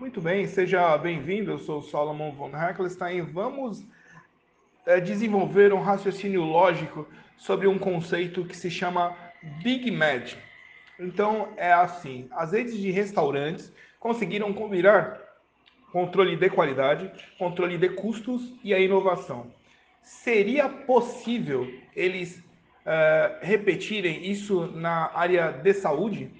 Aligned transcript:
Muito 0.00 0.18
bem, 0.18 0.46
seja 0.46 0.96
bem-vindo. 0.96 1.50
Eu 1.50 1.58
sou 1.58 1.80
o 1.80 1.82
Solomon 1.82 2.32
von 2.32 2.56
Heckelstein. 2.56 3.20
Vamos 3.20 3.84
é, 4.86 4.98
desenvolver 4.98 5.74
um 5.74 5.82
raciocínio 5.82 6.42
lógico 6.42 7.06
sobre 7.36 7.66
um 7.66 7.78
conceito 7.78 8.46
que 8.46 8.56
se 8.56 8.70
chama 8.70 9.14
Big 9.62 9.90
Mad. 9.90 10.32
Então, 10.98 11.52
é 11.54 11.70
assim: 11.70 12.30
as 12.30 12.52
redes 12.52 12.78
de 12.78 12.90
restaurantes 12.90 13.70
conseguiram 13.98 14.54
combinar 14.54 15.20
controle 15.92 16.34
de 16.34 16.48
qualidade, 16.48 17.12
controle 17.38 17.76
de 17.76 17.90
custos 17.90 18.54
e 18.64 18.72
a 18.72 18.78
inovação. 18.78 19.52
Seria 20.02 20.66
possível 20.66 21.70
eles 21.94 22.38
uh, 22.38 23.36
repetirem 23.42 24.30
isso 24.30 24.64
na 24.68 25.10
área 25.14 25.52
de 25.52 25.74
saúde? 25.74 26.30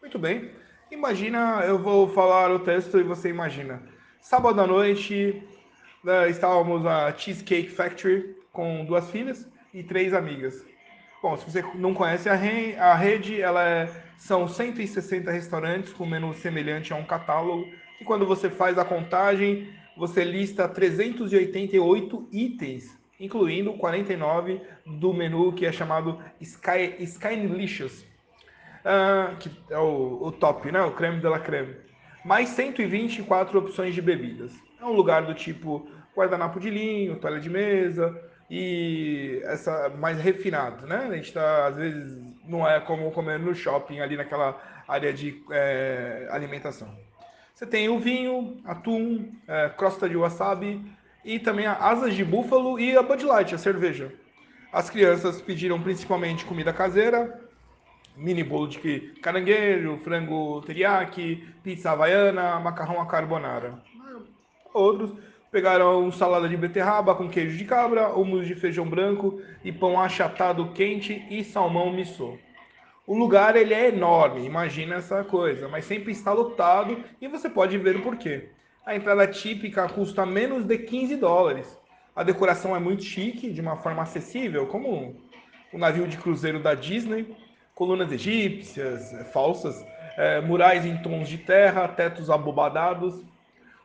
Muito 0.00 0.18
bem. 0.18 0.61
Imagina, 0.92 1.62
eu 1.64 1.78
vou 1.78 2.06
falar 2.06 2.50
o 2.50 2.58
texto 2.58 3.00
e 3.00 3.02
você 3.02 3.30
imagina. 3.30 3.82
Sábado 4.20 4.60
à 4.60 4.66
noite, 4.66 5.42
uh, 6.04 6.28
estávamos 6.28 6.82
na 6.82 7.10
Cheesecake 7.16 7.70
Factory 7.70 8.36
com 8.52 8.84
duas 8.84 9.10
filhas 9.10 9.48
e 9.72 9.82
três 9.82 10.12
amigas. 10.12 10.62
Bom, 11.22 11.34
se 11.38 11.50
você 11.50 11.64
não 11.76 11.94
conhece 11.94 12.28
a, 12.28 12.34
a 12.34 12.94
rede, 12.94 13.40
ela 13.40 13.66
é, 13.66 13.90
são 14.18 14.46
160 14.46 15.30
restaurantes 15.30 15.94
com 15.94 16.04
menu 16.04 16.34
semelhante 16.34 16.92
a 16.92 16.96
um 16.96 17.06
catálogo. 17.06 17.66
E 17.98 18.04
quando 18.04 18.26
você 18.26 18.50
faz 18.50 18.76
a 18.76 18.84
contagem, 18.84 19.72
você 19.96 20.22
lista 20.22 20.68
388 20.68 22.28
itens, 22.30 22.98
incluindo 23.18 23.72
49 23.78 24.60
do 24.84 25.14
menu 25.14 25.54
que 25.54 25.64
é 25.64 25.72
chamado 25.72 26.22
Sky, 26.38 26.96
Skylicious, 26.98 28.11
uh, 28.84 29.36
que 29.36 29.50
é 29.70 29.78
o, 29.78 30.18
o, 30.22 30.32
top, 30.32 30.70
né? 30.70 30.82
o 30.82 30.92
creme 30.92 31.20
de 31.20 31.28
la 31.28 31.38
creme. 31.38 31.76
Mais 32.24 32.48
124 32.50 33.58
opções 33.58 33.94
de 33.94 34.02
bebidas. 34.02 34.52
É 34.80 34.84
um 34.84 34.92
lugar 34.92 35.22
do 35.22 35.34
tipo 35.34 35.88
guardanapo 36.16 36.60
de 36.60 36.70
linho, 36.70 37.16
toalha 37.16 37.40
de 37.40 37.48
mesa, 37.48 38.16
e 38.50 39.40
essa 39.44 39.88
mais 39.88 40.20
refinado, 40.20 40.86
né? 40.86 41.06
A 41.10 41.14
gente 41.14 41.28
está 41.28 41.66
às 41.66 41.76
vezes 41.76 42.20
não 42.46 42.68
é 42.68 42.78
como 42.80 43.10
comer 43.10 43.38
no 43.38 43.54
shopping 43.54 44.00
ali 44.00 44.16
naquela 44.16 44.60
área 44.86 45.12
de 45.12 45.42
é, 45.50 46.28
alimentação. 46.30 46.94
Você 47.54 47.66
tem 47.66 47.88
o 47.88 47.98
vinho, 47.98 48.60
atum, 48.64 49.32
é, 49.48 49.70
crosta 49.70 50.08
de 50.08 50.16
wasabi 50.16 50.82
e 51.24 51.38
também 51.38 51.66
asas 51.66 52.14
de 52.14 52.24
búfalo 52.24 52.78
e 52.78 52.96
a 52.96 53.02
Bud 53.02 53.24
Light, 53.24 53.54
a 53.54 53.58
cerveja. 53.58 54.12
As 54.72 54.90
crianças 54.90 55.40
pediram 55.40 55.80
principalmente 55.80 56.44
comida 56.44 56.72
caseira, 56.72 57.40
mini 58.16 58.42
bolo 58.42 58.68
de 58.68 59.14
caranguejo, 59.22 59.98
frango 59.98 60.60
teriyaki, 60.62 61.46
pizza 61.62 61.90
havaiana, 61.90 62.58
macarrão 62.60 63.00
à 63.00 63.06
carbonara. 63.06 63.78
Outros 64.72 65.12
Pegaram 65.52 66.10
salada 66.10 66.48
de 66.48 66.56
beterraba 66.56 67.14
com 67.14 67.28
queijo 67.28 67.58
de 67.58 67.66
cabra, 67.66 68.08
humus 68.08 68.46
de 68.46 68.54
feijão 68.54 68.88
branco 68.88 69.38
e 69.62 69.70
pão 69.70 70.00
achatado 70.00 70.72
quente 70.72 71.26
e 71.28 71.44
salmão 71.44 71.92
missô. 71.92 72.38
O 73.06 73.14
lugar 73.14 73.54
ele 73.54 73.74
é 73.74 73.88
enorme, 73.88 74.46
imagina 74.46 74.94
essa 74.94 75.22
coisa, 75.22 75.68
mas 75.68 75.84
sempre 75.84 76.10
está 76.10 76.32
lotado 76.32 77.04
e 77.20 77.28
você 77.28 77.50
pode 77.50 77.76
ver 77.76 77.96
o 77.96 78.02
porquê. 78.02 78.48
A 78.86 78.96
entrada 78.96 79.26
típica 79.26 79.86
custa 79.90 80.24
menos 80.24 80.64
de 80.64 80.78
15 80.78 81.16
dólares. 81.16 81.78
A 82.16 82.22
decoração 82.22 82.74
é 82.74 82.78
muito 82.78 83.02
chique, 83.02 83.50
de 83.50 83.60
uma 83.60 83.76
forma 83.76 84.04
acessível, 84.04 84.66
como 84.66 85.20
o 85.70 85.76
navio 85.76 86.08
de 86.08 86.16
cruzeiro 86.16 86.60
da 86.60 86.72
Disney, 86.72 87.36
colunas 87.74 88.10
egípcias, 88.12 89.12
é, 89.12 89.24
falsas, 89.24 89.84
é, 90.16 90.40
murais 90.40 90.84
em 90.84 90.96
tons 90.98 91.28
de 91.28 91.38
terra, 91.38 91.88
tetos 91.88 92.30
abobadados, 92.30 93.24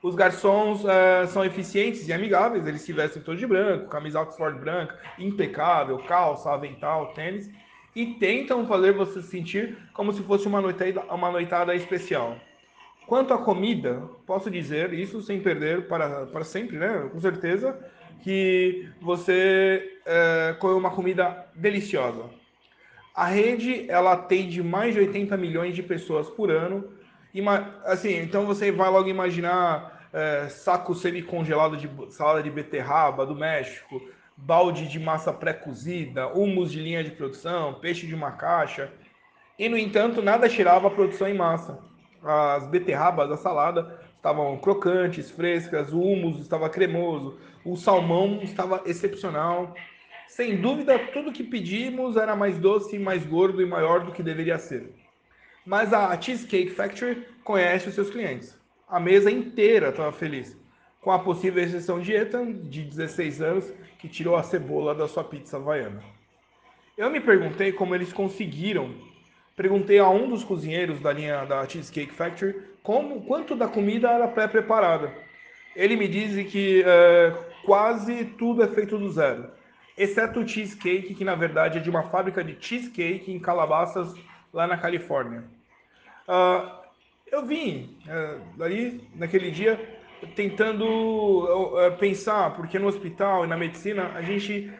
os 0.01 0.15
garçons 0.15 0.83
uh, 0.83 1.27
são 1.27 1.43
eficientes 1.43 2.07
e 2.07 2.13
amigáveis, 2.13 2.65
eles 2.67 2.81
se 2.81 2.93
vestem 2.93 3.21
todos 3.21 3.39
de 3.39 3.47
branco, 3.47 3.89
camisa 3.89 4.21
Oxford 4.21 4.59
branca, 4.59 4.97
impecável, 5.17 5.97
calça, 5.99 6.51
avental, 6.51 7.13
tênis, 7.13 7.49
e 7.95 8.05
tentam 8.13 8.67
fazer 8.67 8.93
você 8.93 9.21
se 9.21 9.29
sentir 9.29 9.77
como 9.93 10.13
se 10.13 10.21
fosse 10.21 10.47
uma 10.47 10.61
noitada, 10.61 11.01
uma 11.13 11.31
noitada 11.31 11.75
especial. 11.75 12.37
Quanto 13.07 13.33
à 13.33 13.37
comida, 13.39 14.03
posso 14.25 14.51
dizer, 14.51 14.93
isso 14.93 15.21
sem 15.21 15.41
perder 15.41 15.87
para, 15.87 16.27
para 16.27 16.43
sempre, 16.43 16.77
né? 16.77 17.09
Com 17.11 17.19
certeza, 17.19 17.77
que 18.21 18.87
você 19.01 19.99
uh, 20.05 20.59
come 20.59 20.75
uma 20.75 20.91
comida 20.91 21.47
deliciosa. 21.55 22.23
A 23.17 23.25
rede, 23.25 23.89
ela 23.89 24.13
atende 24.13 24.61
mais 24.61 24.93
de 24.93 24.99
80 24.99 25.35
milhões 25.37 25.73
de 25.73 25.81
pessoas 25.81 26.29
por 26.29 26.51
ano, 26.51 26.87
assim, 27.83 28.15
então 28.15 28.45
você 28.45 28.71
vai 28.71 28.91
logo 28.91 29.09
imaginar 29.09 30.07
é, 30.13 30.47
saco 30.49 30.93
semi-congelado 30.93 31.77
de 31.77 31.89
salada 32.13 32.43
de 32.43 32.51
beterraba 32.51 33.25
do 33.25 33.33
México, 33.33 33.99
balde 34.37 34.87
de 34.87 34.99
massa 34.99 35.33
pré-cozida, 35.33 36.27
humus 36.27 36.71
de 36.71 36.79
linha 36.79 37.03
de 37.03 37.09
produção, 37.09 37.73
peixe 37.73 38.05
de 38.05 38.13
uma 38.13 38.33
caixa. 38.33 38.91
E, 39.57 39.67
no 39.67 39.79
entanto, 39.79 40.21
nada 40.21 40.47
tirava 40.47 40.87
a 40.87 40.91
produção 40.91 41.27
em 41.27 41.33
massa. 41.33 41.79
As 42.23 42.67
beterrabas 42.67 43.27
da 43.27 43.35
salada 43.35 43.99
estavam 44.15 44.55
crocantes, 44.59 45.31
frescas, 45.31 45.91
o 45.91 45.99
humus 45.99 46.37
estava 46.39 46.69
cremoso, 46.69 47.39
o 47.65 47.75
salmão 47.75 48.41
estava 48.43 48.83
excepcional. 48.85 49.73
Sem 50.27 50.57
dúvida, 50.57 50.99
tudo 51.13 51.31
que 51.31 51.43
pedimos 51.43 52.17
era 52.17 52.35
mais 52.35 52.59
doce, 52.59 52.99
mais 52.99 53.25
gordo 53.25 53.61
e 53.61 53.65
maior 53.65 54.05
do 54.05 54.11
que 54.11 54.21
deveria 54.21 54.59
ser. 54.59 54.91
Mas 55.65 55.93
a 55.93 56.19
Cheesecake 56.19 56.69
Factory 56.69 57.25
conhece 57.43 57.89
os 57.89 57.95
seus 57.95 58.09
clientes. 58.09 58.57
A 58.87 58.99
mesa 58.99 59.31
inteira 59.31 59.89
estava 59.89 60.11
feliz, 60.11 60.57
com 61.01 61.11
a 61.11 61.19
possível 61.19 61.63
exceção 61.63 61.99
de 61.99 62.13
Ethan, 62.13 62.51
de 62.51 62.83
16 62.83 63.41
anos, 63.41 63.73
que 63.99 64.07
tirou 64.07 64.35
a 64.35 64.43
cebola 64.43 64.93
da 64.93 65.07
sua 65.07 65.23
pizza 65.23 65.57
havaiana. 65.57 66.01
Eu 66.97 67.09
me 67.09 67.19
perguntei 67.19 67.71
como 67.71 67.95
eles 67.95 68.11
conseguiram. 68.11 68.93
Perguntei 69.55 69.99
a 69.99 70.09
um 70.09 70.29
dos 70.29 70.43
cozinheiros 70.43 70.99
da 70.99 71.11
linha 71.11 71.45
da 71.45 71.67
Cheesecake 71.67 72.13
Factory 72.13 72.55
como 72.83 73.23
quanto 73.23 73.55
da 73.55 73.67
comida 73.67 74.09
era 74.09 74.27
pré-preparada. 74.27 75.13
Ele 75.75 75.95
me 75.95 76.07
disse 76.07 76.43
que 76.43 76.83
é, 76.85 77.33
quase 77.65 78.25
tudo 78.37 78.63
é 78.63 78.67
feito 78.67 78.97
do 78.97 79.09
zero, 79.09 79.51
exceto 79.97 80.39
o 80.39 80.47
cheesecake, 80.47 81.15
que 81.15 81.25
na 81.25 81.35
verdade 81.35 81.79
é 81.79 81.81
de 81.81 81.89
uma 81.89 82.03
fábrica 82.03 82.43
de 82.43 82.57
cheesecake 82.59 83.31
em 83.31 83.39
Calabasas, 83.39 84.13
lá 84.53 84.67
na 84.67 84.77
Califórnia. 84.77 85.43
Uh, 86.27 86.69
eu 87.31 87.45
vim 87.45 87.97
uh, 88.05 88.63
ali 88.63 89.07
naquele 89.15 89.51
dia 89.51 89.79
tentando 90.35 90.85
uh, 90.85 91.97
pensar, 91.97 92.55
porque 92.55 92.77
no 92.77 92.87
hospital 92.87 93.45
e 93.45 93.47
na 93.47 93.57
medicina 93.57 94.11
a 94.13 94.21
gente 94.21 94.71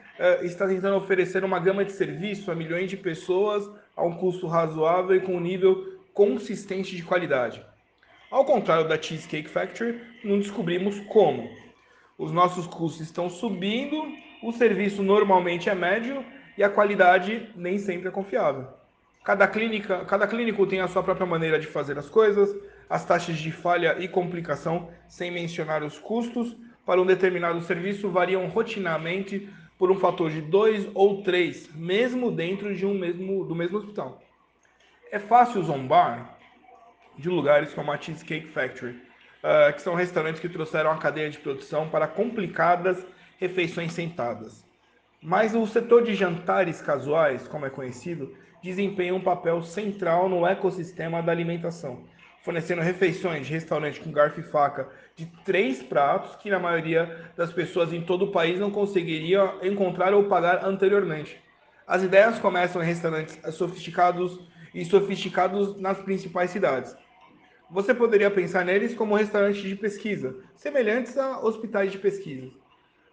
está 0.41 0.67
tentando 0.67 0.97
oferecer 0.97 1.43
uma 1.43 1.59
gama 1.59 1.85
de 1.85 1.91
serviço 1.91 2.49
a 2.49 2.55
milhões 2.55 2.89
de 2.89 2.97
pessoas 2.97 3.69
a 3.95 4.03
um 4.03 4.15
custo 4.15 4.47
razoável 4.47 5.15
e 5.15 5.19
com 5.19 5.35
um 5.35 5.39
nível 5.39 5.99
consistente 6.11 6.95
de 6.95 7.03
qualidade. 7.03 7.63
Ao 8.31 8.43
contrário 8.43 8.87
da 8.87 8.99
Cheesecake 8.99 9.47
Factory, 9.47 10.01
não 10.23 10.39
descobrimos 10.39 10.99
como. 11.01 11.47
Os 12.17 12.31
nossos 12.31 12.65
custos 12.65 13.01
estão 13.01 13.29
subindo, 13.29 14.11
o 14.41 14.51
serviço 14.51 15.01
normalmente 15.03 15.69
é 15.69 15.75
médio 15.75 16.23
e 16.57 16.63
a 16.63 16.69
qualidade 16.69 17.49
nem 17.55 17.77
sempre 17.77 18.07
é 18.07 18.11
confiável. 18.11 18.67
Cada, 19.23 19.47
clínica, 19.47 20.05
cada 20.05 20.25
clínico 20.25 20.65
tem 20.65 20.79
a 20.79 20.87
sua 20.87 21.03
própria 21.03 21.25
maneira 21.25 21.59
de 21.59 21.67
fazer 21.67 21.97
as 21.97 22.09
coisas, 22.09 22.55
as 22.89 23.03
taxas 23.03 23.37
de 23.37 23.51
falha 23.51 23.97
e 23.99 24.07
complicação, 24.07 24.89
sem 25.07 25.29
mencionar 25.29 25.83
os 25.83 25.99
custos, 25.99 26.55
para 26.85 27.01
um 27.01 27.05
determinado 27.05 27.61
serviço 27.61 28.09
variam 28.09 28.47
rotineiramente 28.47 29.49
por 29.77 29.91
um 29.91 29.99
fator 29.99 30.31
de 30.31 30.41
2 30.41 30.91
ou 30.93 31.21
3, 31.21 31.75
mesmo 31.75 32.31
dentro 32.31 32.73
de 32.73 32.85
um 32.85 32.93
mesmo, 32.93 33.43
do 33.43 33.53
mesmo 33.53 33.77
hospital. 33.77 34.21
É 35.11 35.19
fácil 35.19 35.61
zombar 35.61 36.37
de 37.17 37.29
lugares 37.29 37.73
como 37.73 37.91
a 37.91 37.97
Cheesecake 37.99 38.47
Factory, 38.47 38.91
uh, 38.91 39.73
que 39.73 39.81
são 39.81 39.95
restaurantes 39.95 40.39
que 40.39 40.49
trouxeram 40.49 40.91
a 40.91 40.97
cadeia 40.97 41.29
de 41.29 41.37
produção 41.37 41.89
para 41.89 42.07
complicadas 42.07 43.05
refeições 43.37 43.93
sentadas. 43.93 44.65
Mas 45.21 45.55
o 45.55 45.65
setor 45.65 46.03
de 46.03 46.13
jantares 46.13 46.81
casuais, 46.81 47.47
como 47.47 47.65
é 47.65 47.69
conhecido, 47.69 48.35
desempenha 48.61 49.15
um 49.15 49.21
papel 49.21 49.63
central 49.63 50.29
no 50.29 50.45
ecossistema 50.45 51.21
da 51.21 51.31
alimentação, 51.31 52.03
fornecendo 52.43 52.81
refeições 52.81 53.47
de 53.47 53.53
restaurante 53.53 53.99
com 53.99 54.11
garfo 54.11 54.39
e 54.39 54.43
faca 54.43 54.89
de 55.15 55.25
três 55.43 55.81
pratos 55.81 56.35
que 56.35 56.49
na 56.49 56.59
maioria 56.59 57.31
das 57.35 57.51
pessoas 57.51 57.91
em 57.91 58.01
todo 58.01 58.25
o 58.25 58.31
país 58.31 58.59
não 58.59 58.71
conseguiria 58.71 59.55
encontrar 59.63 60.13
ou 60.13 60.25
pagar 60.25 60.63
anteriormente. 60.65 61.41
As 61.85 62.03
ideias 62.03 62.39
começam 62.39 62.83
em 62.83 62.85
restaurantes 62.85 63.39
sofisticados 63.55 64.39
e 64.73 64.85
sofisticados 64.85 65.79
nas 65.79 65.97
principais 65.99 66.51
cidades. 66.51 66.95
Você 67.69 67.93
poderia 67.93 68.29
pensar 68.29 68.63
neles 68.63 68.93
como 68.93 69.15
restaurantes 69.15 69.61
de 69.61 69.75
pesquisa, 69.75 70.35
semelhantes 70.55 71.17
a 71.17 71.39
hospitais 71.39 71.91
de 71.91 71.97
pesquisa. 71.97 72.49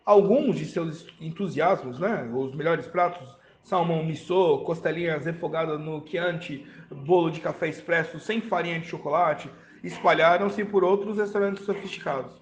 Alguns 0.05 0.57
de 0.57 0.67
seus 0.67 1.07
entusiasmos, 1.21 1.99
né, 1.99 2.31
os 2.35 2.55
melhores 2.55 2.87
pratos, 2.87 3.27
salmão 3.63 4.05
missô, 4.05 4.59
costelinhas 4.59 5.25
refogadas 5.25 5.81
no 5.81 6.07
Chianti, 6.07 6.67
bolo 6.91 7.31
de 7.31 7.41
café 7.41 7.69
expresso 7.69 8.21
sem 8.21 8.41
farinha 8.41 8.79
de 8.79 8.87
chocolate 8.87 9.51
espalharam-se 9.83 10.65
por 10.65 10.83
outros 10.83 11.19
restaurantes 11.19 11.65
sofisticados. 11.65 12.33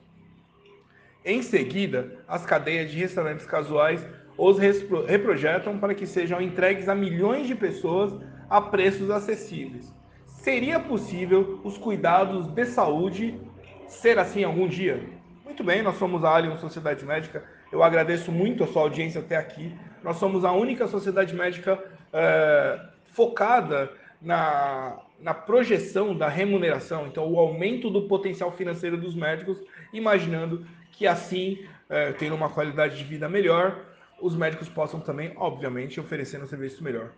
Em 1.25 1.43
seguida, 1.43 2.25
as 2.27 2.45
cadeias 2.47 2.91
de 2.91 2.99
restaurantes 2.99 3.47
casuais 3.47 4.05
os 4.37 4.59
reprojetam 4.59 5.79
para 5.79 5.95
que 5.95 6.07
sejam 6.07 6.41
entregues 6.41 6.89
a 6.89 6.95
milhões 6.95 7.47
de 7.47 7.55
pessoas 7.55 8.13
a 8.49 8.61
preços 8.61 9.11
acessíveis. 9.11 9.93
Seria 10.27 10.81
possível 10.81 11.61
os 11.63 11.79
cuidados 11.79 12.49
de 12.49 12.65
saúde 12.65 13.39
ser 13.87 14.19
assim 14.19 14.43
algum 14.43 14.67
dia? 14.67 15.22
Muito 15.53 15.65
bem, 15.65 15.83
nós 15.83 15.99
somos 15.99 16.25
a 16.25 16.31
Allianz 16.31 16.63
Sociedade 16.63 17.05
Médica. 17.05 17.45
Eu 17.71 17.83
agradeço 17.83 18.33
muito 18.33 18.65
a 18.65 18.67
sua 18.67 18.81
audiência 18.81 19.21
até 19.21 19.37
aqui. 19.37 19.77
Nós 20.03 20.17
somos 20.17 20.47
a 20.47 20.53
única 20.53 20.89
sociedade 20.89 21.35
médica 21.35 21.79
é, 22.11 22.81
focada 23.13 23.93
na, 24.23 24.97
na 25.21 25.35
projeção 25.35 26.17
da 26.17 26.27
remuneração, 26.27 27.07
então 27.07 27.31
o 27.31 27.39
aumento 27.39 27.91
do 27.91 28.09
potencial 28.09 28.51
financeiro 28.51 28.97
dos 28.97 29.15
médicos, 29.15 29.59
imaginando 29.93 30.67
que 30.91 31.07
assim, 31.07 31.59
é, 31.91 32.13
tendo 32.13 32.35
uma 32.35 32.49
qualidade 32.49 32.97
de 32.97 33.05
vida 33.05 33.29
melhor, 33.29 33.79
os 34.23 34.35
médicos 34.35 34.71
possam 34.71 35.01
também, 35.01 35.35
obviamente, 35.37 36.01
oferecer 36.01 36.43
um 36.43 36.47
serviço 36.47 36.83
melhor. 36.83 37.11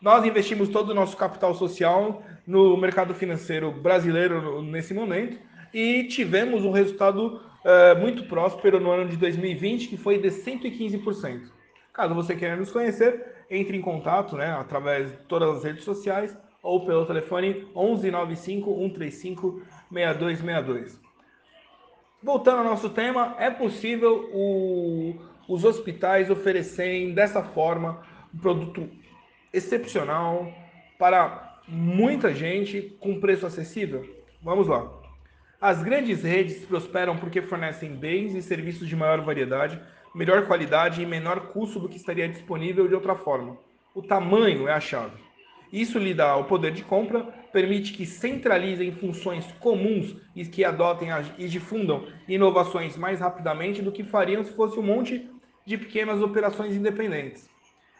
Nós 0.00 0.24
investimos 0.24 0.68
todo 0.68 0.90
o 0.90 0.94
nosso 0.94 1.16
capital 1.16 1.56
social 1.56 2.22
no 2.46 2.76
mercado 2.76 3.14
financeiro 3.14 3.72
brasileiro 3.72 4.62
nesse 4.62 4.94
momento 4.94 5.49
e 5.72 6.04
tivemos 6.04 6.64
um 6.64 6.70
resultado 6.70 7.40
é, 7.64 7.94
muito 7.94 8.24
próspero 8.24 8.80
no 8.80 8.90
ano 8.90 9.08
de 9.08 9.16
2020, 9.16 9.88
que 9.88 9.96
foi 9.96 10.18
de 10.18 10.28
115%. 10.28 11.50
Caso 11.92 12.14
você 12.14 12.34
queira 12.34 12.56
nos 12.56 12.70
conhecer, 12.70 13.44
entre 13.50 13.76
em 13.76 13.80
contato 13.80 14.36
né, 14.36 14.50
através 14.52 15.10
de 15.10 15.16
todas 15.28 15.56
as 15.56 15.64
redes 15.64 15.84
sociais 15.84 16.36
ou 16.62 16.84
pelo 16.84 17.06
telefone 17.06 17.66
1195 17.74 18.74
135 18.74 19.62
6262. 19.90 21.00
Voltando 22.22 22.58
ao 22.58 22.64
nosso 22.64 22.90
tema, 22.90 23.34
é 23.38 23.50
possível 23.50 24.28
o, 24.32 25.16
os 25.48 25.64
hospitais 25.64 26.30
oferecerem 26.30 27.14
dessa 27.14 27.42
forma 27.42 28.02
um 28.32 28.38
produto 28.38 28.88
excepcional 29.52 30.52
para 30.98 31.60
muita 31.66 32.32
gente 32.34 32.96
com 33.00 33.20
preço 33.20 33.46
acessível? 33.46 34.04
Vamos 34.42 34.68
lá. 34.68 34.99
As 35.60 35.82
grandes 35.82 36.22
redes 36.22 36.64
prosperam 36.64 37.18
porque 37.18 37.42
fornecem 37.42 37.94
bens 37.94 38.34
e 38.34 38.40
serviços 38.40 38.88
de 38.88 38.96
maior 38.96 39.20
variedade, 39.20 39.78
melhor 40.14 40.46
qualidade 40.46 41.02
e 41.02 41.06
menor 41.06 41.48
custo 41.48 41.78
do 41.78 41.86
que 41.86 41.98
estaria 41.98 42.26
disponível 42.26 42.88
de 42.88 42.94
outra 42.94 43.14
forma. 43.14 43.58
O 43.94 44.00
tamanho 44.00 44.66
é 44.66 44.72
a 44.72 44.80
chave. 44.80 45.22
Isso 45.70 45.98
lhe 45.98 46.14
dá 46.14 46.34
o 46.34 46.44
poder 46.44 46.72
de 46.72 46.82
compra, 46.82 47.24
permite 47.52 47.92
que 47.92 48.06
centralizem 48.06 48.90
funções 48.90 49.52
comuns 49.60 50.16
e 50.34 50.46
que 50.46 50.64
adotem 50.64 51.10
e 51.36 51.46
difundam 51.46 52.06
inovações 52.26 52.96
mais 52.96 53.20
rapidamente 53.20 53.82
do 53.82 53.92
que 53.92 54.02
fariam 54.02 54.42
se 54.42 54.54
fosse 54.54 54.78
um 54.78 54.82
monte 54.82 55.28
de 55.66 55.76
pequenas 55.76 56.22
operações 56.22 56.74
independentes. 56.74 57.50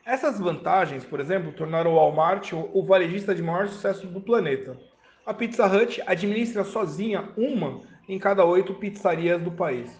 Essas 0.06 0.40
vantagens, 0.40 1.04
por 1.04 1.20
exemplo, 1.20 1.52
tornaram 1.52 1.92
o 1.92 1.96
Walmart 1.96 2.54
o 2.54 2.82
varejista 2.86 3.34
de 3.34 3.42
maior 3.42 3.68
sucesso 3.68 4.06
do 4.06 4.20
planeta. 4.22 4.78
A 5.30 5.32
Pizza 5.32 5.64
Hut 5.64 6.02
administra 6.08 6.64
sozinha 6.64 7.28
uma 7.36 7.82
em 8.08 8.18
cada 8.18 8.44
oito 8.44 8.74
pizzarias 8.74 9.40
do 9.40 9.52
país. 9.52 9.96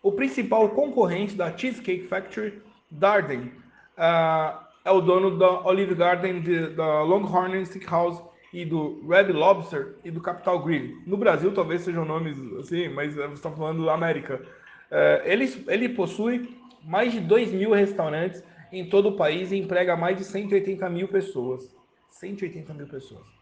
O 0.00 0.12
principal 0.12 0.68
concorrente 0.68 1.34
da 1.34 1.50
Cheesecake 1.58 2.06
Factory, 2.06 2.62
Darden, 2.88 3.50
uh, 3.98 4.64
é 4.84 4.90
o 4.92 5.00
dono 5.00 5.36
da 5.36 5.66
Olive 5.66 5.96
Garden, 5.96 6.40
de, 6.40 6.68
da 6.68 7.02
Longhorn 7.02 7.66
Steakhouse 7.66 8.22
e 8.52 8.64
do 8.64 9.04
Red 9.08 9.32
Lobster 9.32 9.96
e 10.04 10.10
do 10.12 10.20
Capital 10.20 10.62
Grill. 10.62 11.02
No 11.04 11.16
Brasil 11.16 11.52
talvez 11.52 11.80
sejam 11.80 12.04
nomes 12.04 12.38
assim, 12.60 12.88
mas 12.90 13.16
você 13.16 13.24
está 13.32 13.50
falando 13.50 13.84
da 13.84 13.94
América. 13.94 14.36
Uh, 14.36 15.26
ele, 15.26 15.64
ele 15.66 15.88
possui 15.88 16.56
mais 16.84 17.12
de 17.12 17.18
2 17.18 17.52
mil 17.54 17.72
restaurantes 17.72 18.40
em 18.70 18.88
todo 18.88 19.08
o 19.08 19.16
país 19.16 19.50
e 19.50 19.56
emprega 19.56 19.96
mais 19.96 20.16
de 20.16 20.22
180 20.22 20.88
mil 20.90 21.08
pessoas. 21.08 21.76
180 22.12 22.72
mil 22.72 22.86
pessoas. 22.86 23.39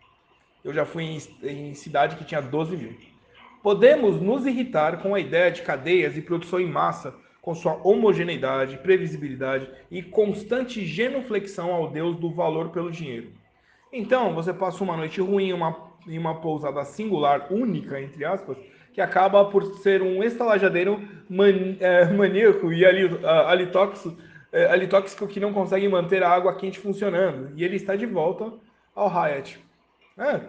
Eu 0.64 0.72
já 0.72 0.84
fui 0.84 1.04
em, 1.04 1.18
em 1.42 1.74
cidade 1.74 2.16
que 2.16 2.24
tinha 2.24 2.40
12 2.40 2.76
mil. 2.76 2.96
Podemos 3.62 4.20
nos 4.20 4.46
irritar 4.46 5.02
com 5.02 5.14
a 5.14 5.20
ideia 5.20 5.50
de 5.50 5.62
cadeias 5.62 6.16
e 6.16 6.22
produção 6.22 6.60
em 6.60 6.66
massa, 6.66 7.14
com 7.40 7.54
sua 7.54 7.80
homogeneidade, 7.82 8.78
previsibilidade 8.78 9.68
e 9.90 10.02
constante 10.02 10.84
genuflexão 10.84 11.72
ao 11.72 11.90
Deus 11.90 12.16
do 12.16 12.30
valor 12.30 12.68
pelo 12.70 12.90
dinheiro. 12.90 13.32
Então, 13.92 14.34
você 14.34 14.52
passa 14.52 14.84
uma 14.84 14.96
noite 14.96 15.20
ruim 15.20 15.52
uma, 15.52 15.76
em 16.06 16.18
uma 16.18 16.40
pousada 16.40 16.84
singular, 16.84 17.46
única, 17.50 18.00
entre 18.00 18.24
aspas, 18.24 18.56
que 18.92 19.00
acaba 19.00 19.44
por 19.46 19.64
ser 19.78 20.02
um 20.02 20.22
estalajadeiro 20.22 21.00
man, 21.28 21.76
é, 21.80 22.04
maníaco 22.06 22.72
e 22.72 22.84
ali, 22.84 23.08
alitóxico, 23.46 24.16
é, 24.52 24.66
alitóxico 24.66 25.26
que 25.26 25.40
não 25.40 25.52
consegue 25.52 25.88
manter 25.88 26.22
a 26.22 26.28
água 26.30 26.54
quente 26.54 26.78
funcionando. 26.78 27.50
E 27.56 27.64
ele 27.64 27.76
está 27.76 27.96
de 27.96 28.06
volta 28.06 28.52
ao 28.94 29.08
Hyatt. 29.08 29.58
É, 30.18 30.40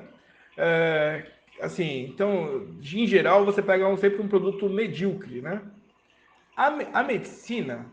é, 0.58 1.26
assim, 1.62 2.06
então, 2.06 2.68
em 2.82 3.06
geral, 3.06 3.46
você 3.46 3.62
pega 3.62 3.88
um, 3.88 3.96
sempre 3.96 4.22
um 4.22 4.28
produto 4.28 4.68
medíocre, 4.70 5.42
né? 5.42 5.62
A, 6.56 6.68
a 6.94 7.04
medicina 7.04 7.86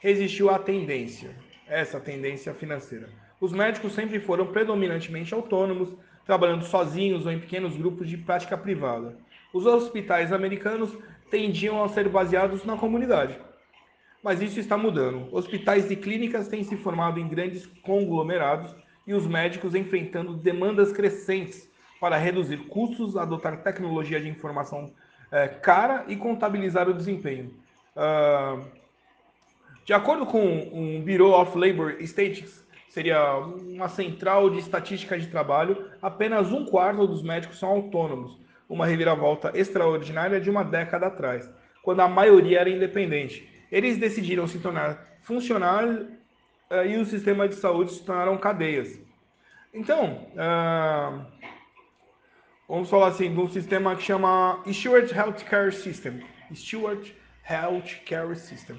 resistiu 0.00 0.50
à 0.50 0.58
tendência, 0.58 1.34
essa 1.66 1.98
tendência 1.98 2.52
financeira. 2.54 3.08
Os 3.40 3.52
médicos 3.52 3.92
sempre 3.92 4.20
foram 4.20 4.46
predominantemente 4.46 5.34
autônomos, 5.34 5.96
trabalhando 6.24 6.64
sozinhos 6.64 7.26
ou 7.26 7.32
em 7.32 7.40
pequenos 7.40 7.76
grupos 7.76 8.08
de 8.08 8.16
prática 8.16 8.56
privada. 8.56 9.16
Os 9.52 9.66
hospitais 9.66 10.32
americanos 10.32 10.96
tendiam 11.30 11.82
a 11.82 11.88
ser 11.88 12.08
baseados 12.08 12.64
na 12.64 12.76
comunidade. 12.76 13.36
Mas 14.22 14.40
isso 14.40 14.60
está 14.60 14.76
mudando. 14.76 15.34
Hospitais 15.34 15.90
e 15.90 15.96
clínicas 15.96 16.46
têm 16.46 16.62
se 16.62 16.76
formado 16.76 17.18
em 17.18 17.26
grandes 17.26 17.66
conglomerados 17.82 18.76
e 19.06 19.14
os 19.14 19.26
médicos 19.26 19.74
enfrentando 19.74 20.34
demandas 20.34 20.92
crescentes 20.92 21.68
para 22.00 22.16
reduzir 22.16 22.58
custos, 22.68 23.16
adotar 23.16 23.62
tecnologia 23.62 24.20
de 24.20 24.28
informação 24.28 24.92
é, 25.30 25.48
cara 25.48 26.04
e 26.08 26.16
contabilizar 26.16 26.88
o 26.88 26.94
desempenho. 26.94 27.54
Uh, 27.96 28.62
de 29.84 29.92
acordo 29.92 30.26
com 30.26 30.40
um 30.40 31.00
Bureau 31.00 31.32
of 31.40 31.56
Labor 31.58 31.96
Statistics, 32.00 32.64
seria 32.88 33.36
uma 33.36 33.88
central 33.88 34.50
de 34.50 34.58
estatística 34.58 35.18
de 35.18 35.26
trabalho, 35.28 35.90
apenas 36.00 36.52
um 36.52 36.66
quarto 36.66 37.06
dos 37.06 37.22
médicos 37.22 37.58
são 37.58 37.70
autônomos, 37.70 38.38
uma 38.68 38.86
reviravolta 38.86 39.50
extraordinária 39.54 40.40
de 40.40 40.50
uma 40.50 40.62
década 40.62 41.06
atrás, 41.06 41.50
quando 41.82 42.00
a 42.00 42.08
maioria 42.08 42.60
era 42.60 42.70
independente. 42.70 43.48
Eles 43.70 43.96
decidiram 43.96 44.46
se 44.46 44.58
tornar 44.58 45.06
funcionários 45.22 46.06
e 46.86 46.96
o 46.96 47.04
sistema 47.04 47.48
de 47.48 47.54
saúde 47.54 47.92
se 47.92 48.04
tornaram 48.04 48.36
cadeias. 48.38 49.00
Então, 49.74 50.28
uh, 50.32 51.24
vamos 52.68 52.90
falar 52.90 53.08
assim, 53.08 53.32
de 53.32 53.40
um 53.40 53.48
sistema 53.48 53.96
que 53.96 54.02
chama 54.02 54.62
Stewart 54.70 55.10
Healthcare 55.10 55.72
System. 55.72 56.22
Stewart 56.54 57.10
Healthcare 57.48 58.36
System. 58.36 58.76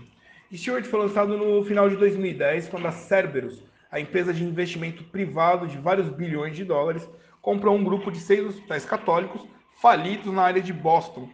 Stewart 0.54 0.86
foi 0.86 1.00
lançado 1.00 1.38
no 1.38 1.64
final 1.66 1.90
de 1.90 1.96
2010, 1.98 2.70
quando 2.70 2.88
a 2.88 2.92
Cerberus, 2.92 3.64
a 3.92 4.00
empresa 4.00 4.34
de 4.34 4.44
investimento 4.44 5.04
privado 5.06 5.68
de 5.68 5.78
vários 5.78 6.10
bilhões 6.10 6.56
de 6.56 6.64
dólares, 6.64 7.10
comprou 7.42 7.76
um 7.76 7.84
grupo 7.84 8.12
de 8.12 8.20
seis 8.20 8.46
hospitais 8.46 8.86
católicos 8.86 9.46
falidos 9.82 10.32
na 10.32 10.44
área 10.44 10.62
de 10.62 10.72
Boston 10.72 11.30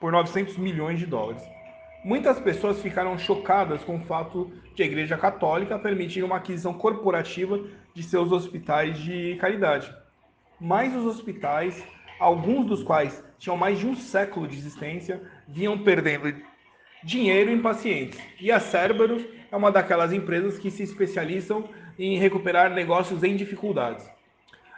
por 0.00 0.12
900 0.12 0.56
milhões 0.56 0.98
de 0.98 1.06
dólares. 1.06 1.42
Muitas 2.04 2.40
pessoas 2.40 2.80
ficaram 2.80 3.18
chocadas 3.18 3.82
com 3.84 3.96
o 3.96 4.04
fato 4.04 4.52
de 4.74 4.82
Igreja 4.82 5.16
Católica 5.16 5.78
permitir 5.78 6.22
uma 6.22 6.36
aquisição 6.36 6.72
corporativa 6.74 7.60
de 7.94 8.02
seus 8.02 8.32
hospitais 8.32 8.98
de 8.98 9.36
caridade. 9.40 9.94
Mas 10.60 10.94
os 10.94 11.04
hospitais, 11.04 11.82
alguns 12.18 12.66
dos 12.66 12.82
quais 12.82 13.22
tinham 13.38 13.56
mais 13.56 13.78
de 13.78 13.86
um 13.86 13.94
século 13.96 14.46
de 14.46 14.56
existência, 14.56 15.20
vinham 15.48 15.78
perdendo 15.78 16.34
dinheiro 17.02 17.50
em 17.50 17.60
pacientes. 17.60 18.20
E 18.40 18.50
a 18.50 18.60
Cerberus 18.60 19.24
é 19.50 19.56
uma 19.56 19.72
daquelas 19.72 20.12
empresas 20.12 20.58
que 20.58 20.70
se 20.70 20.82
especializam 20.82 21.68
em 21.98 22.16
recuperar 22.16 22.70
negócios 22.70 23.22
em 23.22 23.36
dificuldades. 23.36 24.08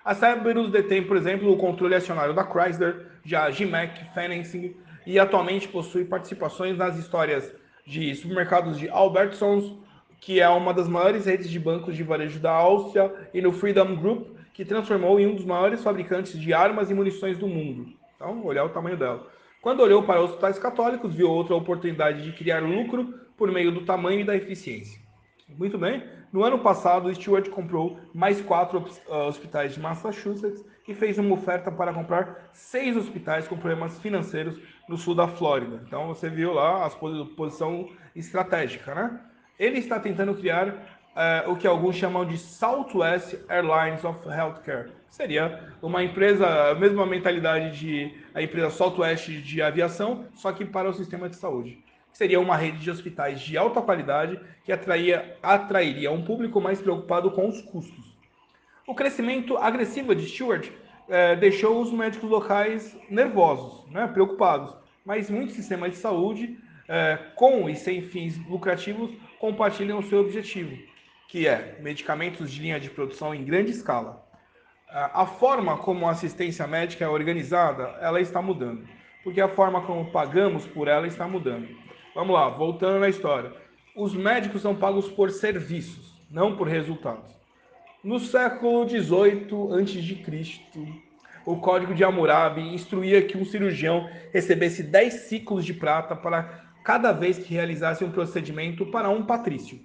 A 0.05 0.15
Cerberus 0.15 0.71
detém, 0.71 1.03
por 1.03 1.17
exemplo, 1.17 1.51
o 1.51 1.57
controle 1.57 1.95
acionário 1.95 2.35
da 2.35 2.45
Chrysler, 2.45 3.07
a 3.35 3.51
GMAC 3.51 4.13
Financing, 4.13 4.77
e 5.07 5.19
atualmente 5.19 5.69
possui 5.69 6.05
participações 6.05 6.77
nas 6.77 6.99
histórias 6.99 7.53
de 7.87 8.15
supermercados 8.15 8.79
de 8.79 8.89
Albertsons, 8.89 9.84
que 10.25 10.41
é 10.41 10.49
uma 10.49 10.73
das 10.73 10.89
maiores 10.89 11.27
redes 11.27 11.51
de 11.51 11.61
bancos 11.61 11.95
de 11.95 12.03
varejo 12.03 12.41
da 12.41 12.51
Áustria, 12.51 13.13
e 13.35 13.43
no 13.43 13.53
Freedom 13.53 13.95
Group, 13.95 14.29
que 14.55 14.65
transformou 14.65 15.21
em 15.21 15.27
um 15.27 15.35
dos 15.35 15.45
maiores 15.45 15.83
fabricantes 15.83 16.41
de 16.41 16.55
armas 16.55 16.91
e 16.91 16.95
munições 16.95 17.37
do 17.37 17.47
mundo. 17.47 17.93
Então, 18.17 18.43
olhar 18.43 18.65
o 18.65 18.71
tamanho 18.71 18.97
dela. 18.97 19.27
Quando 19.61 19.81
olhou 19.81 20.03
para 20.03 20.23
os 20.23 20.31
hospitais 20.31 20.59
católicos, 20.59 21.15
viu 21.15 21.31
outra 21.31 21.55
oportunidade 21.55 22.23
de 22.23 22.33
criar 22.33 22.61
lucro 22.61 23.13
por 23.37 23.53
meio 23.53 23.71
do 23.71 23.85
tamanho 23.85 24.21
e 24.21 24.25
da 24.25 24.35
eficiência. 24.35 24.99
Muito 25.47 25.77
bem. 25.77 26.03
No 26.33 26.43
ano 26.43 26.59
passado, 26.61 27.15
Stewart 27.15 27.51
comprou 27.51 28.01
mais 28.15 28.41
quatro 28.41 28.79
uh, 28.79 29.15
hospitais 29.29 29.75
de 29.75 29.81
Massachusetts 29.81 30.65
e 30.89 30.95
fez 30.95 31.19
uma 31.19 31.35
oferta 31.35 31.71
para 31.71 31.93
comprar 31.93 32.49
seis 32.55 32.97
hospitais 32.97 33.47
com 33.47 33.59
problemas 33.59 33.99
financeiros 33.99 34.59
no 34.89 34.97
sul 34.97 35.15
da 35.15 35.29
Flórida. 35.29 35.83
Então 35.87 36.07
você 36.07 36.31
viu 36.31 36.55
lá 36.55 36.87
a 36.87 36.91
posição 37.37 37.91
estratégica, 38.17 38.95
né? 38.95 39.21
Ele 39.59 39.79
está 39.79 40.01
tentando 40.01 40.35
criar 40.35 40.69
uh, 40.69 41.51
o 41.51 41.57
que 41.57 41.67
alguns 41.67 41.97
chamam 41.97 42.25
de 42.25 42.37
Southwest 42.37 43.37
Airlines 43.49 44.05
of 44.05 44.19
Healthcare. 44.29 44.91
Seria 45.09 45.73
uma 45.81 46.03
empresa, 46.03 46.71
a 46.71 46.75
mesma 46.75 47.07
mentalidade 47.07 47.79
de 47.79 48.13
a 48.35 48.43
empresa 48.43 48.71
Southwest 48.71 49.29
de 49.29 49.63
aviação, 49.63 50.27
só 50.35 50.53
que 50.53 50.65
para 50.65 50.91
o 50.91 50.93
sistema 50.93 51.29
de 51.29 51.37
saúde. 51.37 51.79
Seria 52.13 52.41
uma 52.41 52.57
rede 52.57 52.79
de 52.79 52.91
hospitais 52.91 53.41
de 53.41 53.57
alta 53.57 53.81
qualidade 53.81 54.41
que 54.65 54.73
atraía, 54.73 55.37
atrairia 55.43 56.11
um 56.11 56.25
público 56.25 56.61
mais 56.61 56.81
preocupado 56.81 57.31
com 57.31 57.49
os 57.49 57.61
custos. 57.63 58.13
O 58.87 58.95
crescimento 58.95 59.57
agressivo 59.57 60.15
de 60.15 60.27
Stewart 60.27 60.69
é, 61.09 61.37
deixou 61.37 61.81
os 61.81 61.93
médicos 61.93 62.29
locais 62.29 62.97
nervosos, 63.09 63.89
né, 63.91 64.07
preocupados, 64.09 64.75
mas 65.05 65.31
muitos 65.31 65.55
sistemas 65.55 65.93
de 65.93 65.97
saúde, 65.99 66.59
é, 66.89 67.19
com 67.35 67.69
e 67.69 67.77
sem 67.77 68.03
fins 68.03 68.37
lucrativos, 68.47 69.11
compartilham 69.45 69.99
o 69.99 70.03
seu 70.03 70.21
objetivo, 70.21 70.75
que 71.29 71.47
é 71.47 71.77
medicamentos 71.79 72.51
de 72.51 72.63
linha 72.63 72.81
de 72.81 72.89
produção 72.89 73.35
em 73.35 73.45
grande 73.45 73.73
escala. 73.73 74.27
A 74.89 75.27
forma 75.27 75.77
como 75.77 76.09
a 76.09 76.13
assistência 76.13 76.67
médica 76.67 77.05
é 77.05 77.09
organizada, 77.09 77.95
ela 78.01 78.23
está 78.23 78.41
mudando, 78.41 78.89
porque 79.23 79.43
a 79.43 79.49
forma 79.49 79.83
como 79.83 80.11
pagamos 80.11 80.67
por 80.67 80.89
ela 80.89 81.07
está 81.07 81.29
mudando. 81.29 81.69
Vamos 82.15 82.33
lá, 82.33 82.49
voltando 82.49 83.01
na 83.01 83.09
história. 83.11 83.53
Os 83.95 84.15
médicos 84.15 84.63
são 84.63 84.75
pagos 84.75 85.11
por 85.11 85.31
serviços, 85.31 86.19
não 86.31 86.57
por 86.57 86.67
resultados. 86.67 87.31
No 88.03 88.19
século 88.19 88.89
XVIII 88.89 89.75
a.C., 89.79 91.05
o 91.45 91.57
Código 91.57 91.95
de 91.95 92.03
Hammurabi 92.03 92.63
instruía 92.63 93.21
que 93.21 93.37
um 93.37 93.45
cirurgião 93.45 94.09
recebesse 94.33 94.83
10 94.83 95.13
ciclos 95.13 95.67
de 95.67 95.75
prata 95.75 96.17
para 96.17 96.64
cada 96.85 97.11
vez 97.13 97.39
que 97.39 97.55
realizasse 97.55 98.05
um 98.05 98.11
procedimento 98.11 98.85
para 98.87 99.09
um 99.09 99.25
patrício. 99.25 99.81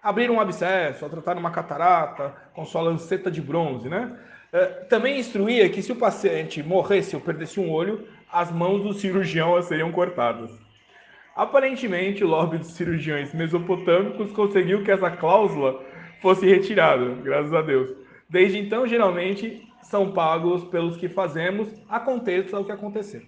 Abrir 0.00 0.30
um 0.30 0.40
abscesso, 0.40 1.08
tratar 1.08 1.36
uma 1.36 1.50
catarata 1.50 2.32
com 2.54 2.64
sua 2.64 2.82
lanceta 2.82 3.30
de 3.30 3.42
bronze, 3.42 3.88
né? 3.88 4.16
É, 4.52 4.66
também 4.84 5.18
instruía 5.18 5.68
que 5.68 5.82
se 5.82 5.90
o 5.90 5.96
paciente 5.96 6.62
morresse 6.62 7.16
ou 7.16 7.20
perdesse 7.20 7.58
um 7.58 7.72
olho, 7.72 8.06
as 8.32 8.52
mãos 8.52 8.82
do 8.82 8.92
cirurgião 8.92 9.60
seriam 9.62 9.90
cortadas. 9.90 10.50
Aparentemente, 11.34 12.22
o 12.22 12.28
lobby 12.28 12.58
dos 12.58 12.68
cirurgiões 12.68 13.34
mesopotâmicos 13.34 14.30
conseguiu 14.30 14.84
que 14.84 14.92
essa 14.92 15.10
cláusula 15.10 15.82
fosse 16.22 16.46
retirado, 16.46 17.16
graças 17.16 17.52
a 17.52 17.62
Deus. 17.62 17.90
Desde 18.30 18.58
então, 18.58 18.86
geralmente, 18.86 19.68
são 19.82 20.12
pagos 20.12 20.62
pelos 20.64 20.96
que 20.96 21.08
fazemos, 21.08 21.68
aconteça 21.88 22.60
o 22.60 22.64
que 22.64 22.70
acontecer. 22.70 23.26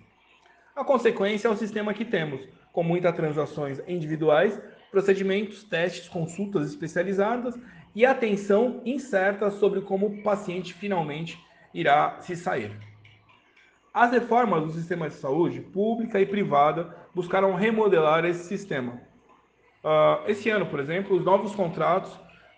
A 0.77 0.85
consequência 0.85 1.49
é 1.49 1.51
o 1.51 1.57
sistema 1.57 1.93
que 1.93 2.05
temos, 2.05 2.41
com 2.77 2.83
muitas 2.83 3.17
transações 3.17 3.81
individuais, 3.89 4.61
procedimentos, 4.91 5.65
testes, 5.65 6.11
consultas 6.11 6.69
especializadas 6.69 7.59
e 7.95 8.05
atenção 8.05 8.83
incerta 8.85 9.51
sobre 9.51 9.81
como 9.81 10.09
o 10.09 10.23
paciente 10.23 10.75
finalmente 10.75 11.43
irá 11.73 12.19
se 12.21 12.37
sair. 12.37 12.77
As 13.95 14.13
reformas 14.13 14.65
do 14.65 14.73
sistema 14.73 15.09
de 15.09 15.15
saúde, 15.15 15.63
pública 15.63 16.21
e 16.21 16.27
privada, 16.27 16.95
buscaram 17.15 17.55
remodelar 17.55 18.27
esse 18.27 18.45
sistema. 18.45 19.01
Uh, 19.83 20.29
esse 20.29 20.51
ano, 20.51 20.67
por 20.67 20.79
exemplo, 20.79 21.17
os 21.17 21.25
novos 21.25 21.55
contratos 21.55 22.13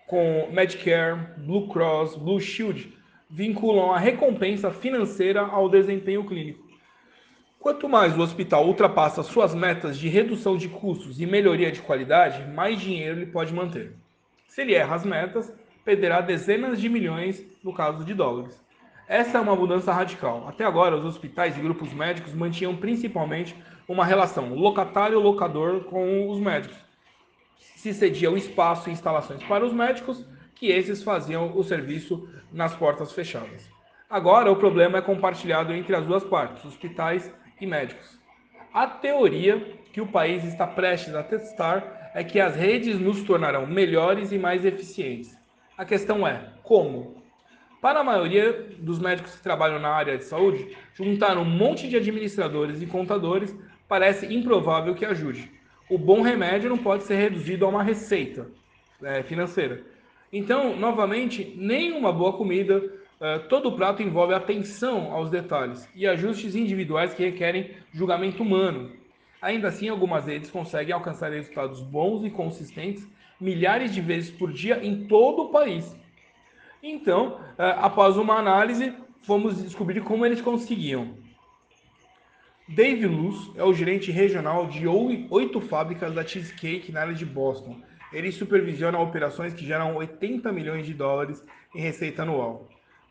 com 0.09 0.49
Medicare, 0.51 1.29
Blue 1.37 1.69
Cross, 1.69 2.17
Blue 2.17 2.41
Shield 2.41 2.93
vinculam 3.31 3.93
a 3.93 3.99
recompensa 4.01 4.73
financeira 4.73 5.43
ao 5.43 5.69
desempenho 5.69 6.25
clínico. 6.25 6.68
Quanto 7.61 7.89
mais 7.89 8.17
o 8.17 8.21
hospital 8.21 8.67
ultrapassa 8.67 9.23
suas 9.23 9.55
metas 9.55 9.99
de 9.99 10.09
redução 10.09 10.57
de 10.57 10.69
custos 10.69 11.21
e 11.21 11.27
melhoria 11.27 11.73
de 11.73 11.83
qualidade, 11.83 12.51
mais 12.53 12.81
dinheiro 12.81 13.19
ele 13.19 13.27
pode 13.27 13.53
manter. 13.53 13.93
Se 14.47 14.63
ele 14.63 14.75
erra 14.75 14.97
as 14.97 15.05
metas, 15.05 15.53
perderá 15.85 16.21
dezenas 16.21 16.81
de 16.81 16.89
milhões 16.89 17.45
no 17.63 17.73
caso 17.73 18.05
de 18.05 18.15
dólares. 18.15 18.59
Essa 19.09 19.39
é 19.39 19.41
uma 19.41 19.57
mudança 19.57 19.93
radical. 19.93 20.47
Até 20.47 20.65
agora, 20.65 20.97
os 20.97 21.05
hospitais 21.05 21.57
e 21.57 21.61
grupos 21.61 21.93
médicos 21.93 22.35
mantinham 22.35 22.77
principalmente 22.77 23.57
uma 23.89 24.05
relação 24.05 24.55
locatário-locador 24.55 25.85
com 25.85 26.29
os 26.31 26.39
médicos 26.39 26.89
se 27.79 27.95
cedia 27.95 28.29
o 28.29 28.37
espaço 28.37 28.89
e 28.89 28.93
instalações 28.93 29.41
para 29.45 29.65
os 29.65 29.73
médicos, 29.73 30.27
que 30.57 30.67
esses 30.67 31.01
faziam 31.01 31.57
o 31.57 31.63
serviço 31.63 32.29
nas 32.53 32.75
portas 32.75 33.13
fechadas. 33.13 33.71
Agora, 34.11 34.51
o 34.51 34.57
problema 34.57 34.99
é 34.99 35.03
compartilhado 35.03 35.73
entre 35.73 35.95
as 35.95 36.05
duas 36.05 36.25
partes, 36.25 36.65
hospitais 36.65 37.33
e 37.61 37.67
médicos. 37.67 38.19
A 38.73 38.87
teoria 38.87 39.79
que 39.93 40.01
o 40.01 40.07
país 40.07 40.45
está 40.45 40.67
prestes 40.67 41.15
a 41.15 41.23
testar 41.23 42.11
é 42.15 42.23
que 42.23 42.41
as 42.41 42.57
redes 42.57 42.99
nos 42.99 43.23
tornarão 43.23 43.67
melhores 43.67 44.33
e 44.33 44.39
mais 44.39 44.65
eficientes. 44.65 45.37
A 45.77 45.85
questão 45.85 46.27
é 46.27 46.53
como? 46.63 47.23
Para 47.81 48.01
a 48.01 48.05
maioria 48.05 48.69
dos 48.79 48.99
médicos 48.99 49.37
que 49.37 49.43
trabalham 49.43 49.79
na 49.79 49.91
área 49.91 50.19
de 50.19 50.25
saúde, 50.25 50.77
juntar 50.95 51.39
um 51.39 51.45
monte 51.45 51.89
de 51.89 51.97
administradores 51.97 52.83
e 52.83 52.87
contadores 52.87 53.57
parece 53.87 54.27
improvável 54.33 54.95
que 54.95 55.05
ajude 55.05 55.59
o 55.89 55.97
bom 55.97 56.21
remédio 56.21 56.69
não 56.69 56.79
pode 56.79 57.05
ser 57.05 57.17
reduzido 57.17 57.65
a 57.65 57.69
uma 57.69 57.83
receita 57.83 58.47
é, 59.03 59.23
financeira. 59.23 59.83
Então, 60.31 60.77
novamente, 60.77 61.55
nem 61.57 61.93
uma 61.93 62.13
boa 62.13 62.35
comida, 62.35 62.83
todo 63.49 63.73
prato 63.73 64.03
envolve 64.03 64.33
atenção 64.33 65.13
aos 65.13 65.29
detalhes 65.31 65.89
e 65.95 66.07
ajustes 66.07 66.55
individuais 66.55 67.15
que 67.15 67.25
requerem 67.25 67.71
julgamento 67.93 68.43
humano. 68.43 68.93
Ainda 69.41 69.69
assim, 69.69 69.89
algumas 69.89 70.27
redes 70.27 70.51
conseguem 70.51 70.93
alcançar 70.93 71.31
resultados 71.31 71.81
bons 71.81 72.25
e 72.25 72.31
consistentes 72.31 73.09
milhares 73.41 73.95
de 73.95 74.01
vezes 74.01 74.31
por 74.31 74.53
dia 74.53 74.85
em 74.85 75.07
todo 75.07 75.43
o 75.43 75.49
país. 75.51 75.97
Então, 76.83 77.41
é, 77.57 77.71
após 77.79 78.17
uma 78.17 78.35
análise, 78.35 78.93
fomos 79.23 79.63
descobrir 79.63 80.03
como 80.03 80.25
eles 80.27 80.41
conseguiam. 80.41 81.17
Dave 82.69 83.07
Luz 83.07 83.51
é 83.57 83.65
o 83.65 83.73
gerente 83.73 84.11
regional 84.11 84.67
de 84.67 84.87
oito 84.87 85.61
fábricas 85.61 86.15
da 86.15 86.25
Cheesecake 86.25 86.93
na 86.93 87.01
área 87.01 87.15
de 87.15 87.25
Boston. 87.25 87.81
Ele 88.13 88.31
supervisiona 88.31 88.99
operações 88.99 89.55
que 89.55 89.65
geram 89.65 89.97
80 89.97 90.53
milhões 90.53 90.85
de 90.85 90.93
dólares 90.93 91.45
em 91.75 91.81
receita 91.81 92.23
anual. 92.23 92.69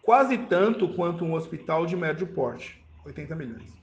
Quase 0.07 0.37
tanto 0.37 0.87
quanto 0.87 1.25
um 1.25 1.33
hospital 1.33 1.85
de 1.85 1.93
médio 1.93 2.25
porte. 2.27 2.81
80 3.05 3.35
milhões. 3.35 3.77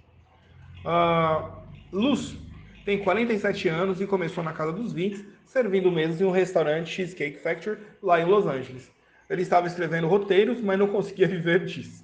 Uh, 0.82 1.52
Luz 1.92 2.34
tem 2.82 2.98
47 3.04 3.68
anos 3.68 4.00
e 4.00 4.06
começou 4.06 4.42
na 4.42 4.54
casa 4.54 4.72
dos 4.72 4.90
20, 4.90 5.22
servindo 5.44 5.92
mesas 5.92 6.18
em 6.22 6.24
um 6.24 6.30
restaurante 6.30 6.88
Cheesecake 6.88 7.40
Factory 7.40 7.78
lá 8.02 8.22
em 8.22 8.24
Los 8.24 8.46
Angeles. 8.46 8.90
Ele 9.28 9.42
estava 9.42 9.66
escrevendo 9.66 10.06
roteiros, 10.06 10.62
mas 10.62 10.78
não 10.78 10.86
conseguia 10.86 11.28
viver 11.28 11.66
disso. 11.66 12.02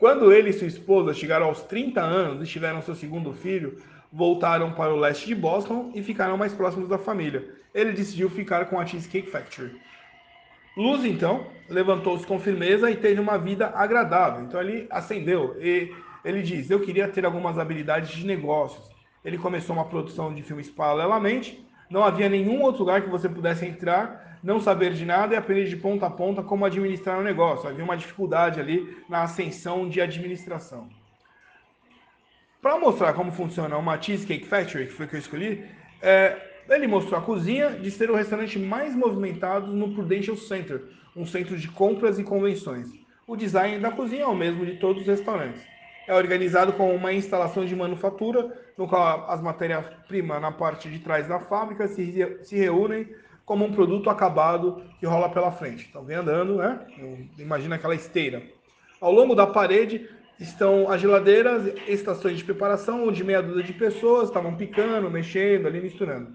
Quando 0.00 0.32
ele 0.32 0.50
e 0.50 0.52
sua 0.52 0.66
esposa 0.66 1.14
chegaram 1.14 1.46
aos 1.46 1.62
30 1.62 2.00
anos 2.00 2.42
e 2.42 2.50
tiveram 2.50 2.82
seu 2.82 2.96
segundo 2.96 3.32
filho, 3.32 3.78
voltaram 4.12 4.72
para 4.72 4.92
o 4.92 4.98
leste 4.98 5.28
de 5.28 5.36
Boston 5.36 5.92
e 5.94 6.02
ficaram 6.02 6.36
mais 6.36 6.52
próximos 6.52 6.88
da 6.88 6.98
família. 6.98 7.48
Ele 7.72 7.92
decidiu 7.92 8.28
ficar 8.28 8.64
com 8.64 8.80
a 8.80 8.84
Cheesecake 8.84 9.30
Factory. 9.30 9.80
Luz, 10.78 11.04
então, 11.04 11.48
levantou-se 11.68 12.24
com 12.24 12.38
firmeza 12.38 12.88
e 12.88 12.96
teve 12.96 13.20
uma 13.20 13.36
vida 13.36 13.72
agradável. 13.74 14.44
Então 14.44 14.60
ele 14.60 14.86
ascendeu 14.88 15.56
e 15.60 15.92
ele 16.24 16.40
diz: 16.40 16.70
Eu 16.70 16.78
queria 16.78 17.08
ter 17.08 17.26
algumas 17.26 17.58
habilidades 17.58 18.10
de 18.10 18.24
negócios. 18.24 18.88
Ele 19.24 19.36
começou 19.36 19.74
uma 19.74 19.86
produção 19.86 20.32
de 20.32 20.40
filmes 20.40 20.70
paralelamente. 20.70 21.66
Não 21.90 22.04
havia 22.04 22.28
nenhum 22.28 22.62
outro 22.62 22.82
lugar 22.82 23.02
que 23.02 23.10
você 23.10 23.28
pudesse 23.28 23.66
entrar 23.66 24.38
não 24.40 24.60
saber 24.60 24.92
de 24.92 25.04
nada 25.04 25.34
e 25.34 25.36
aprender 25.36 25.64
de 25.64 25.76
ponta 25.76 26.06
a 26.06 26.10
ponta 26.10 26.44
como 26.44 26.64
administrar 26.64 27.18
um 27.18 27.24
negócio. 27.24 27.68
Havia 27.68 27.82
uma 27.82 27.96
dificuldade 27.96 28.60
ali 28.60 28.96
na 29.08 29.24
ascensão 29.24 29.88
de 29.88 30.00
administração. 30.00 30.88
Para 32.62 32.78
mostrar 32.78 33.14
como 33.14 33.32
funciona 33.32 33.76
uma 33.76 34.00
Cheesecake 34.00 34.46
Factory, 34.46 34.86
que 34.86 34.92
foi 34.92 35.08
que 35.08 35.16
eu 35.16 35.18
escolhi, 35.18 35.64
é, 36.00 36.36
ele 36.76 36.86
mostrou 36.86 37.18
a 37.18 37.22
cozinha 37.22 37.70
de 37.70 37.90
ser 37.90 38.10
o 38.10 38.14
restaurante 38.14 38.58
mais 38.58 38.94
movimentado 38.94 39.72
no 39.72 39.94
Prudential 39.94 40.36
Center, 40.36 40.82
um 41.16 41.24
centro 41.26 41.56
de 41.56 41.68
compras 41.68 42.18
e 42.18 42.24
convenções. 42.24 42.88
O 43.26 43.36
design 43.36 43.78
da 43.78 43.90
cozinha 43.90 44.22
é 44.22 44.26
o 44.26 44.34
mesmo 44.34 44.64
de 44.64 44.76
todos 44.76 45.02
os 45.02 45.08
restaurantes. 45.08 45.60
É 46.06 46.14
organizado 46.14 46.72
com 46.72 46.94
uma 46.94 47.12
instalação 47.12 47.66
de 47.66 47.76
manufatura, 47.76 48.56
no 48.76 48.88
qual 48.88 49.30
as 49.30 49.42
matérias-primas 49.42 50.40
na 50.40 50.50
parte 50.50 50.88
de 50.88 50.98
trás 50.98 51.26
da 51.26 51.38
fábrica 51.38 51.86
se, 51.88 52.38
se 52.42 52.56
reúnem 52.56 53.08
como 53.44 53.64
um 53.64 53.72
produto 53.72 54.08
acabado 54.10 54.82
que 55.00 55.06
rola 55.06 55.28
pela 55.28 55.50
frente. 55.50 55.86
Então 55.88 56.04
vem 56.04 56.16
andando, 56.16 56.56
né? 56.56 56.80
Imagina 57.38 57.76
aquela 57.76 57.94
esteira. 57.94 58.42
Ao 59.00 59.12
longo 59.12 59.34
da 59.34 59.46
parede 59.46 60.08
estão 60.38 60.90
as 60.90 61.00
geladeiras, 61.00 61.66
estações 61.86 62.38
de 62.38 62.44
preparação, 62.44 63.06
onde 63.06 63.24
meia 63.24 63.42
dúzia 63.42 63.62
de 63.62 63.72
pessoas 63.72 64.28
estavam 64.28 64.54
picando, 64.54 65.10
mexendo, 65.10 65.66
ali 65.66 65.80
misturando. 65.80 66.28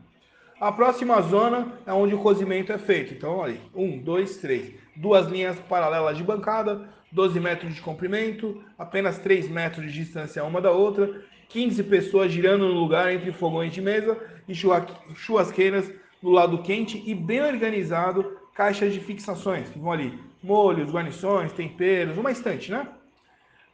A 0.60 0.72
próxima 0.72 1.22
zona 1.22 1.74
é 1.86 1.91
onde 1.91 2.15
o 2.15 2.19
cozimento 2.19 2.72
é 2.72 2.77
feito. 2.77 3.13
Então, 3.13 3.43
ali, 3.43 3.60
um, 3.75 3.98
dois, 3.98 4.38
três. 4.38 4.74
Duas 4.95 5.27
linhas 5.27 5.60
paralelas 5.62 6.15
de 6.17 6.24
bancada, 6.24 6.88
12 7.12 7.39
metros 7.39 7.75
de 7.75 7.81
comprimento, 7.81 8.63
apenas 8.77 9.19
3 9.19 9.50
metros 9.50 9.86
de 9.91 10.03
distância 10.03 10.43
uma 10.43 10.62
da 10.62 10.72
outra, 10.72 11.22
15 11.50 11.83
pessoas 11.83 12.31
girando 12.31 12.67
no 12.67 12.74
lugar 12.74 13.13
entre 13.13 13.31
fogões 13.31 13.74
de 13.74 13.81
mesa 13.81 14.17
e 14.48 14.53
churrasqueiras 14.55 15.91
no 16.22 16.31
lado 16.31 16.62
quente 16.63 17.01
e 17.05 17.13
bem 17.13 17.41
organizado 17.41 18.38
caixas 18.53 18.93
de 18.93 19.00
fixações 19.00 19.69
que 19.69 19.77
vão 19.77 19.91
ali, 19.91 20.17
molhos, 20.41 20.91
guarnições, 20.91 21.51
temperos, 21.51 22.17
uma 22.17 22.31
estante, 22.31 22.72
né? 22.72 22.88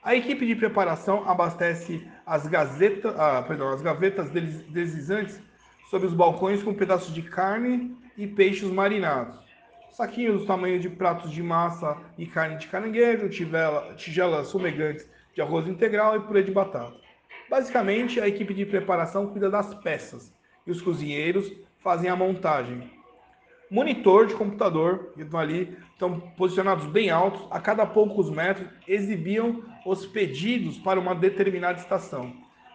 A 0.01 0.15
equipe 0.15 0.45
de 0.45 0.55
preparação 0.55 1.29
abastece 1.29 2.05
as, 2.25 2.47
gazeta, 2.47 3.13
ah, 3.17 3.41
perdão, 3.43 3.69
as 3.69 3.81
gavetas 3.81 4.29
deslizantes 4.29 5.41
sobre 5.89 6.07
os 6.07 6.13
balcões 6.13 6.61
com 6.61 6.73
pedaços 6.73 7.13
de 7.13 7.23
carne 7.23 7.97
e 8.15 8.27
peixes 8.27 8.69
marinados. 8.69 9.39
Saquinhos 9.89 10.41
do 10.41 10.45
tamanho 10.45 10.79
de 10.79 10.87
pratos 10.87 11.31
de 11.31 11.41
massa 11.41 11.97
e 12.17 12.27
carne 12.27 12.57
de 12.57 12.67
caranguejo, 12.67 13.27
tigela, 13.27 13.93
tigelas 13.95 14.51
fumegantes 14.51 15.09
de 15.33 15.41
arroz 15.41 15.67
integral 15.67 16.15
e 16.15 16.19
purê 16.19 16.43
de 16.43 16.51
batata. 16.51 16.93
Basicamente, 17.49 18.21
a 18.21 18.27
equipe 18.27 18.53
de 18.53 18.65
preparação 18.65 19.27
cuida 19.27 19.49
das 19.49 19.73
peças 19.75 20.31
e 20.65 20.71
os 20.71 20.81
cozinheiros 20.81 21.51
fazem 21.79 22.09
a 22.09 22.15
montagem. 22.15 22.91
Monitor 23.71 24.27
de 24.27 24.35
computador, 24.35 25.11
que 25.15 25.23
estão 25.23 25.39
ali, 25.39 25.75
estão 25.91 26.19
posicionados 26.19 26.85
bem 26.85 27.09
altos, 27.09 27.47
a 27.49 27.59
cada 27.59 27.85
poucos 27.85 28.29
metros 28.29 28.67
exibiam 28.87 29.63
os 29.85 30.05
pedidos 30.05 30.77
para 30.77 30.99
uma 30.99 31.15
determinada 31.15 31.79
estação. 31.79 32.31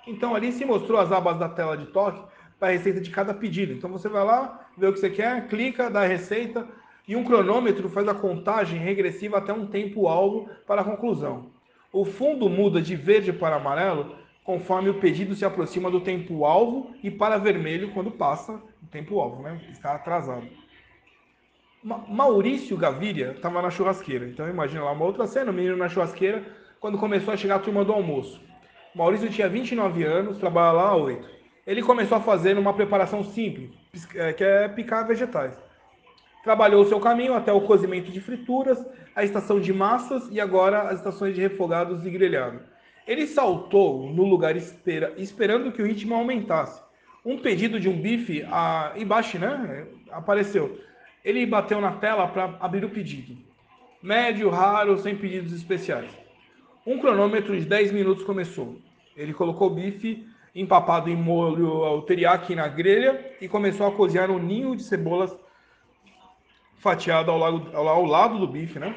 Então 0.06 0.34
ali 0.34 0.52
se 0.52 0.64
mostrou 0.64 0.98
as 0.98 1.12
abas 1.12 1.38
da 1.38 1.48
tela 1.48 1.76
de 1.76 1.86
toque 1.86 2.33
para 2.58 2.68
a 2.68 2.72
receita 2.72 3.00
de 3.00 3.10
cada 3.10 3.34
pedido. 3.34 3.72
Então 3.72 3.90
você 3.90 4.08
vai 4.08 4.24
lá, 4.24 4.66
vê 4.76 4.86
o 4.86 4.92
que 4.92 5.00
você 5.00 5.10
quer, 5.10 5.48
clica, 5.48 5.90
dá 5.90 6.02
a 6.02 6.06
receita 6.06 6.66
e 7.06 7.14
um 7.14 7.24
cronômetro 7.24 7.88
faz 7.88 8.08
a 8.08 8.14
contagem 8.14 8.78
regressiva 8.78 9.38
até 9.38 9.52
um 9.52 9.66
tempo-alvo 9.66 10.48
para 10.66 10.80
a 10.80 10.84
conclusão. 10.84 11.50
O 11.92 12.04
fundo 12.04 12.48
muda 12.48 12.80
de 12.80 12.96
verde 12.96 13.32
para 13.32 13.56
amarelo 13.56 14.16
conforme 14.42 14.90
o 14.90 15.00
pedido 15.00 15.34
se 15.34 15.44
aproxima 15.44 15.90
do 15.90 16.00
tempo-alvo 16.00 16.94
e 17.02 17.10
para 17.10 17.38
vermelho 17.38 17.92
quando 17.92 18.10
passa 18.10 18.52
o 18.82 18.86
tempo-alvo, 18.90 19.42
né? 19.42 19.60
Está 19.70 19.94
atrasado. 19.94 20.46
Maurício 21.82 22.76
Gaviria 22.76 23.32
estava 23.32 23.60
na 23.60 23.70
churrasqueira. 23.70 24.26
Então 24.26 24.48
imagina 24.48 24.84
lá 24.84 24.92
uma 24.92 25.04
outra 25.04 25.26
cena, 25.26 25.50
o 25.50 25.54
menino 25.54 25.76
na 25.76 25.88
churrasqueira, 25.88 26.42
quando 26.80 26.98
começou 26.98 27.32
a 27.32 27.36
chegar 27.36 27.56
a 27.56 27.58
turma 27.58 27.84
do 27.84 27.92
almoço. 27.92 28.40
Maurício 28.94 29.28
tinha 29.28 29.48
29 29.48 30.02
anos, 30.04 30.38
trabalha 30.38 30.72
lá 30.72 30.88
há 30.88 30.96
8. 30.96 31.28
Ele 31.66 31.82
começou 31.82 32.18
a 32.18 32.20
fazer 32.20 32.58
uma 32.58 32.74
preparação 32.74 33.24
simples, 33.24 33.70
é, 34.14 34.32
que 34.32 34.44
é 34.44 34.68
picar 34.68 35.06
vegetais. 35.06 35.54
Trabalhou 36.42 36.82
o 36.82 36.86
seu 36.86 37.00
caminho 37.00 37.34
até 37.34 37.52
o 37.52 37.62
cozimento 37.62 38.10
de 38.10 38.20
frituras, 38.20 38.84
a 39.16 39.24
estação 39.24 39.58
de 39.58 39.72
massas 39.72 40.28
e 40.30 40.38
agora 40.40 40.82
as 40.82 40.98
estações 40.98 41.34
de 41.34 41.40
refogados 41.40 42.04
e 42.04 42.10
grelhado. 42.10 42.60
Ele 43.06 43.26
saltou 43.26 44.10
no 44.10 44.24
lugar 44.24 44.56
espera, 44.56 45.14
esperando 45.16 45.72
que 45.72 45.80
o 45.80 45.86
ritmo 45.86 46.14
aumentasse. 46.14 46.82
Um 47.24 47.38
pedido 47.38 47.80
de 47.80 47.88
um 47.88 47.98
bife 47.98 48.42
a, 48.50 48.92
embaixo, 48.96 49.38
né? 49.38 49.86
Apareceu. 50.10 50.78
Ele 51.24 51.46
bateu 51.46 51.80
na 51.80 51.92
tela 51.92 52.28
para 52.28 52.56
abrir 52.60 52.84
o 52.84 52.90
pedido. 52.90 53.38
Médio, 54.02 54.50
raro, 54.50 54.98
sem 54.98 55.16
pedidos 55.16 55.54
especiais. 55.54 56.10
Um 56.86 56.98
cronômetro 56.98 57.58
de 57.58 57.64
10 57.64 57.92
minutos 57.92 58.22
começou. 58.24 58.78
Ele 59.16 59.32
colocou 59.32 59.68
o 59.68 59.74
bife 59.74 60.26
empapado 60.54 61.10
em 61.10 61.16
molho 61.16 62.00
teriyaki 62.02 62.54
na 62.54 62.68
grelha 62.68 63.32
e 63.40 63.48
começou 63.48 63.86
a 63.86 63.92
cozinhar 63.92 64.30
um 64.30 64.38
ninho 64.38 64.76
de 64.76 64.82
cebolas 64.84 65.36
fatiado 66.78 67.30
ao 67.30 67.38
lado, 67.38 67.76
ao 67.76 68.04
lado 68.04 68.38
do 68.38 68.46
bife, 68.46 68.78
né? 68.78 68.94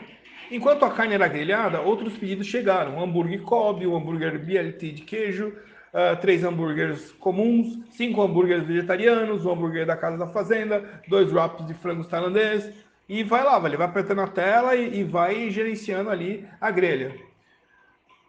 Enquanto 0.52 0.86
a 0.86 0.92
carne 0.92 1.14
era 1.14 1.28
grelhada, 1.28 1.82
outros 1.82 2.18
pedidos 2.18 2.48
chegaram: 2.48 2.96
um 2.96 3.04
hambúrguer 3.04 3.42
Kobe, 3.42 3.88
um 3.88 3.96
hambúrguer 3.96 4.38
BLT 4.40 4.92
de 4.92 5.02
queijo, 5.02 5.48
uh, 5.48 6.16
três 6.22 6.44
hambúrgueres 6.44 7.12
comuns, 7.14 7.80
cinco 7.92 8.22
hambúrgueres 8.22 8.66
vegetarianos, 8.66 9.46
um 9.46 9.52
hambúrguer 9.52 9.86
da 9.86 9.98
Casa 9.98 10.18
da 10.18 10.28
Fazenda, 10.28 11.02
dois 11.08 11.32
wraps 11.32 11.66
de 11.66 11.74
frango 11.74 12.04
tailandês. 12.06 12.72
E 13.10 13.24
vai 13.24 13.44
lá, 13.44 13.58
ele 13.66 13.78
vai 13.78 13.88
apertando 13.88 14.20
a 14.20 14.28
tela 14.28 14.76
e, 14.76 15.00
e 15.00 15.04
vai 15.04 15.50
gerenciando 15.50 16.10
ali 16.10 16.46
a 16.60 16.70
grelha. 16.70 17.16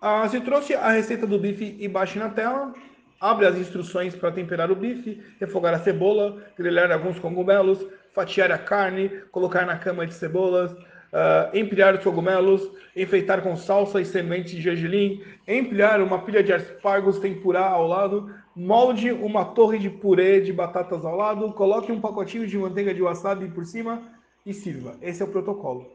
Uh, 0.01 0.29
se 0.29 0.41
trouxe 0.41 0.75
a 0.75 0.91
receita 0.91 1.27
do 1.27 1.39
bife 1.39 1.77
embaixo 1.81 2.19
na 2.19 2.29
tela, 2.29 2.73
abre 3.21 3.47
as 3.47 3.57
instruções 3.57 4.15
para 4.15 4.33
temperar 4.33 4.71
o 4.71 4.77
bife, 4.77 5.23
refogar 5.41 5.75
a 5.75 5.79
cebola, 5.79 6.43
grelhar 6.57 6.91
alguns 6.91 7.19
cogumelos, 7.19 7.85
fatiar 8.13 8.51
a 8.53 8.59
carne, 8.59 9.09
colocar 9.31 9.67
na 9.67 9.77
cama 9.77 10.07
de 10.07 10.15
cebolas, 10.15 10.73
uh, 10.73 11.55
empilhar 11.57 11.95
os 11.95 12.03
cogumelos, 12.03 12.71
enfeitar 12.95 13.43
com 13.43 13.57
salsa 13.57 14.01
e 14.01 14.05
sementes 14.05 14.53
de 14.53 14.61
gergelim, 14.61 15.23
empilhar 15.47 16.01
uma 16.03 16.21
pilha 16.21 16.43
de 16.43 16.53
aspargos 16.53 17.19
tempurá 17.19 17.69
ao 17.69 17.87
lado, 17.87 18.33
molde 18.55 19.13
uma 19.13 19.45
torre 19.45 19.79
de 19.79 19.91
purê 19.91 20.41
de 20.41 20.53
batatas 20.53 21.05
ao 21.05 21.17
lado, 21.17 21.53
coloque 21.53 21.93
um 21.93 22.01
pacotinho 22.01 22.47
de 22.47 22.59
manteiga 22.59 22.95
de 22.95 23.03
wasabi 23.03 23.49
por 23.49 23.65
cima 23.65 24.03
e 24.45 24.53
sirva. 24.53 24.97
Esse 25.03 25.23
é 25.23 25.25
o 25.25 25.29
protocolo. 25.29 25.93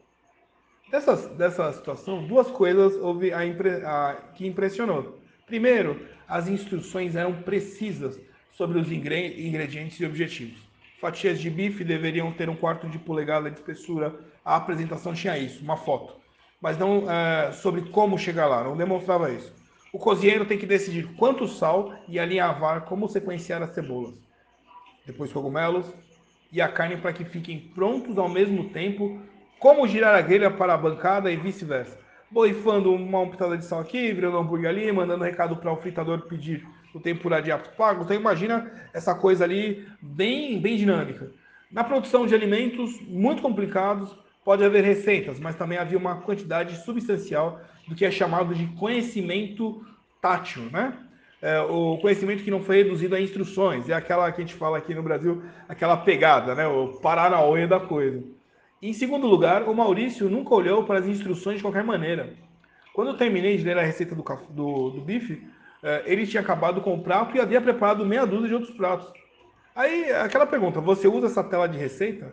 Dessa, 0.90 1.16
dessa 1.30 1.72
situação, 1.72 2.26
duas 2.26 2.50
coisas 2.50 2.94
houve 2.96 3.32
a 3.32 3.44
impre, 3.44 3.70
a, 3.84 4.16
que 4.34 4.46
impressionou. 4.46 5.18
Primeiro, 5.46 6.00
as 6.28 6.48
instruções 6.48 7.16
eram 7.16 7.42
precisas 7.42 8.20
sobre 8.52 8.78
os 8.78 8.90
ingredientes 8.90 9.98
e 10.00 10.06
objetivos. 10.06 10.62
Fatias 11.00 11.40
de 11.40 11.50
bife 11.50 11.84
deveriam 11.84 12.32
ter 12.32 12.48
um 12.48 12.56
quarto 12.56 12.88
de 12.88 12.98
polegada 12.98 13.50
de 13.50 13.58
espessura 13.58 14.14
a 14.44 14.56
apresentação 14.56 15.14
tinha 15.14 15.38
isso, 15.38 15.62
uma 15.62 15.76
foto. 15.76 16.14
Mas 16.60 16.76
não 16.76 17.10
é, 17.10 17.52
sobre 17.52 17.82
como 17.90 18.18
chegar 18.18 18.46
lá, 18.46 18.62
não 18.62 18.76
demonstrava 18.76 19.32
isso. 19.32 19.52
O 19.92 19.98
cozinheiro 19.98 20.44
tem 20.44 20.58
que 20.58 20.66
decidir 20.66 21.06
quanto 21.16 21.48
sal 21.48 21.94
e 22.08 22.18
alinhavar 22.18 22.82
como 22.82 23.08
sequenciar 23.08 23.62
as 23.62 23.74
cebolas. 23.74 24.14
Depois 25.06 25.32
cogumelos 25.32 25.86
e 26.52 26.60
a 26.60 26.68
carne 26.68 26.96
para 26.96 27.12
que 27.12 27.24
fiquem 27.24 27.58
prontos 27.58 28.18
ao 28.18 28.28
mesmo 28.28 28.70
tempo, 28.70 29.20
como 29.58 29.88
girar 29.88 30.14
a 30.14 30.20
grelha 30.20 30.50
para 30.50 30.74
a 30.74 30.78
bancada 30.78 31.30
e 31.30 31.36
vice-versa. 31.36 31.98
Borrifando 32.34 32.92
uma 32.92 33.24
pitada 33.30 33.56
de 33.56 33.64
sal 33.64 33.78
aqui, 33.78 34.12
virando 34.12 34.36
hambúrguer 34.36 34.68
ali, 34.68 34.90
mandando 34.90 35.22
um 35.22 35.26
recado 35.26 35.54
para 35.54 35.72
o 35.72 35.76
fritador 35.76 36.22
pedir 36.22 36.66
o 36.92 36.98
tempurá 36.98 37.40
de 37.40 37.52
pago. 37.76 38.02
Então 38.02 38.16
imagina 38.16 38.72
essa 38.92 39.14
coisa 39.14 39.44
ali 39.44 39.86
bem, 40.02 40.60
bem 40.60 40.76
dinâmica. 40.76 41.30
Na 41.70 41.84
produção 41.84 42.26
de 42.26 42.34
alimentos 42.34 43.00
muito 43.02 43.40
complicados, 43.40 44.10
pode 44.44 44.64
haver 44.64 44.82
receitas, 44.82 45.38
mas 45.38 45.54
também 45.54 45.78
havia 45.78 45.96
uma 45.96 46.16
quantidade 46.16 46.76
substancial 46.84 47.60
do 47.86 47.94
que 47.94 48.04
é 48.04 48.10
chamado 48.10 48.52
de 48.52 48.66
conhecimento 48.78 49.86
tátil, 50.20 50.64
né? 50.72 50.92
É, 51.40 51.60
o 51.60 51.98
conhecimento 51.98 52.42
que 52.42 52.50
não 52.50 52.62
foi 52.64 52.78
reduzido 52.78 53.14
a 53.14 53.20
instruções, 53.20 53.88
é 53.88 53.94
aquela 53.94 54.32
que 54.32 54.40
a 54.40 54.44
gente 54.44 54.56
fala 54.56 54.78
aqui 54.78 54.92
no 54.92 55.04
Brasil, 55.04 55.40
aquela 55.68 55.96
pegada, 55.96 56.56
né? 56.56 56.66
O 56.66 56.94
paranauê 57.00 57.64
da 57.64 57.78
coisa. 57.78 58.24
Em 58.82 58.92
segundo 58.92 59.26
lugar, 59.26 59.68
o 59.68 59.74
Maurício 59.74 60.28
nunca 60.28 60.54
olhou 60.54 60.84
para 60.84 60.98
as 60.98 61.06
instruções 61.06 61.56
de 61.56 61.62
qualquer 61.62 61.84
maneira. 61.84 62.34
Quando 62.92 63.08
eu 63.08 63.16
terminei 63.16 63.56
de 63.56 63.64
ler 63.64 63.78
a 63.78 63.82
receita 63.82 64.14
do, 64.14 64.22
do, 64.50 64.90
do 64.90 65.00
bife, 65.00 65.42
é, 65.82 66.02
ele 66.06 66.26
tinha 66.26 66.40
acabado 66.40 66.80
com 66.80 66.94
o 66.94 67.02
prato 67.02 67.36
e 67.36 67.40
havia 67.40 67.60
preparado 67.60 68.06
meia 68.06 68.26
dúzia 68.26 68.48
de 68.48 68.54
outros 68.54 68.76
pratos. 68.76 69.12
Aí, 69.74 70.10
aquela 70.12 70.46
pergunta, 70.46 70.80
você 70.80 71.08
usa 71.08 71.26
essa 71.26 71.42
tela 71.42 71.66
de 71.66 71.76
receita? 71.76 72.32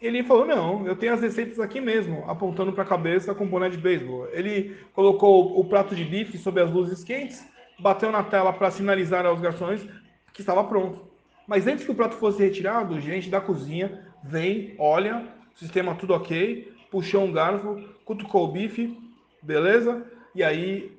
Ele 0.00 0.22
falou: 0.22 0.46
Não, 0.46 0.86
eu 0.86 0.96
tenho 0.96 1.14
as 1.14 1.20
receitas 1.20 1.60
aqui 1.60 1.80
mesmo, 1.80 2.24
apontando 2.28 2.72
para 2.72 2.82
a 2.82 2.86
cabeça 2.86 3.34
com 3.34 3.46
boné 3.46 3.68
de 3.68 3.78
beisebol. 3.78 4.28
Ele 4.32 4.76
colocou 4.92 5.58
o 5.58 5.64
prato 5.64 5.94
de 5.94 6.04
bife 6.04 6.36
sob 6.36 6.60
as 6.60 6.70
luzes 6.70 7.04
quentes, 7.04 7.46
bateu 7.78 8.10
na 8.10 8.22
tela 8.22 8.52
para 8.52 8.70
sinalizar 8.70 9.24
aos 9.24 9.40
garçons 9.40 9.86
que 10.32 10.40
estava 10.40 10.64
pronto. 10.64 11.06
Mas 11.46 11.66
antes 11.66 11.84
que 11.84 11.90
o 11.90 11.94
prato 11.94 12.16
fosse 12.16 12.42
retirado, 12.42 12.94
o 12.94 13.00
gerente 13.00 13.30
da 13.30 13.40
cozinha 13.40 14.04
vem, 14.22 14.74
olha, 14.78 15.28
sistema 15.56 15.94
tudo 15.94 16.14
ok, 16.14 16.72
puxou 16.90 17.24
um 17.24 17.32
garfo, 17.32 17.82
cutucou 18.04 18.44
o 18.44 18.52
bife, 18.52 18.96
beleza? 19.42 20.06
E 20.34 20.42
aí 20.42 20.92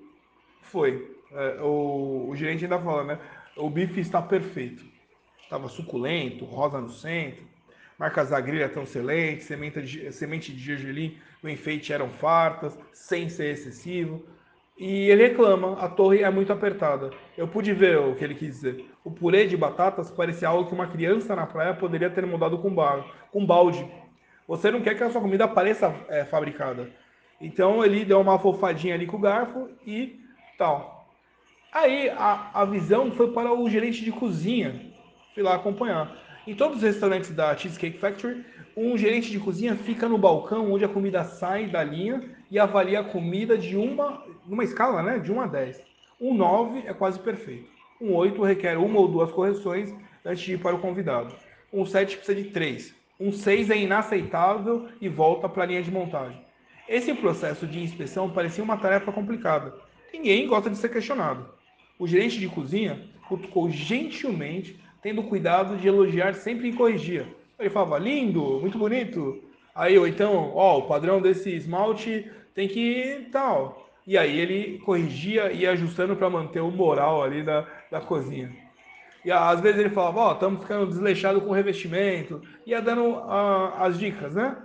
foi. 0.61 1.15
É, 1.31 1.61
o, 1.61 2.27
o 2.29 2.35
gerente 2.35 2.63
ainda 2.63 2.79
fala, 2.79 3.03
né? 3.03 3.19
O 3.55 3.69
bife 3.69 3.99
está 3.99 4.21
perfeito. 4.21 4.85
Estava 5.41 5.69
suculento, 5.69 6.45
rosa 6.45 6.81
no 6.81 6.89
centro 6.89 7.47
marcas 7.97 8.29
da 8.29 8.39
grelha 8.39 8.69
tão 8.69 8.83
excelentes, 8.83 9.47
semente 9.47 9.81
de, 9.81 10.11
semente 10.11 10.53
de 10.53 10.59
gergelim, 10.59 11.17
o 11.41 11.49
enfeite 11.49 11.91
eram 11.91 12.09
fartas, 12.09 12.77
sem 12.93 13.27
ser 13.29 13.53
excessivo. 13.53 14.23
E 14.77 15.09
ele 15.09 15.29
reclama, 15.29 15.73
a 15.79 15.89
torre 15.89 16.21
é 16.21 16.29
muito 16.29 16.53
apertada. 16.53 17.09
Eu 17.35 17.47
pude 17.47 17.73
ver 17.73 17.97
o 17.97 18.13
que 18.15 18.23
ele 18.23 18.35
quis 18.35 18.55
dizer. 18.55 18.85
O 19.03 19.09
purê 19.09 19.47
de 19.47 19.57
batatas 19.57 20.11
parecia 20.11 20.47
algo 20.47 20.67
que 20.67 20.75
uma 20.75 20.85
criança 20.85 21.35
na 21.35 21.47
praia 21.47 21.73
poderia 21.73 22.11
ter 22.11 22.25
mudado 22.27 22.59
com, 22.59 22.73
bar, 22.73 23.03
com 23.31 23.43
balde. 23.43 23.83
Você 24.47 24.71
não 24.71 24.81
quer 24.81 24.95
que 24.95 25.03
a 25.03 25.09
sua 25.09 25.21
comida 25.21 25.47
pareça 25.47 25.93
é, 26.07 26.23
fabricada. 26.23 26.89
Então 27.39 27.83
ele 27.83 28.05
deu 28.05 28.21
uma 28.21 28.39
fofadinha 28.39 28.95
ali 28.95 29.05
com 29.05 29.17
o 29.17 29.21
garfo 29.21 29.69
e 29.85 30.19
tal. 30.57 31.07
Aí 31.71 32.09
a, 32.09 32.49
a 32.53 32.65
visão 32.65 33.11
foi 33.11 33.31
para 33.31 33.53
o 33.53 33.69
gerente 33.69 34.03
de 34.03 34.11
cozinha. 34.11 34.93
Fui 35.33 35.43
lá 35.43 35.55
acompanhar. 35.55 36.15
Em 36.47 36.55
todos 36.55 36.77
os 36.77 36.83
restaurantes 36.83 37.31
da 37.31 37.55
Cheesecake 37.57 37.99
Factory, 37.99 38.45
um 38.75 38.97
gerente 38.97 39.29
de 39.29 39.37
cozinha 39.37 39.75
fica 39.75 40.07
no 40.07 40.17
balcão 40.17 40.71
onde 40.71 40.85
a 40.85 40.89
comida 40.89 41.23
sai 41.25 41.67
da 41.67 41.83
linha 41.83 42.23
e 42.49 42.57
avalia 42.57 43.01
a 43.01 43.03
comida 43.03 43.57
de 43.57 43.75
uma, 43.75 44.23
numa 44.45 44.63
escala 44.63 45.03
né, 45.03 45.19
de 45.19 45.31
1 45.31 45.41
a 45.41 45.47
10. 45.47 45.81
Um 46.21 46.33
9 46.33 46.83
é 46.87 46.93
quase 46.93 47.19
perfeito. 47.19 47.69
Um 47.99 48.13
8 48.13 48.41
requer 48.43 48.77
uma 48.77 48.99
ou 48.99 49.07
duas 49.07 49.29
correções 49.29 49.93
antes 50.23 50.41
de 50.43 50.53
ir 50.53 50.59
para 50.59 50.75
o 50.75 50.79
convidado. 50.79 51.35
Um 51.71 51.85
7 51.85 52.15
precisa 52.17 52.41
de 52.41 52.49
3. 52.49 52.96
Um 53.19 53.31
6 53.31 53.69
é 53.71 53.77
inaceitável 53.77 54.87
e 55.01 55.09
volta 55.09 55.49
para 55.49 55.63
a 55.63 55.65
linha 55.65 55.81
de 55.81 55.91
montagem. 55.91 56.39
Esse 56.87 57.13
processo 57.13 57.65
de 57.65 57.81
inspeção 57.81 58.29
parecia 58.29 58.63
uma 58.63 58.77
tarefa 58.77 59.11
complicada. 59.11 59.73
Ninguém 60.13 60.47
gosta 60.47 60.69
de 60.69 60.77
ser 60.77 60.89
questionado. 60.89 61.49
O 61.97 62.07
gerente 62.07 62.39
de 62.39 62.47
cozinha 62.47 63.09
cutucou 63.27 63.69
gentilmente, 63.69 64.79
tendo 65.01 65.23
cuidado 65.23 65.77
de 65.77 65.87
elogiar 65.87 66.35
sempre 66.35 66.69
e 66.69 66.73
corrigir. 66.73 67.25
Ele 67.59 67.69
falava, 67.69 67.97
lindo, 67.97 68.59
muito 68.61 68.77
bonito. 68.77 69.43
Aí, 69.73 69.97
ou 69.97 70.07
então, 70.07 70.51
ó, 70.55 70.77
o 70.77 70.87
padrão 70.87 71.21
desse 71.21 71.49
esmalte 71.49 72.29
tem 72.53 72.67
que 72.67 73.27
tal. 73.31 73.89
E 74.05 74.17
aí 74.17 74.39
ele 74.39 74.79
corrigia 74.79 75.51
e 75.51 75.61
ia 75.61 75.71
ajustando 75.71 76.15
para 76.15 76.29
manter 76.29 76.61
o 76.61 76.71
moral 76.71 77.21
ali 77.21 77.43
da, 77.43 77.67
da 77.91 77.99
cozinha. 77.99 78.66
E 79.25 79.31
às 79.31 79.59
vezes 79.59 79.79
ele 79.79 79.89
falava, 79.89 80.19
ó, 80.19 80.29
oh, 80.29 80.33
estamos 80.33 80.61
ficando 80.61 80.87
desleixados 80.87 81.43
com 81.43 81.49
o 81.49 81.53
revestimento. 81.53 82.41
Ia 82.65 82.81
dando 82.81 83.03
uh, 83.03 83.73
as 83.79 83.97
dicas, 83.97 84.33
né? 84.33 84.55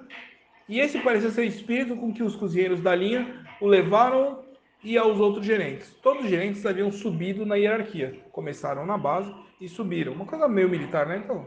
E 0.69 0.79
esse 0.81 1.01
parecia 1.01 1.31
ser 1.31 1.43
o 1.43 1.45
espírito 1.45 1.97
com 1.97 2.13
que 2.13 2.23
os 2.23 2.37
cozinheiros 2.37 2.81
da 2.81 2.95
linha 2.95 3.45
o 3.61 3.67
levaram 3.67 4.43
e 4.83 4.97
aos 4.99 5.19
outros 5.19 5.45
gerentes. 5.45 5.95
Todos 6.03 6.25
os 6.25 6.31
gerentes 6.31 6.65
haviam 6.67 6.91
subido 6.91 7.47
na 7.47 7.57
hierarquia. 7.57 8.21
Começaram 8.33 8.85
na 8.85 8.99
base 8.99 9.33
e 9.61 9.69
subiram. 9.69 10.13
Uma 10.13 10.27
coisa 10.27 10.49
meio 10.49 10.69
militar, 10.69 11.07
né? 11.07 11.23
Então, 11.25 11.47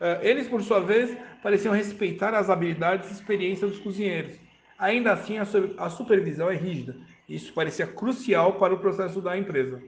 eh, 0.00 0.20
eles, 0.22 0.48
por 0.48 0.62
sua 0.62 0.80
vez, 0.80 1.16
pareciam 1.42 1.74
respeitar 1.74 2.34
as 2.34 2.50
habilidades 2.50 3.10
e 3.10 3.12
experiência 3.12 3.66
dos 3.66 3.78
cozinheiros. 3.78 4.38
Ainda 4.78 5.12
assim, 5.12 5.38
a 5.38 5.88
supervisão 5.88 6.50
é 6.50 6.54
rígida. 6.54 6.96
Isso 7.26 7.52
parecia 7.54 7.86
crucial 7.86 8.54
para 8.54 8.74
o 8.74 8.78
processo 8.78 9.20
da 9.22 9.36
empresa. 9.36 9.82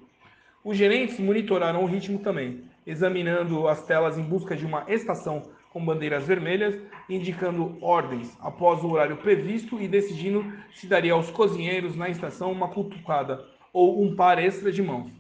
Os 0.64 0.76
gerentes 0.76 1.20
monitoraram 1.20 1.82
o 1.82 1.86
ritmo 1.86 2.18
também, 2.18 2.64
examinando 2.86 3.68
as 3.68 3.86
telas 3.86 4.18
em 4.18 4.22
busca 4.22 4.56
de 4.56 4.66
uma 4.66 4.84
estação 4.88 5.50
com 5.70 5.84
bandeiras 5.84 6.26
vermelhas, 6.26 6.80
indicando 7.08 7.78
ordens 7.80 8.36
após 8.40 8.82
o 8.82 8.90
horário 8.90 9.16
previsto 9.18 9.80
e 9.80 9.86
decidindo 9.86 10.44
se 10.74 10.86
daria 10.86 11.12
aos 11.12 11.30
cozinheiros 11.30 11.94
na 11.94 12.08
estação 12.08 12.50
uma 12.50 12.68
cutucada 12.68 13.44
ou 13.72 14.02
um 14.02 14.16
par 14.16 14.42
extra 14.42 14.72
de 14.72 14.82
mãos. 14.82 15.12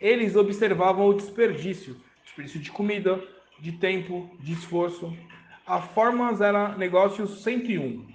Eles 0.00 0.34
observavam 0.34 1.06
o 1.06 1.14
desperdício, 1.14 1.96
desperdício 2.24 2.60
de 2.60 2.72
comida, 2.72 3.22
de 3.60 3.72
tempo, 3.72 4.28
de 4.40 4.54
esforço. 4.54 5.16
A 5.66 5.80
Formas 5.80 6.40
era 6.40 6.76
negócio 6.76 7.28
101. 7.28 8.06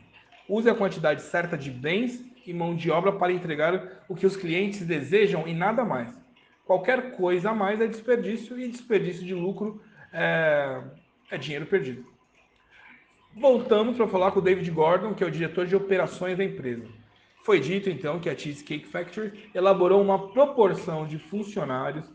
Use 0.50 0.70
a 0.70 0.76
quantidade 0.76 1.22
certa 1.22 1.58
de 1.58 1.72
bens 1.72 2.22
e 2.46 2.54
mão 2.54 2.76
de 2.76 2.92
obra 2.92 3.14
para 3.14 3.32
entregar 3.32 4.04
o 4.10 4.16
que 4.16 4.26
os 4.26 4.36
clientes 4.36 4.86
desejam 4.86 5.48
e 5.48 5.54
nada 5.54 5.86
mais. 5.86 6.25
Qualquer 6.66 7.12
coisa 7.12 7.52
a 7.52 7.54
mais 7.54 7.80
é 7.80 7.88
desperdício 7.88 8.60
e 8.60 8.68
desperdício 8.68 9.24
de 9.24 9.36
lucro 9.36 9.82
é, 10.12 10.82
é 11.30 11.38
dinheiro 11.38 11.68
perdido. 11.68 12.04
Voltamos 13.36 13.96
para 13.98 14.08
falar 14.08 14.32
com 14.32 14.40
o 14.40 14.42
David 14.42 14.70
Gordon, 14.72 15.14
que 15.14 15.24
é 15.24 15.28
o 15.28 15.32
diretor 15.32 15.68
de 15.68 15.76
operações 15.76 16.38
da 16.38 16.44
empresa. 16.44 16.88
Foi 17.44 17.60
dito 17.60 17.88
então 17.90 18.20
que 18.20 18.30
a 18.30 18.36
Cheesecake 18.36 18.88
Factory 18.88 19.52
elaborou 19.54 20.02
uma 20.02 20.30
proporção 20.30 21.06
de 21.06 21.20
funcionários 21.20 22.10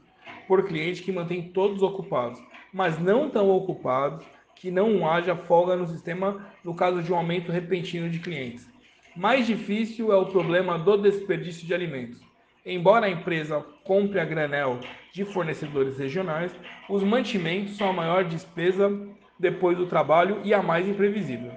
por 0.49 0.67
cliente 0.67 1.03
que 1.03 1.13
mantém 1.13 1.53
todos 1.53 1.83
ocupados, 1.83 2.43
mas 2.73 2.99
não 2.99 3.31
tão 3.31 3.49
ocupados 3.51 4.27
que 4.57 4.71
não 4.71 5.09
haja 5.09 5.37
folga 5.37 5.77
no 5.77 5.87
sistema 5.87 6.45
no 6.65 6.75
caso 6.75 7.01
de 7.01 7.13
um 7.13 7.17
aumento 7.17 7.53
repentino 7.53 8.11
de 8.11 8.19
clientes. 8.19 8.69
Mais 9.15 9.47
difícil 9.47 10.13
é 10.13 10.17
o 10.17 10.27
problema 10.27 10.77
do 10.77 10.97
desperdício 10.97 11.65
de 11.65 11.73
alimentos. 11.73 12.30
Embora 12.65 13.07
a 13.07 13.11
empresa 13.11 13.65
compre 13.85 14.21
a 14.21 14.25
granel 14.25 14.81
de 15.15 15.25
fornecedores 15.25 15.97
regionais, 15.97 16.53
os 16.91 17.03
mantimentos 17.03 17.79
são 17.79 17.89
a 17.89 17.93
maior 17.93 18.25
despesa 18.25 18.91
depois 19.39 19.79
do 19.79 19.87
trabalho 19.87 20.41
e 20.45 20.53
a 20.53 20.63
mais 20.63 20.87
imprevisível. 20.87 21.51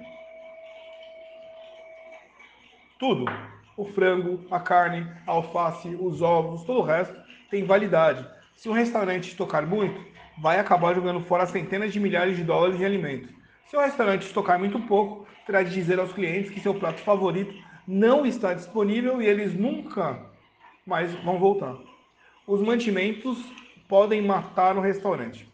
Tudo, 2.98 3.26
o 3.76 3.84
frango, 3.84 4.46
a 4.50 4.58
carne, 4.58 5.06
a 5.26 5.32
alface, 5.32 5.94
os 6.00 6.22
ovos, 6.22 6.64
todo 6.64 6.80
o 6.80 6.84
resto 6.84 7.14
tem 7.50 7.64
validade. 7.64 8.26
Se 8.56 8.70
um 8.70 8.72
restaurante 8.72 9.28
estocar 9.28 9.66
muito, 9.66 10.00
vai 10.40 10.58
acabar 10.58 10.94
jogando 10.94 11.20
fora 11.20 11.44
centenas 11.44 11.92
de 11.92 12.00
milhares 12.00 12.36
de 12.36 12.44
dólares 12.44 12.80
em 12.80 12.84
alimentos. 12.84 13.28
Se 13.66 13.76
o 13.76 13.80
restaurante 13.80 14.22
estocar 14.22 14.58
muito 14.58 14.80
pouco, 14.80 15.26
terá 15.44 15.62
de 15.62 15.70
dizer 15.70 15.98
aos 15.98 16.14
clientes 16.14 16.50
que 16.50 16.60
seu 16.60 16.74
prato 16.74 17.00
favorito 17.02 17.54
não 17.86 18.24
está 18.24 18.54
disponível 18.54 19.20
e 19.20 19.26
eles 19.26 19.52
nunca 19.52 20.32
mais 20.86 21.12
vão 21.22 21.38
voltar. 21.38 21.76
Os 22.46 22.60
mantimentos 22.60 23.38
podem 23.88 24.22
matar 24.22 24.76
o 24.76 24.80
restaurante. 24.80 25.48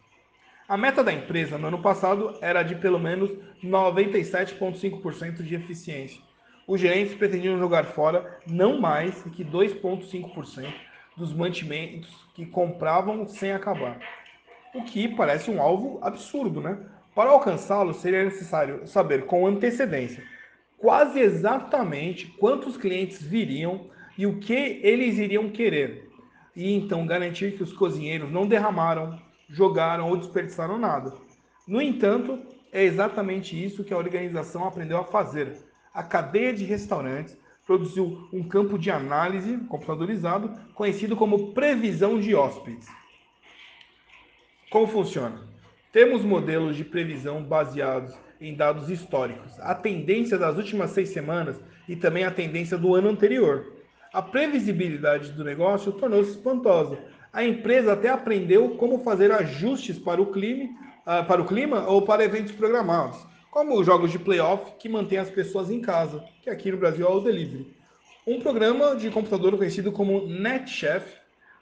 A 0.68 0.76
meta 0.76 1.02
da 1.02 1.12
empresa 1.12 1.58
no 1.58 1.68
ano 1.68 1.82
passado 1.82 2.36
era 2.40 2.62
de 2.62 2.74
pelo 2.76 2.98
menos 2.98 3.30
97,5% 3.62 5.42
de 5.42 5.54
eficiência. 5.54 6.20
Os 6.66 6.80
gerentes 6.80 7.14
pretendiam 7.14 7.58
jogar 7.58 7.84
fora 7.84 8.38
não 8.46 8.80
mais 8.80 9.22
que 9.34 9.44
2,5% 9.44 10.72
dos 11.16 11.32
mantimentos 11.32 12.08
que 12.34 12.46
compravam 12.46 13.26
sem 13.26 13.52
acabar. 13.52 13.98
O 14.74 14.84
que 14.84 15.08
parece 15.08 15.50
um 15.50 15.60
alvo 15.60 15.98
absurdo, 16.02 16.60
né? 16.60 16.78
Para 17.14 17.30
alcançá-lo, 17.30 17.92
seria 17.92 18.24
necessário 18.24 18.86
saber 18.86 19.26
com 19.26 19.46
antecedência 19.46 20.22
quase 20.80 21.20
exatamente 21.20 22.26
quantos 22.26 22.76
clientes 22.76 23.22
viriam 23.22 23.90
e 24.20 24.26
o 24.26 24.38
que 24.38 24.78
eles 24.82 25.16
iriam 25.16 25.48
querer. 25.48 26.10
E 26.54 26.74
então 26.74 27.06
garantir 27.06 27.56
que 27.56 27.62
os 27.62 27.72
cozinheiros 27.72 28.30
não 28.30 28.46
derramaram, 28.46 29.18
jogaram 29.48 30.10
ou 30.10 30.16
desperdiçaram 30.18 30.78
nada. 30.78 31.14
No 31.66 31.80
entanto, 31.80 32.38
é 32.70 32.84
exatamente 32.84 33.56
isso 33.56 33.82
que 33.82 33.94
a 33.94 33.96
organização 33.96 34.66
aprendeu 34.66 34.98
a 34.98 35.04
fazer. 35.04 35.56
A 35.94 36.02
cadeia 36.02 36.52
de 36.52 36.66
restaurantes 36.66 37.34
produziu 37.66 38.28
um 38.30 38.46
campo 38.46 38.78
de 38.78 38.90
análise 38.90 39.56
computadorizado 39.70 40.54
conhecido 40.74 41.16
como 41.16 41.54
previsão 41.54 42.20
de 42.20 42.34
hóspedes. 42.34 42.88
Como 44.68 44.86
funciona? 44.86 45.48
Temos 45.94 46.22
modelos 46.22 46.76
de 46.76 46.84
previsão 46.84 47.42
baseados 47.42 48.14
em 48.38 48.54
dados 48.54 48.90
históricos, 48.90 49.58
a 49.60 49.74
tendência 49.74 50.36
das 50.36 50.58
últimas 50.58 50.90
seis 50.90 51.08
semanas 51.08 51.58
e 51.88 51.96
também 51.96 52.24
a 52.24 52.30
tendência 52.30 52.76
do 52.76 52.94
ano 52.94 53.08
anterior. 53.08 53.79
A 54.12 54.20
previsibilidade 54.20 55.30
do 55.30 55.44
negócio 55.44 55.92
tornou-se 55.92 56.30
espantosa. 56.30 56.98
A 57.32 57.44
empresa 57.44 57.92
até 57.92 58.08
aprendeu 58.08 58.70
como 58.70 59.04
fazer 59.04 59.30
ajustes 59.30 60.00
para 60.00 60.20
o, 60.20 60.32
clima, 60.32 60.68
uh, 61.06 61.24
para 61.24 61.40
o 61.40 61.46
clima 61.46 61.86
ou 61.86 62.02
para 62.02 62.24
eventos 62.24 62.50
programados, 62.50 63.24
como 63.52 63.78
os 63.78 63.86
jogos 63.86 64.10
de 64.10 64.18
playoff 64.18 64.72
que 64.80 64.88
mantêm 64.88 65.18
as 65.18 65.30
pessoas 65.30 65.70
em 65.70 65.80
casa, 65.80 66.24
que 66.42 66.50
aqui 66.50 66.72
no 66.72 66.78
Brasil 66.78 67.06
é 67.06 67.10
o 67.10 67.20
Delivery. 67.20 67.72
Um 68.26 68.40
programa 68.40 68.96
de 68.96 69.10
computador 69.10 69.56
conhecido 69.56 69.92
como 69.92 70.26
NetChef 70.26 71.06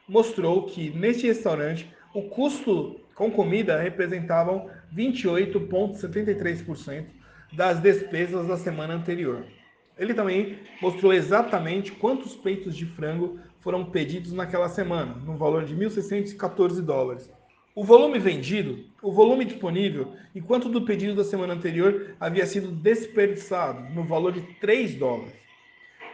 mostrou 0.09 0.65
que 0.65 0.89
neste 0.91 1.27
restaurante 1.27 1.87
o 2.15 2.23
custo 2.23 2.99
com 3.15 3.31
comida 3.31 3.79
representavam 3.79 4.71
28,73% 4.97 7.05
das 7.53 7.79
despesas 7.79 8.49
da 8.49 8.57
semana 8.57 8.95
anterior. 8.95 9.45
Ele 9.99 10.15
também 10.15 10.59
mostrou 10.81 11.13
exatamente 11.13 11.93
quantos 11.93 12.37
peitos 12.37 12.77
de 12.77 12.87
frango 12.87 13.41
foram 13.61 13.85
pedidos 13.85 14.33
naquela 14.33 14.69
semana, 14.69 15.15
no 15.25 15.37
valor 15.37 15.65
de 15.65 15.75
1.614 15.75 16.81
dólares. 16.81 17.31
O 17.75 17.85
volume 17.85 18.19
vendido, 18.19 18.85
o 19.03 19.13
volume 19.13 19.45
disponível 19.45 20.13
e 20.35 20.41
quanto 20.41 20.69
do 20.69 20.83
pedido 20.83 21.15
da 21.15 21.25
semana 21.25 21.55
anterior 21.55 22.17
havia 22.19 22.47
sido 22.47 22.71
desperdiçado, 22.71 23.93
no 23.93 24.05
valor 24.05 24.33
de 24.33 24.43
3 24.61 24.95
dólares. 24.95 25.35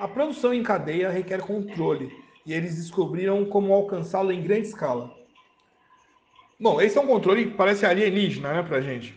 A 0.01 0.09
produção 0.09 0.53
em 0.53 0.63
cadeia 0.63 1.11
requer 1.11 1.41
controle 1.41 2.11
e 2.45 2.53
eles 2.53 2.77
descobriram 2.77 3.45
como 3.45 3.73
alcançá-lo 3.73 4.33
em 4.33 4.43
grande 4.43 4.69
escala. 4.69 5.15
Bom, 6.59 6.81
esse 6.81 6.97
é 6.97 7.01
um 7.01 7.07
controle 7.07 7.47
que 7.47 7.57
parece 7.57 7.85
alienígena, 7.85 8.53
né, 8.53 8.63
pra 8.63 8.81
gente. 8.81 9.15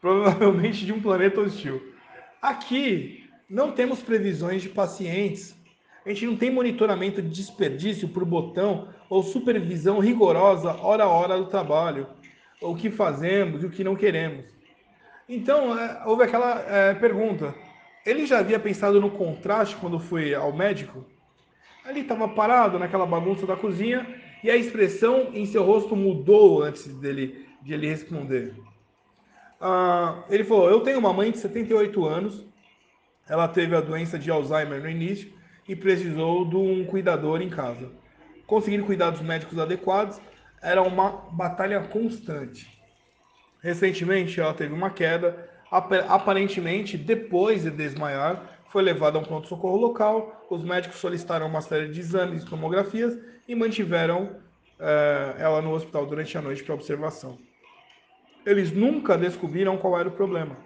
Provavelmente 0.00 0.84
de 0.84 0.92
um 0.92 1.00
planeta 1.00 1.40
hostil. 1.40 1.94
Aqui, 2.40 3.23
não 3.48 3.72
temos 3.72 4.00
previsões 4.00 4.62
de 4.62 4.68
pacientes. 4.68 5.54
A 6.04 6.08
gente 6.10 6.26
não 6.26 6.36
tem 6.36 6.50
monitoramento 6.50 7.22
de 7.22 7.28
desperdício 7.28 8.08
por 8.08 8.24
botão 8.24 8.88
ou 9.08 9.22
supervisão 9.22 9.98
rigorosa 9.98 10.72
hora 10.72 11.04
a 11.04 11.08
hora 11.08 11.38
do 11.38 11.46
trabalho. 11.46 12.06
O 12.60 12.74
que 12.74 12.90
fazemos 12.90 13.62
e 13.62 13.66
o 13.66 13.70
que 13.70 13.84
não 13.84 13.96
queremos. 13.96 14.46
Então, 15.28 15.78
é, 15.78 16.02
houve 16.06 16.24
aquela 16.24 16.60
é, 16.60 16.94
pergunta. 16.94 17.54
Ele 18.04 18.26
já 18.26 18.38
havia 18.38 18.58
pensado 18.58 19.00
no 19.00 19.10
contraste 19.10 19.76
quando 19.76 19.98
foi 19.98 20.34
ao 20.34 20.52
médico? 20.52 21.04
Ali 21.84 22.00
estava 22.00 22.28
parado 22.28 22.78
naquela 22.78 23.06
bagunça 23.06 23.46
da 23.46 23.56
cozinha 23.56 24.06
e 24.42 24.50
a 24.50 24.56
expressão 24.56 25.30
em 25.32 25.46
seu 25.46 25.64
rosto 25.64 25.96
mudou 25.96 26.62
antes 26.62 26.86
dele, 26.86 27.46
de 27.62 27.72
ele 27.72 27.88
responder. 27.88 28.54
Uh, 29.60 30.22
ele 30.28 30.44
falou: 30.44 30.68
Eu 30.68 30.80
tenho 30.80 30.98
uma 30.98 31.12
mãe 31.12 31.30
de 31.30 31.38
78 31.38 32.04
anos, 32.04 32.44
ela 33.28 33.48
teve 33.48 33.74
a 33.74 33.80
doença 33.80 34.18
de 34.18 34.30
Alzheimer 34.30 34.80
no 34.80 34.88
início 34.88 35.32
e 35.68 35.74
precisou 35.74 36.44
de 36.44 36.56
um 36.56 36.84
cuidador 36.84 37.40
em 37.40 37.48
casa. 37.48 37.90
Conseguir 38.46 38.82
cuidados 38.82 39.20
médicos 39.20 39.58
adequados 39.58 40.20
era 40.60 40.82
uma 40.82 41.10
batalha 41.32 41.80
constante. 41.80 42.68
Recentemente, 43.62 44.38
ela 44.40 44.52
teve 44.52 44.74
uma 44.74 44.90
queda, 44.90 45.48
aparentemente, 45.70 46.98
depois 46.98 47.62
de 47.62 47.70
desmaiar, 47.70 48.42
foi 48.68 48.82
levada 48.82 49.16
a 49.16 49.20
um 49.20 49.24
pronto-socorro 49.24 49.76
local. 49.76 50.46
Os 50.50 50.62
médicos 50.62 50.98
solicitaram 50.98 51.46
uma 51.46 51.62
série 51.62 51.88
de 51.88 52.00
exames 52.00 52.42
e 52.42 52.46
tomografias 52.46 53.16
e 53.48 53.54
mantiveram 53.54 54.36
eh, 54.78 55.36
ela 55.38 55.62
no 55.62 55.72
hospital 55.72 56.04
durante 56.06 56.36
a 56.36 56.42
noite 56.42 56.62
para 56.62 56.74
observação. 56.74 57.38
Eles 58.44 58.72
nunca 58.72 59.16
descobriram 59.16 59.78
qual 59.78 59.98
era 59.98 60.08
o 60.08 60.12
problema. 60.12 60.56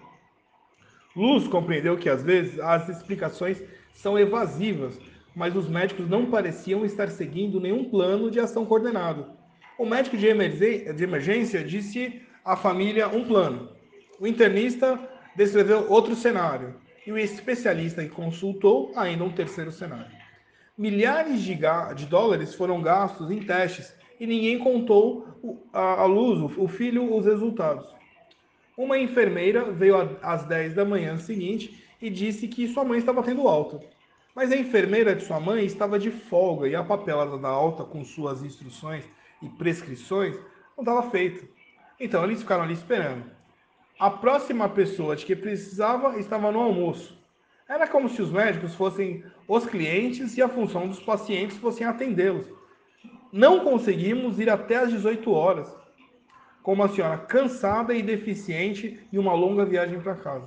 Luz 1.15 1.47
compreendeu 1.47 1.97
que 1.97 2.09
às 2.09 2.23
vezes 2.23 2.59
as 2.59 2.87
explicações 2.89 3.61
são 3.93 4.17
evasivas, 4.17 4.99
mas 5.35 5.55
os 5.55 5.67
médicos 5.67 6.07
não 6.07 6.29
pareciam 6.29 6.85
estar 6.85 7.09
seguindo 7.09 7.59
nenhum 7.59 7.89
plano 7.89 8.29
de 8.29 8.39
ação 8.39 8.65
coordenado. 8.65 9.25
O 9.77 9.85
médico 9.85 10.17
de 10.17 10.27
emergência 10.27 11.63
disse 11.63 12.21
à 12.43 12.55
família 12.55 13.07
um 13.07 13.25
plano. 13.25 13.69
O 14.19 14.27
internista 14.27 14.99
descreveu 15.35 15.89
outro 15.89 16.15
cenário. 16.15 16.75
E 17.07 17.11
o 17.11 17.17
especialista 17.17 18.03
que 18.03 18.09
consultou 18.09 18.91
ainda 18.95 19.23
um 19.23 19.31
terceiro 19.31 19.71
cenário. 19.71 20.11
Milhares 20.77 21.41
de, 21.41 21.57
de 21.95 22.05
dólares 22.05 22.53
foram 22.53 22.81
gastos 22.81 23.31
em 23.31 23.39
testes 23.39 23.93
e 24.19 24.27
ninguém 24.27 24.59
contou 24.59 25.27
a 25.73 26.03
luz, 26.05 26.55
o 26.57 26.67
filho, 26.67 27.15
os 27.15 27.25
resultados. 27.25 27.98
Uma 28.79 28.97
enfermeira 28.97 29.65
veio 29.73 30.17
às 30.21 30.45
10 30.45 30.73
da 30.73 30.85
manhã 30.85 31.17
seguinte 31.17 31.83
e 32.01 32.09
disse 32.09 32.47
que 32.47 32.65
sua 32.65 32.85
mãe 32.85 32.97
estava 32.97 33.21
tendo 33.21 33.45
alta. 33.45 33.77
Mas 34.33 34.53
a 34.53 34.55
enfermeira 34.55 35.13
de 35.13 35.25
sua 35.25 35.37
mãe 35.37 35.65
estava 35.65 35.99
de 35.99 36.09
folga 36.09 36.65
e 36.65 36.73
a 36.73 36.81
papelada 36.81 37.37
da 37.37 37.49
alta 37.49 37.83
com 37.83 38.05
suas 38.05 38.41
instruções 38.41 39.03
e 39.41 39.49
prescrições 39.49 40.37
não 40.77 40.83
estava 40.83 41.11
feita. 41.11 41.45
Então 41.99 42.23
eles 42.23 42.39
ficaram 42.39 42.63
ali 42.63 42.73
esperando. 42.73 43.25
A 43.99 44.09
próxima 44.09 44.69
pessoa 44.69 45.13
de 45.13 45.25
que 45.25 45.35
precisava 45.35 46.17
estava 46.17 46.49
no 46.49 46.61
almoço. 46.61 47.19
Era 47.67 47.85
como 47.85 48.07
se 48.07 48.21
os 48.21 48.31
médicos 48.31 48.75
fossem 48.75 49.25
os 49.45 49.65
clientes 49.65 50.37
e 50.37 50.41
a 50.41 50.47
função 50.47 50.87
dos 50.87 51.01
pacientes 51.01 51.57
fossem 51.57 51.85
atendê-los. 51.85 52.45
Não 53.29 53.59
conseguimos 53.59 54.39
ir 54.39 54.49
até 54.49 54.77
às 54.77 54.89
18 54.89 55.29
horas, 55.33 55.69
com 56.69 56.73
uma 56.73 56.87
senhora 56.87 57.17
cansada 57.17 57.95
e 57.95 58.03
deficiente 58.03 58.99
e 59.11 59.17
uma 59.17 59.33
longa 59.33 59.65
viagem 59.65 59.99
para 59.99 60.13
casa. 60.13 60.45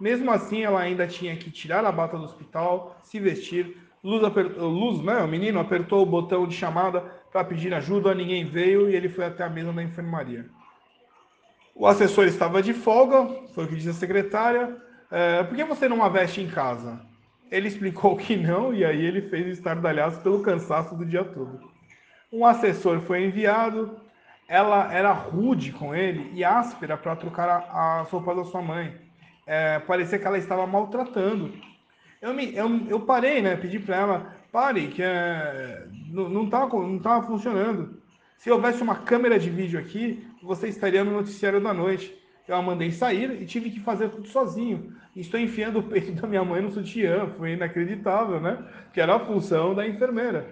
Mesmo 0.00 0.28
assim, 0.28 0.64
ela 0.64 0.80
ainda 0.80 1.06
tinha 1.06 1.36
que 1.36 1.52
tirar 1.52 1.84
a 1.84 1.92
bata 1.92 2.18
do 2.18 2.24
hospital, 2.24 2.98
se 3.04 3.20
vestir. 3.20 3.76
Luz, 4.02 4.24
apertou, 4.24 4.68
Luz 4.68 5.00
né, 5.04 5.22
o 5.22 5.28
menino, 5.28 5.60
apertou 5.60 6.02
o 6.02 6.06
botão 6.06 6.48
de 6.48 6.56
chamada 6.56 7.02
para 7.30 7.44
pedir 7.44 7.72
ajuda, 7.72 8.12
ninguém 8.12 8.44
veio 8.44 8.90
e 8.90 8.96
ele 8.96 9.08
foi 9.08 9.24
até 9.24 9.44
a 9.44 9.48
mesa 9.48 9.72
da 9.72 9.84
enfermaria. 9.84 10.46
O 11.76 11.86
assessor 11.86 12.24
estava 12.24 12.60
de 12.60 12.74
folga, 12.74 13.28
foi 13.54 13.66
o 13.66 13.68
que 13.68 13.76
disse 13.76 13.90
a 13.90 13.92
secretária. 13.92 14.76
É, 15.12 15.44
por 15.44 15.54
que 15.54 15.62
você 15.62 15.88
não 15.88 16.02
a 16.02 16.08
veste 16.08 16.40
em 16.40 16.48
casa? 16.48 17.00
Ele 17.52 17.68
explicou 17.68 18.16
que 18.16 18.34
não, 18.34 18.74
e 18.74 18.84
aí 18.84 19.04
ele 19.04 19.22
fez 19.22 19.46
estardalhaço 19.46 20.20
pelo 20.22 20.42
cansaço 20.42 20.96
do 20.96 21.06
dia 21.06 21.22
todo. 21.22 21.70
Um 22.32 22.44
assessor 22.44 22.98
foi 23.02 23.24
enviado, 23.24 23.96
ela 24.50 24.92
era 24.92 25.12
rude 25.12 25.70
com 25.70 25.94
ele 25.94 26.32
e 26.34 26.42
áspera 26.42 26.96
para 26.96 27.14
trocar 27.14 27.68
as 27.70 28.10
roupas 28.10 28.36
da 28.36 28.44
sua 28.44 28.60
mãe. 28.60 28.92
É, 29.46 29.78
parecia 29.78 30.18
que 30.18 30.26
ela 30.26 30.38
estava 30.38 30.66
maltratando. 30.66 31.52
Eu, 32.20 32.34
me, 32.34 32.52
eu, 32.56 32.68
eu 32.88 33.00
parei, 33.00 33.40
né? 33.40 33.54
Pedi 33.54 33.78
para 33.78 33.96
ela, 33.96 34.36
pare, 34.50 34.88
que 34.88 35.00
é, 35.04 35.86
não 36.08 36.46
estava 36.46 36.66
não 36.82 36.98
tava 36.98 37.24
funcionando. 37.28 38.02
Se 38.38 38.50
houvesse 38.50 38.82
uma 38.82 38.96
câmera 38.96 39.38
de 39.38 39.48
vídeo 39.48 39.78
aqui, 39.78 40.26
você 40.42 40.66
estaria 40.66 41.04
no 41.04 41.12
noticiário 41.12 41.60
da 41.60 41.72
noite. 41.72 42.12
Eu 42.48 42.56
a 42.56 42.62
mandei 42.62 42.90
sair 42.90 43.40
e 43.40 43.46
tive 43.46 43.70
que 43.70 43.78
fazer 43.78 44.08
tudo 44.08 44.26
sozinho. 44.26 44.96
Estou 45.14 45.38
enfiando 45.38 45.78
o 45.78 45.84
peito 45.84 46.10
da 46.10 46.26
minha 46.26 46.44
mãe 46.44 46.60
no 46.60 46.72
sutiã. 46.72 47.28
Foi 47.38 47.52
inacreditável, 47.52 48.40
né? 48.40 48.58
Que 48.92 49.00
era 49.00 49.14
a 49.14 49.20
função 49.20 49.76
da 49.76 49.86
enfermeira. 49.86 50.44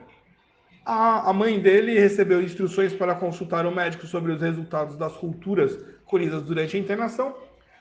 A, 0.91 1.35
mãe 1.35 1.61
dele 1.61 2.01
recebeu 2.01 2.41
instruções 2.41 2.95
para 2.95 3.15
consultar 3.15 3.67
o 3.67 3.71
médico 3.71 4.07
sobre 4.07 4.33
os 4.33 4.41
resultados 4.41 4.97
das 4.97 5.15
culturas 5.15 5.79
colhidas 6.07 6.43
durante 6.43 6.79
a 6.79 6.81
internação 6.81 7.37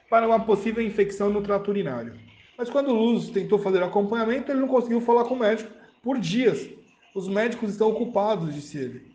para 0.09 0.27
uma 0.27 0.41
possível 0.41 0.83
infecção 0.83 1.29
no 1.29 1.41
trato 1.41 1.69
urinário. 1.69 2.15
Mas 2.57 2.69
quando 2.69 2.93
Luz 2.93 3.29
tentou 3.29 3.59
fazer 3.59 3.81
acompanhamento, 3.81 4.51
ele 4.51 4.59
não 4.59 4.67
conseguiu 4.67 4.99
falar 4.99 5.23
com 5.23 5.35
o 5.35 5.39
médico 5.39 5.71
por 6.03 6.19
dias. 6.19 6.69
Os 7.15 7.29
médicos 7.29 7.69
estão 7.69 7.89
ocupados, 7.91 8.53
disse 8.53 8.77
ele. 8.77 9.09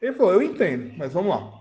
Ele 0.00 0.12
falou: 0.12 0.34
Eu 0.34 0.42
entendo, 0.42 0.92
mas 0.96 1.12
vamos 1.12 1.30
lá. 1.30 1.60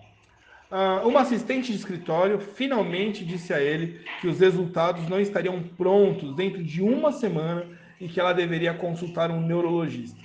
Uh, 0.69 1.07
uma 1.07 1.21
assistente 1.21 1.71
de 1.71 1.79
escritório 1.79 2.37
finalmente 2.37 3.25
disse 3.25 3.55
a 3.55 3.59
ele 3.59 4.05
que 4.21 4.27
os 4.27 4.39
resultados 4.39 5.09
não 5.09 5.19
estariam 5.19 5.63
prontos 5.63 6.35
dentro 6.35 6.63
de 6.63 6.79
uma 6.83 7.11
semana 7.11 7.65
e 7.99 8.07
que 8.07 8.19
ela 8.19 8.33
deveria 8.33 8.71
consultar 8.71 9.31
um 9.31 9.41
neurologista. 9.41 10.21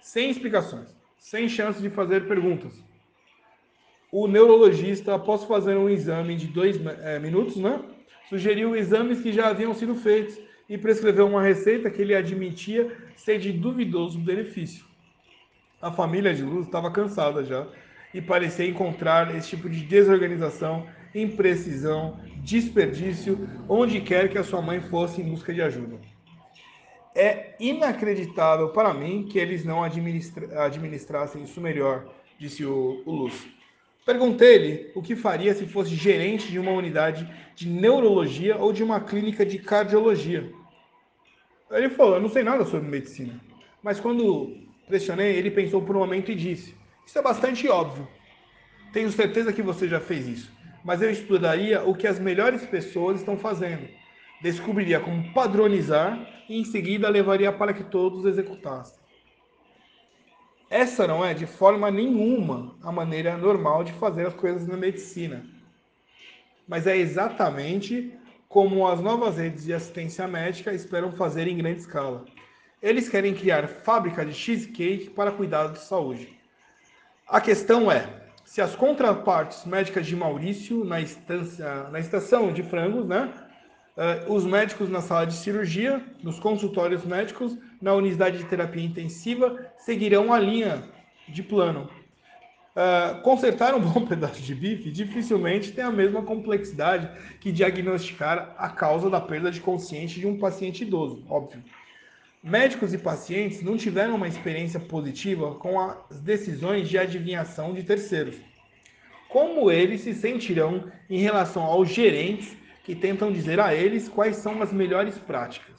Sem 0.00 0.30
explicações 0.30 0.95
sem 1.26 1.48
chance 1.48 1.82
de 1.82 1.90
fazer 1.90 2.28
perguntas. 2.28 2.72
O 4.12 4.28
neurologista, 4.28 5.16
após 5.16 5.42
fazer 5.42 5.76
um 5.76 5.88
exame 5.88 6.36
de 6.36 6.46
dois 6.46 6.76
é, 7.02 7.18
minutos, 7.18 7.56
né, 7.56 7.80
sugeriu 8.28 8.76
exames 8.76 9.20
que 9.20 9.32
já 9.32 9.48
haviam 9.48 9.74
sido 9.74 9.96
feitos 9.96 10.38
e 10.68 10.78
prescreveu 10.78 11.26
uma 11.26 11.42
receita 11.42 11.90
que 11.90 12.00
ele 12.00 12.14
admitia 12.14 12.96
ser 13.16 13.40
de 13.40 13.50
duvidoso 13.50 14.20
benefício. 14.20 14.84
A 15.82 15.90
família 15.90 16.32
de 16.32 16.44
Luz 16.44 16.66
estava 16.66 16.92
cansada 16.92 17.44
já 17.44 17.66
e 18.14 18.22
parecia 18.22 18.64
encontrar 18.64 19.34
esse 19.34 19.48
tipo 19.48 19.68
de 19.68 19.80
desorganização, 19.80 20.86
imprecisão, 21.12 22.20
desperdício, 22.36 23.48
onde 23.68 24.00
quer 24.00 24.28
que 24.28 24.38
a 24.38 24.44
sua 24.44 24.62
mãe 24.62 24.80
fosse 24.80 25.20
em 25.20 25.28
busca 25.28 25.52
de 25.52 25.60
ajuda. 25.60 25.98
É 27.18 27.54
inacreditável 27.58 28.68
para 28.68 28.92
mim 28.92 29.24
que 29.24 29.38
eles 29.38 29.64
não 29.64 29.82
administra 29.82 30.62
administrassem 30.62 31.44
isso 31.44 31.62
melhor, 31.62 32.04
disse 32.38 32.62
o, 32.62 33.02
o 33.06 33.10
Lúcio. 33.10 33.50
Perguntei-lhe 34.04 34.92
o 34.94 35.00
que 35.00 35.16
faria 35.16 35.54
se 35.54 35.66
fosse 35.66 35.94
gerente 35.94 36.52
de 36.52 36.58
uma 36.58 36.72
unidade 36.72 37.26
de 37.54 37.66
neurologia 37.66 38.58
ou 38.58 38.70
de 38.70 38.84
uma 38.84 39.00
clínica 39.00 39.46
de 39.46 39.58
cardiologia. 39.58 40.52
Ele 41.70 41.88
falou: 41.88 42.16
Eu 42.16 42.20
não 42.20 42.28
sei 42.28 42.42
nada 42.42 42.66
sobre 42.66 42.86
medicina. 42.86 43.40
Mas 43.82 43.98
quando 43.98 44.54
pressionei, 44.86 45.36
ele 45.36 45.50
pensou 45.50 45.80
por 45.80 45.96
um 45.96 46.00
momento 46.00 46.30
e 46.30 46.34
disse: 46.34 46.76
Isso 47.06 47.18
é 47.18 47.22
bastante 47.22 47.66
óbvio. 47.66 48.06
Tenho 48.92 49.10
certeza 49.10 49.54
que 49.54 49.62
você 49.62 49.88
já 49.88 50.00
fez 50.00 50.28
isso. 50.28 50.52
Mas 50.84 51.00
eu 51.00 51.10
estudaria 51.10 51.82
o 51.82 51.94
que 51.94 52.06
as 52.06 52.18
melhores 52.18 52.66
pessoas 52.66 53.20
estão 53.20 53.38
fazendo 53.38 53.88
descobriria 54.40 55.00
como 55.00 55.32
padronizar 55.32 56.18
e 56.48 56.60
em 56.60 56.64
seguida 56.64 57.08
levaria 57.08 57.52
para 57.52 57.72
que 57.72 57.84
todos 57.84 58.24
executassem. 58.24 58.98
Essa 60.68 61.06
não 61.06 61.24
é 61.24 61.32
de 61.32 61.46
forma 61.46 61.90
nenhuma 61.90 62.74
a 62.82 62.90
maneira 62.90 63.36
normal 63.36 63.84
de 63.84 63.92
fazer 63.92 64.26
as 64.26 64.34
coisas 64.34 64.66
na 64.66 64.76
medicina. 64.76 65.46
Mas 66.66 66.86
é 66.86 66.96
exatamente 66.96 68.12
como 68.48 68.86
as 68.86 69.00
novas 69.00 69.36
redes 69.36 69.64
de 69.64 69.72
assistência 69.72 70.26
médica 70.26 70.72
esperam 70.72 71.12
fazer 71.12 71.46
em 71.46 71.56
grande 71.56 71.80
escala. 71.80 72.24
Eles 72.82 73.08
querem 73.08 73.34
criar 73.34 73.68
fábrica 73.68 74.24
de 74.24 74.32
cheesecake 74.32 75.10
para 75.10 75.30
cuidado 75.30 75.74
de 75.74 75.84
saúde. 75.84 76.36
A 77.28 77.40
questão 77.40 77.90
é, 77.90 78.08
se 78.44 78.60
as 78.60 78.76
contrapartes 78.76 79.64
médicas 79.64 80.06
de 80.06 80.14
Maurício 80.14 80.84
na, 80.84 81.00
instância, 81.00 81.84
na 81.90 81.98
estação 81.98 82.52
de 82.52 82.62
frangos, 82.62 83.06
né, 83.06 83.32
uh, 83.96 84.32
os 84.32 84.44
médicos 84.44 84.88
na 84.88 85.00
sala 85.00 85.26
de 85.26 85.34
cirurgia, 85.34 86.02
nos 86.22 86.38
consultórios 86.38 87.04
médicos, 87.04 87.56
na 87.80 87.94
unidade 87.94 88.38
de 88.38 88.44
terapia 88.44 88.84
intensiva, 88.84 89.66
seguirão 89.78 90.32
a 90.32 90.38
linha 90.38 90.82
de 91.28 91.42
plano. 91.42 91.88
Uh, 92.76 93.22
consertar 93.22 93.74
um 93.74 93.80
bom 93.80 94.04
pedaço 94.04 94.42
de 94.42 94.54
bife 94.54 94.90
dificilmente 94.90 95.72
tem 95.72 95.82
a 95.82 95.90
mesma 95.90 96.22
complexidade 96.22 97.08
que 97.40 97.50
diagnosticar 97.50 98.54
a 98.58 98.68
causa 98.68 99.08
da 99.08 99.20
perda 99.20 99.50
de 99.50 99.60
consciência 99.60 100.20
de 100.20 100.26
um 100.26 100.38
paciente 100.38 100.82
idoso, 100.82 101.24
óbvio. 101.28 101.62
Médicos 102.42 102.92
e 102.92 102.98
pacientes 102.98 103.62
não 103.62 103.76
tiveram 103.76 104.14
uma 104.14 104.28
experiência 104.28 104.78
positiva 104.78 105.54
com 105.54 105.80
as 105.80 106.20
decisões 106.20 106.88
de 106.88 106.96
adivinhação 106.96 107.74
de 107.74 107.82
terceiros. 107.82 108.36
Como 109.28 109.68
eles 109.68 110.02
se 110.02 110.14
sentirão 110.14 110.84
em 111.10 111.18
relação 111.18 111.64
aos 111.64 111.88
gerentes 111.88 112.56
que 112.86 112.94
tentam 112.94 113.32
dizer 113.32 113.58
a 113.58 113.74
eles 113.74 114.08
quais 114.08 114.36
são 114.36 114.62
as 114.62 114.72
melhores 114.72 115.18
práticas. 115.18 115.74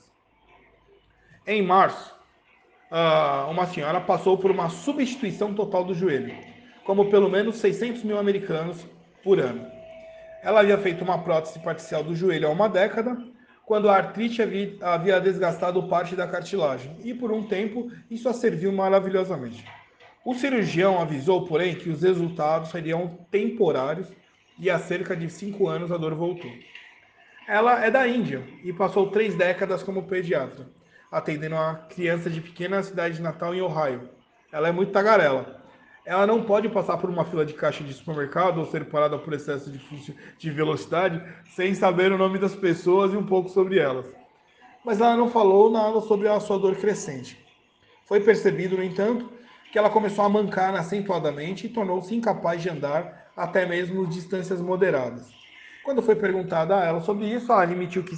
Em 1.47 1.61
março, 1.61 2.13
uma 3.49 3.65
senhora 3.65 4.01
passou 4.01 4.37
por 4.37 4.51
uma 4.51 4.67
substituição 4.67 5.53
total 5.53 5.85
do 5.85 5.93
joelho, 5.93 6.35
como 6.83 7.09
pelo 7.09 7.29
menos 7.29 7.55
600 7.59 8.03
mil 8.03 8.17
americanos 8.17 8.85
por 9.23 9.39
ano. 9.39 9.65
Ela 10.43 10.59
havia 10.59 10.77
feito 10.77 11.01
uma 11.01 11.19
prótese 11.19 11.59
parcial 11.59 12.03
do 12.03 12.13
joelho 12.13 12.49
há 12.49 12.51
uma 12.51 12.67
década, 12.67 13.17
quando 13.65 13.89
a 13.89 13.95
artrite 13.95 14.41
havia 14.81 15.21
desgastado 15.21 15.81
parte 15.87 16.13
da 16.13 16.27
cartilagem, 16.27 16.93
e 17.05 17.13
por 17.13 17.31
um 17.31 17.43
tempo 17.43 17.89
isso 18.11 18.27
a 18.27 18.33
serviu 18.33 18.73
maravilhosamente. 18.73 19.63
O 20.25 20.35
cirurgião 20.35 21.01
avisou, 21.01 21.45
porém, 21.45 21.73
que 21.73 21.89
os 21.89 22.01
resultados 22.01 22.69
seriam 22.69 23.17
temporários 23.31 24.11
e 24.59 24.69
há 24.69 24.77
cerca 24.77 25.15
de 25.15 25.29
cinco 25.29 25.69
anos 25.69 25.89
a 25.89 25.95
dor 25.95 26.13
voltou. 26.13 26.51
Ela 27.47 27.85
é 27.85 27.89
da 27.89 28.05
Índia 28.05 28.43
e 28.61 28.73
passou 28.73 29.09
três 29.09 29.33
décadas 29.33 29.81
como 29.81 30.03
pediatra, 30.03 30.67
atendendo 31.09 31.55
a 31.55 31.75
criança 31.75 32.29
de 32.29 32.41
pequena 32.41 32.83
cidade 32.83 33.15
de 33.15 33.21
Natal 33.21 33.55
em 33.55 33.61
Ohio. 33.61 34.09
Ela 34.51 34.67
é 34.67 34.71
muito 34.73 34.91
tagarela. 34.91 35.63
Ela 36.05 36.27
não 36.27 36.43
pode 36.43 36.67
passar 36.67 36.97
por 36.97 37.09
uma 37.09 37.23
fila 37.23 37.45
de 37.45 37.53
caixa 37.53 37.85
de 37.85 37.93
supermercado 37.93 38.57
ou 38.57 38.65
ser 38.65 38.83
parada 38.89 39.17
por 39.17 39.31
excesso 39.31 39.71
de, 39.71 39.79
de 40.37 40.51
velocidade 40.51 41.23
sem 41.55 41.73
saber 41.73 42.11
o 42.11 42.17
nome 42.17 42.37
das 42.37 42.53
pessoas 42.53 43.13
e 43.13 43.17
um 43.17 43.25
pouco 43.25 43.47
sobre 43.47 43.79
elas. 43.79 44.05
Mas 44.83 44.99
ela 44.99 45.15
não 45.15 45.29
falou 45.29 45.71
nada 45.71 46.01
sobre 46.01 46.27
a 46.27 46.41
sua 46.41 46.59
dor 46.59 46.75
crescente. 46.75 47.41
Foi 48.05 48.19
percebido, 48.19 48.75
no 48.75 48.83
entanto, 48.83 49.31
que 49.71 49.79
ela 49.79 49.89
começou 49.89 50.25
a 50.25 50.29
mancar 50.29 50.75
acentuadamente 50.75 51.65
e 51.65 51.69
tornou-se 51.69 52.13
incapaz 52.13 52.61
de 52.61 52.69
andar 52.69 53.31
até 53.37 53.65
mesmo 53.65 54.05
distâncias 54.05 54.59
moderadas. 54.59 55.36
Quando 55.87 56.01
foi 56.01 56.17
perguntada 56.17 56.75
a 56.75 56.83
ela 56.83 56.99
sobre 56.99 57.33
isso, 57.33 57.49
ela 57.49 57.63
admitiu 57.63 58.03
que 58.03 58.13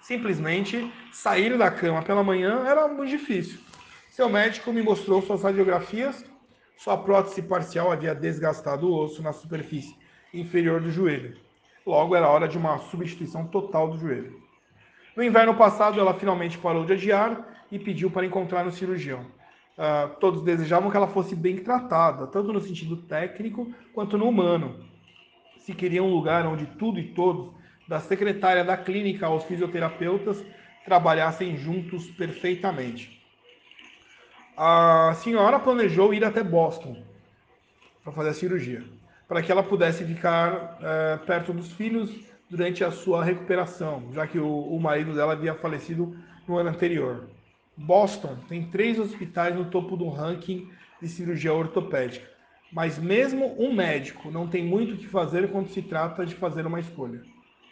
simplesmente 0.00 0.90
sair 1.12 1.58
da 1.58 1.70
cama 1.70 2.00
pela 2.00 2.24
manhã 2.24 2.64
era 2.66 2.88
muito 2.88 3.10
difícil. 3.10 3.60
Seu 4.08 4.26
médico 4.26 4.72
me 4.72 4.80
mostrou 4.80 5.20
suas 5.20 5.42
radiografias 5.42 6.24
sua 6.78 6.96
prótese 6.96 7.42
parcial 7.42 7.92
havia 7.92 8.14
desgastado 8.14 8.88
o 8.88 8.94
osso 9.04 9.22
na 9.22 9.34
superfície 9.34 9.94
inferior 10.32 10.80
do 10.80 10.90
joelho. 10.90 11.36
Logo, 11.86 12.16
era 12.16 12.26
hora 12.26 12.48
de 12.48 12.56
uma 12.56 12.78
substituição 12.78 13.46
total 13.46 13.90
do 13.90 13.98
joelho. 13.98 14.40
No 15.14 15.22
inverno 15.22 15.54
passado, 15.54 16.00
ela 16.00 16.14
finalmente 16.14 16.56
parou 16.56 16.86
de 16.86 16.94
adiar 16.94 17.66
e 17.70 17.78
pediu 17.78 18.10
para 18.10 18.24
encontrar 18.24 18.66
um 18.66 18.70
cirurgião. 18.70 19.26
Uh, 19.76 20.08
todos 20.20 20.40
desejavam 20.40 20.90
que 20.90 20.96
ela 20.96 21.06
fosse 21.06 21.36
bem 21.36 21.58
tratada, 21.58 22.26
tanto 22.26 22.50
no 22.50 22.62
sentido 22.62 22.96
técnico 22.96 23.70
quanto 23.92 24.16
no 24.16 24.26
humano. 24.26 24.88
Se 25.60 25.72
queria 25.74 26.02
um 26.02 26.12
lugar 26.12 26.46
onde 26.46 26.66
tudo 26.66 26.98
e 26.98 27.14
todos, 27.14 27.54
da 27.88 28.00
secretária 28.00 28.64
da 28.64 28.76
clínica 28.76 29.26
aos 29.26 29.44
fisioterapeutas, 29.44 30.44
trabalhassem 30.84 31.56
juntos 31.56 32.10
perfeitamente 32.10 33.20
a 34.62 35.14
senhora 35.14 35.58
planejou 35.58 36.12
ir 36.12 36.22
até 36.22 36.42
Boston 36.42 37.02
para 38.04 38.12
fazer 38.12 38.28
a 38.28 38.34
cirurgia, 38.34 38.84
para 39.26 39.40
que 39.40 39.50
ela 39.50 39.62
pudesse 39.62 40.04
ficar 40.04 40.76
é, 40.82 41.16
perto 41.16 41.54
dos 41.54 41.72
filhos 41.72 42.14
durante 42.50 42.84
a 42.84 42.90
sua 42.90 43.24
recuperação, 43.24 44.12
já 44.12 44.26
que 44.26 44.38
o, 44.38 44.46
o 44.46 44.78
marido 44.78 45.14
dela 45.14 45.32
havia 45.32 45.54
falecido 45.54 46.14
no 46.46 46.58
ano 46.58 46.68
anterior. 46.68 47.26
Boston 47.74 48.36
tem 48.50 48.66
três 48.66 48.98
hospitais 48.98 49.54
no 49.54 49.64
topo 49.64 49.96
do 49.96 50.10
ranking 50.10 50.70
de 51.00 51.08
cirurgia 51.08 51.54
ortopédica, 51.54 52.28
mas 52.72 52.98
mesmo 52.98 53.54
um 53.58 53.72
médico 53.72 54.30
não 54.30 54.46
tem 54.46 54.64
muito 54.64 54.94
o 54.94 54.96
que 54.96 55.06
fazer 55.06 55.50
quando 55.50 55.68
se 55.68 55.82
trata 55.82 56.24
de 56.24 56.34
fazer 56.34 56.66
uma 56.66 56.80
escolha. 56.80 57.22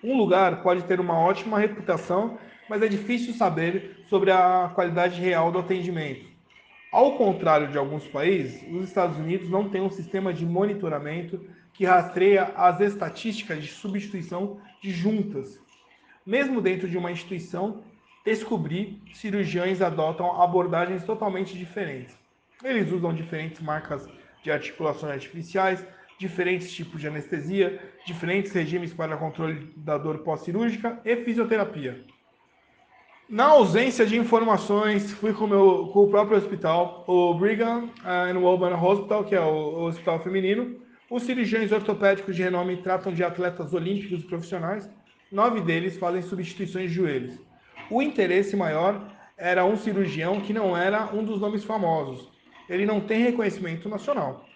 Um 0.02 0.16
lugar 0.16 0.62
pode 0.62 0.84
ter 0.84 1.00
uma 1.00 1.18
ótima 1.18 1.58
reputação, 1.58 2.38
mas 2.68 2.82
é 2.82 2.88
difícil 2.88 3.34
saber 3.34 4.04
sobre 4.08 4.30
a 4.30 4.70
qualidade 4.74 5.20
real 5.20 5.50
do 5.50 5.58
atendimento. 5.58 6.26
Ao 6.90 7.16
contrário 7.16 7.68
de 7.68 7.76
alguns 7.76 8.06
países, 8.06 8.62
os 8.70 8.88
Estados 8.88 9.18
Unidos 9.18 9.50
não 9.50 9.68
têm 9.68 9.80
um 9.80 9.90
sistema 9.90 10.32
de 10.32 10.46
monitoramento 10.46 11.44
que 11.74 11.84
rastreia 11.84 12.44
as 12.56 12.80
estatísticas 12.80 13.62
de 13.62 13.70
substituição 13.70 14.61
de 14.82 14.90
juntas. 14.90 15.61
Mesmo 16.24 16.61
dentro 16.61 16.88
de 16.88 16.96
uma 16.96 17.12
instituição, 17.12 17.82
descobri 18.24 19.00
cirurgiões 19.12 19.80
adotam 19.80 20.40
abordagens 20.40 21.04
totalmente 21.04 21.56
diferentes. 21.56 22.16
Eles 22.64 22.90
usam 22.90 23.14
diferentes 23.14 23.61
marcas 23.61 24.08
de 24.48 24.52
articulações 24.52 25.12
artificiais, 25.12 25.84
diferentes 26.18 26.72
tipos 26.72 27.00
de 27.00 27.06
anestesia, 27.06 27.78
diferentes 28.06 28.50
regimes 28.52 28.92
para 28.94 29.16
controle 29.16 29.72
da 29.76 29.98
dor 29.98 30.18
pós-cirúrgica 30.20 30.98
e 31.04 31.16
fisioterapia. 31.16 32.02
Na 33.28 33.44
ausência 33.44 34.06
de 34.06 34.16
informações, 34.16 35.12
fui 35.12 35.34
com, 35.34 35.46
meu, 35.46 35.90
com 35.92 36.04
o 36.04 36.08
próprio 36.08 36.38
hospital, 36.38 37.04
o 37.06 37.34
Brigham 37.34 37.90
and 38.02 38.38
Women 38.38 38.72
Hospital, 38.72 39.24
que 39.24 39.34
é 39.34 39.40
o, 39.40 39.44
o 39.44 39.84
hospital 39.84 40.18
feminino. 40.20 40.80
Os 41.11 41.24
cirurgiões 41.24 41.70
ortopédicos 41.70 42.34
de 42.34 42.42
renome 42.42 42.78
tratam 42.78 43.12
de 43.12 43.22
atletas 43.22 43.74
olímpicos 43.74 44.24
profissionais. 44.24 44.88
Nove 45.30 45.61
deles 45.61 45.98
fazem 45.98 46.22
substituições 46.22 46.88
de 46.88 46.96
joelhos. 46.96 47.38
O 47.90 48.00
interesse 48.00 48.56
maior 48.56 49.14
era 49.37 49.64
um 49.66 49.76
cirurgião 49.76 50.40
que 50.40 50.54
não 50.54 50.74
era 50.74 51.14
um 51.14 51.22
dos 51.22 51.38
nomes 51.38 51.64
famosos. 51.64 52.38
Ele 52.68 52.85
não 52.85 53.00
tem 53.00 53.22
reconhecimento 53.22 53.88
nacional. 53.88 54.46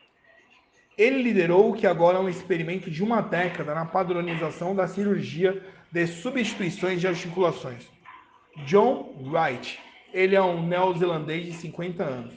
Ele 0.97 1.23
liderou 1.23 1.71
o 1.71 1.75
que 1.75 1.87
agora 1.87 2.19
é 2.19 2.21
um 2.21 2.29
experimento 2.29 2.91
de 2.91 3.03
uma 3.03 3.23
década 3.23 3.75
na 3.75 3.87
padronização 3.87 4.75
da 4.75 4.87
cirurgia 4.87 5.63
de 5.91 6.07
substituições 6.07 7.01
de 7.01 7.09
articulações. 7.09 7.91
John 8.67 9.15
Wright. 9.21 9.79
Ele 10.13 10.37
é 10.37 10.43
um 10.43 10.67
neozelandês 10.67 11.47
de 11.47 11.53
50 11.55 12.05
anos. 12.05 12.35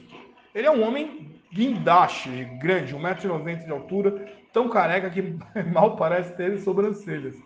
Ele 0.54 0.66
é 0.66 0.70
um 0.70 0.82
homem 0.82 1.36
guindaste, 1.52 2.30
grande, 2.60 2.94
1,90m 2.94 3.66
de 3.66 3.70
altura, 3.70 4.32
tão 4.52 4.70
careca 4.70 5.10
que 5.10 5.22
mal 5.70 5.96
parece 5.96 6.34
ter 6.34 6.58
sobrancelhas. 6.58 7.36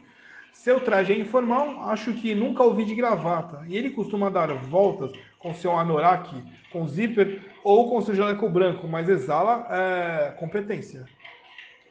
Seu 0.52 0.80
traje 0.80 1.12
é 1.12 1.18
informal, 1.18 1.88
acho 1.90 2.12
que 2.12 2.34
nunca 2.34 2.62
ouvi 2.62 2.84
de 2.84 2.94
gravata, 2.94 3.64
e 3.66 3.76
ele 3.76 3.90
costuma 3.90 4.30
dar 4.30 4.52
voltas 4.54 5.10
com 5.40 5.52
seu 5.52 5.76
anorak, 5.76 6.30
com 6.70 6.86
zíper 6.86 7.42
ou 7.64 7.90
com 7.90 8.00
seu 8.00 8.14
jaleco 8.14 8.48
branco, 8.48 8.86
mas 8.86 9.08
exala 9.08 9.66
é, 9.70 10.30
competência. 10.38 11.04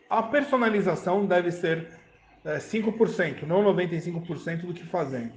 A 0.10 0.24
personalização 0.24 1.26
deve 1.26 1.52
ser 1.52 1.90
é, 2.46 2.58
5%, 2.58 3.44
não 3.44 3.64
95% 3.76 4.62
do 4.62 4.74
que 4.74 4.86
fazemos. 4.86 5.34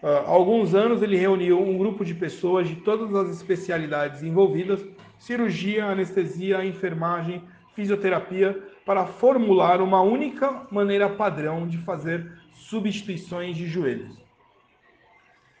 Há 0.00 0.30
alguns 0.30 0.76
anos 0.76 1.02
ele 1.02 1.16
reuniu 1.16 1.60
um 1.60 1.76
grupo 1.76 2.04
de 2.04 2.14
pessoas 2.14 2.68
de 2.68 2.76
todas 2.76 3.12
as 3.16 3.30
especialidades 3.36 4.22
envolvidas, 4.22 4.84
cirurgia, 5.18 5.86
anestesia, 5.86 6.64
enfermagem, 6.64 7.42
fisioterapia, 7.74 8.56
para 8.86 9.06
formular 9.06 9.82
uma 9.82 10.00
única 10.00 10.66
maneira 10.70 11.08
padrão 11.08 11.66
de 11.66 11.78
fazer 11.78 12.30
substituições 12.54 13.56
de 13.56 13.66
joelhos. 13.66 14.27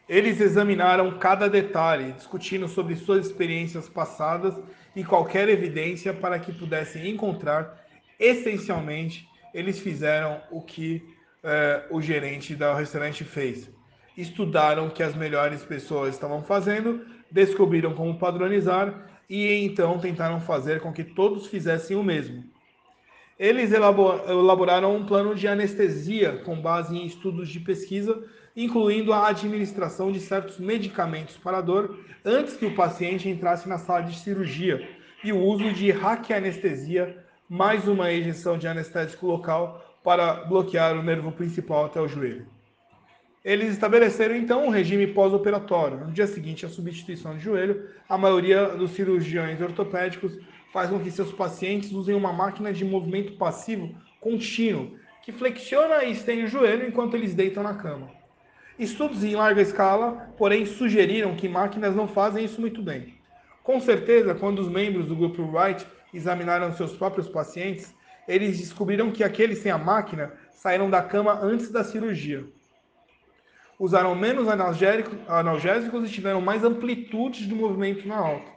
Eles 0.08 0.40
examinaram 0.40 1.18
cada 1.18 1.48
detalhe, 1.48 2.12
discutindo 2.12 2.66
sobre 2.66 2.96
suas 2.96 3.26
experiências 3.26 3.88
passadas 3.88 4.54
e 4.96 5.04
qualquer 5.04 5.48
evidência 5.48 6.14
para 6.14 6.38
que 6.38 6.52
pudessem 6.52 7.10
encontrar. 7.10 7.84
Essencialmente, 8.18 9.28
eles 9.52 9.78
fizeram 9.78 10.40
o 10.50 10.62
que 10.62 11.02
eh, 11.42 11.86
o 11.90 12.00
gerente 12.00 12.54
do 12.54 12.72
restaurante 12.74 13.22
fez 13.22 13.70
estudaram 14.18 14.88
o 14.88 14.90
que 14.90 15.02
as 15.02 15.14
melhores 15.14 15.64
pessoas 15.64 16.12
estavam 16.12 16.42
fazendo, 16.42 17.06
descobriram 17.30 17.94
como 17.94 18.18
padronizar 18.18 19.06
e 19.30 19.64
então 19.64 20.00
tentaram 20.00 20.40
fazer 20.40 20.80
com 20.80 20.92
que 20.92 21.04
todos 21.04 21.46
fizessem 21.46 21.96
o 21.96 22.02
mesmo. 22.02 22.42
Eles 23.38 23.70
elaboraram 23.72 24.96
um 24.96 25.06
plano 25.06 25.36
de 25.36 25.46
anestesia 25.46 26.38
com 26.38 26.60
base 26.60 26.96
em 26.96 27.06
estudos 27.06 27.48
de 27.48 27.60
pesquisa, 27.60 28.20
incluindo 28.58 29.12
a 29.12 29.28
administração 29.28 30.10
de 30.10 30.18
certos 30.18 30.58
medicamentos 30.58 31.36
para 31.36 31.60
dor 31.60 31.96
antes 32.24 32.56
que 32.56 32.66
o 32.66 32.74
paciente 32.74 33.28
entrasse 33.28 33.68
na 33.68 33.78
sala 33.78 34.00
de 34.00 34.18
cirurgia 34.18 34.84
e 35.22 35.32
o 35.32 35.38
uso 35.40 35.72
de 35.72 35.92
raquianestesia, 35.92 37.24
mais 37.48 37.86
uma 37.86 38.12
injeção 38.12 38.58
de 38.58 38.66
anestésico 38.66 39.28
local 39.28 39.96
para 40.02 40.44
bloquear 40.46 40.98
o 40.98 41.02
nervo 41.04 41.30
principal 41.30 41.84
até 41.84 42.00
o 42.00 42.08
joelho. 42.08 42.48
Eles 43.44 43.70
estabeleceram 43.70 44.34
então 44.34 44.66
um 44.66 44.70
regime 44.70 45.06
pós-operatório. 45.06 46.04
No 46.04 46.12
dia 46.12 46.26
seguinte 46.26 46.66
à 46.66 46.68
substituição 46.68 47.36
de 47.36 47.44
joelho, 47.44 47.88
a 48.08 48.18
maioria 48.18 48.70
dos 48.70 48.90
cirurgiões 48.90 49.60
ortopédicos 49.60 50.36
faz 50.72 50.90
com 50.90 50.98
que 50.98 51.12
seus 51.12 51.30
pacientes 51.30 51.92
usem 51.92 52.16
uma 52.16 52.32
máquina 52.32 52.72
de 52.72 52.84
movimento 52.84 53.34
passivo 53.34 53.94
contínuo, 54.20 54.98
que 55.22 55.30
flexiona 55.30 56.02
e 56.02 56.10
estende 56.10 56.42
o 56.42 56.48
joelho 56.48 56.88
enquanto 56.88 57.14
eles 57.14 57.34
deitam 57.34 57.62
na 57.62 57.74
cama. 57.74 58.17
Estudos 58.78 59.24
em 59.24 59.34
larga 59.34 59.60
escala, 59.60 60.32
porém, 60.36 60.64
sugeriram 60.64 61.34
que 61.34 61.48
máquinas 61.48 61.96
não 61.96 62.06
fazem 62.06 62.44
isso 62.44 62.60
muito 62.60 62.80
bem. 62.82 63.14
Com 63.62 63.80
certeza, 63.80 64.34
quando 64.34 64.60
os 64.60 64.68
membros 64.68 65.06
do 65.06 65.16
grupo 65.16 65.42
Wright 65.42 65.86
examinaram 66.14 66.72
seus 66.72 66.92
próprios 66.92 67.28
pacientes, 67.28 67.94
eles 68.26 68.58
descobriram 68.58 69.10
que 69.10 69.24
aqueles 69.24 69.58
sem 69.58 69.72
a 69.72 69.78
máquina 69.78 70.32
saíram 70.50 70.88
da 70.88 71.02
cama 71.02 71.38
antes 71.42 71.70
da 71.70 71.82
cirurgia 71.82 72.44
usaram 73.78 74.14
menos 74.14 74.48
analgésicos 74.48 76.08
e 76.08 76.12
tiveram 76.12 76.40
mais 76.40 76.64
amplitude 76.64 77.46
de 77.46 77.54
movimento 77.54 78.06
na 78.08 78.16
alta. 78.16 78.50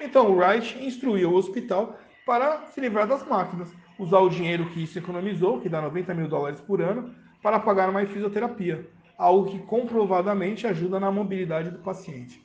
Então, 0.00 0.30
o 0.30 0.36
Wright 0.36 0.84
instruiu 0.84 1.30
o 1.30 1.34
hospital 1.34 1.98
para 2.26 2.66
se 2.66 2.80
livrar 2.80 3.06
das 3.06 3.26
máquinas, 3.26 3.72
usar 3.98 4.18
o 4.18 4.28
dinheiro 4.28 4.68
que 4.70 4.82
isso 4.82 4.98
economizou, 4.98 5.60
que 5.60 5.68
dá 5.68 5.80
90 5.80 6.12
mil 6.12 6.28
dólares 6.28 6.60
por 6.60 6.82
ano, 6.82 7.14
para 7.42 7.58
pagar 7.58 7.88
uma 7.88 8.04
fisioterapia, 8.04 8.86
algo 9.16 9.50
que 9.50 9.58
comprovadamente 9.58 10.66
ajuda 10.66 11.00
na 11.00 11.10
mobilidade 11.10 11.70
do 11.70 11.78
paciente. 11.78 12.44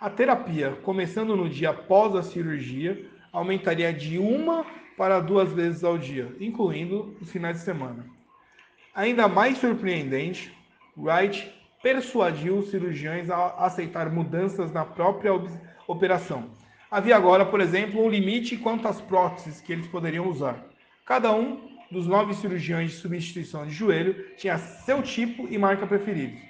A 0.00 0.08
terapia, 0.08 0.78
começando 0.82 1.36
no 1.36 1.48
dia 1.48 1.70
após 1.70 2.14
a 2.14 2.22
cirurgia, 2.22 3.06
aumentaria 3.32 3.92
de 3.92 4.18
uma 4.18 4.64
para 4.96 5.20
duas 5.20 5.52
vezes 5.52 5.84
ao 5.84 5.98
dia, 5.98 6.34
incluindo 6.40 7.16
os 7.20 7.30
finais 7.30 7.58
de 7.58 7.64
semana. 7.64 8.06
Ainda 8.94 9.28
mais 9.28 9.58
surpreendente, 9.58 10.52
Wright 10.96 11.52
persuadiu 11.82 12.58
os 12.58 12.70
cirurgiões 12.70 13.30
a 13.30 13.64
aceitar 13.64 14.10
mudanças 14.10 14.72
na 14.72 14.84
própria 14.84 15.32
operação. 15.86 16.50
Havia 16.90 17.16
agora, 17.16 17.46
por 17.46 17.60
exemplo, 17.60 18.04
um 18.04 18.08
limite 18.08 18.56
quanto 18.56 18.88
às 18.88 19.00
próteses 19.00 19.60
que 19.60 19.72
eles 19.72 19.86
poderiam 19.86 20.28
usar. 20.28 20.66
Cada 21.06 21.32
um 21.32 21.69
dos 21.90 22.06
nove 22.06 22.34
cirurgiões 22.34 22.92
de 22.92 22.96
substituição 22.98 23.66
de 23.66 23.72
joelho 23.72 24.34
tinha 24.36 24.58
seu 24.58 25.02
tipo 25.02 25.48
e 25.48 25.58
marca 25.58 25.86
preferidos. 25.86 26.40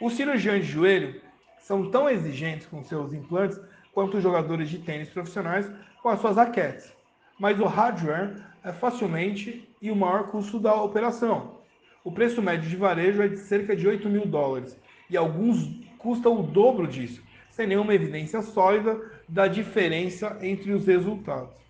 Os 0.00 0.14
cirurgiões 0.14 0.66
de 0.66 0.72
joelho 0.72 1.20
são 1.58 1.90
tão 1.90 2.08
exigentes 2.08 2.66
com 2.66 2.82
seus 2.84 3.12
implantes 3.12 3.60
quanto 3.92 4.16
os 4.16 4.22
jogadores 4.22 4.68
de 4.68 4.78
tênis 4.78 5.08
profissionais 5.08 5.70
com 6.02 6.08
as 6.08 6.20
suas 6.20 6.36
raquetes. 6.36 6.92
Mas 7.38 7.58
o 7.58 7.64
hardware 7.64 8.36
é 8.62 8.72
facilmente 8.72 9.68
e 9.80 9.90
o 9.90 9.96
maior 9.96 10.28
custo 10.28 10.60
da 10.60 10.74
operação. 10.74 11.58
O 12.04 12.12
preço 12.12 12.42
médio 12.42 12.68
de 12.68 12.76
varejo 12.76 13.22
é 13.22 13.28
de 13.28 13.38
cerca 13.38 13.74
de 13.74 13.88
8 13.88 14.08
mil 14.08 14.26
dólares 14.26 14.78
e 15.08 15.16
alguns 15.16 15.68
custam 15.98 16.38
o 16.38 16.42
dobro 16.42 16.86
disso, 16.86 17.22
sem 17.50 17.66
nenhuma 17.66 17.94
evidência 17.94 18.42
sólida 18.42 19.00
da 19.28 19.48
diferença 19.48 20.36
entre 20.42 20.72
os 20.72 20.86
resultados. 20.86 21.63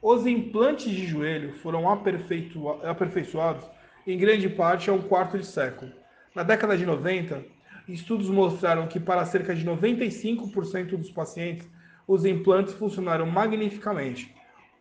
Os 0.00 0.26
implantes 0.26 0.90
de 0.90 1.06
joelho 1.06 1.54
foram 1.54 1.88
aperfeiçoados 1.90 3.64
em 4.06 4.18
grande 4.18 4.48
parte 4.48 4.90
há 4.90 4.92
um 4.92 5.02
quarto 5.02 5.38
de 5.38 5.46
século. 5.46 5.90
Na 6.34 6.42
década 6.42 6.76
de 6.76 6.84
90, 6.84 7.42
estudos 7.88 8.28
mostraram 8.28 8.86
que 8.86 9.00
para 9.00 9.24
cerca 9.24 9.54
de 9.54 9.64
95% 9.64 10.96
dos 10.96 11.10
pacientes, 11.10 11.68
os 12.06 12.24
implantes 12.24 12.74
funcionaram 12.74 13.26
magnificamente, 13.26 14.32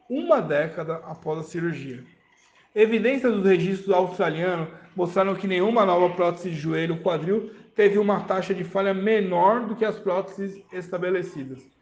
uma 0.10 0.42
década 0.42 0.96
após 1.06 1.40
a 1.40 1.44
cirurgia. 1.44 2.04
Evidências 2.76 3.34
dos 3.34 3.46
registros 3.46 3.90
australianos 3.90 4.68
mostraram 4.96 5.34
que 5.34 5.48
nenhuma 5.48 5.86
nova 5.86 6.14
prótese 6.14 6.50
de 6.50 6.58
joelho 6.58 7.02
quadril 7.02 7.52
teve 7.74 7.98
uma 7.98 8.20
taxa 8.26 8.54
de 8.54 8.64
falha 8.64 8.94
menor 8.94 9.66
do 9.66 9.76
que 9.76 9.86
as 9.86 9.98
próteses 9.98 10.62
estabelecidas. 10.72 11.75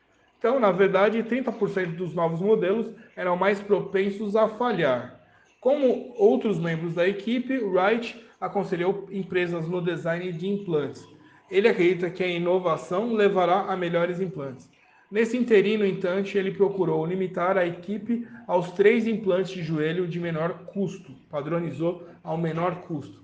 Então, 0.43 0.59
na 0.59 0.73
verdade, 0.73 1.23
30% 1.23 1.95
dos 1.95 2.13
novos 2.13 2.41
modelos 2.41 2.91
eram 3.15 3.37
mais 3.37 3.61
propensos 3.61 4.35
a 4.35 4.49
falhar. 4.49 5.17
Como 5.61 6.13
outros 6.17 6.59
membros 6.59 6.95
da 6.95 7.07
equipe, 7.07 7.59
Wright 7.59 8.21
aconselhou 8.41 9.07
empresas 9.09 9.69
no 9.69 9.81
design 9.81 10.33
de 10.33 10.49
implantes. 10.49 11.07
Ele 11.49 11.69
acredita 11.69 12.09
que 12.09 12.21
a 12.21 12.27
inovação 12.27 13.13
levará 13.13 13.71
a 13.71 13.77
melhores 13.77 14.19
implantes. 14.19 14.69
Nesse 15.09 15.37
interino, 15.37 15.85
entanto, 15.85 16.37
ele 16.37 16.51
procurou 16.51 17.05
limitar 17.05 17.57
a 17.57 17.65
equipe 17.65 18.27
aos 18.45 18.69
três 18.71 19.07
implantes 19.07 19.53
de 19.53 19.63
joelho 19.63 20.05
de 20.05 20.19
menor 20.19 20.65
custo, 20.65 21.13
padronizou 21.29 22.05
ao 22.21 22.37
menor 22.37 22.81
custo. 22.81 23.23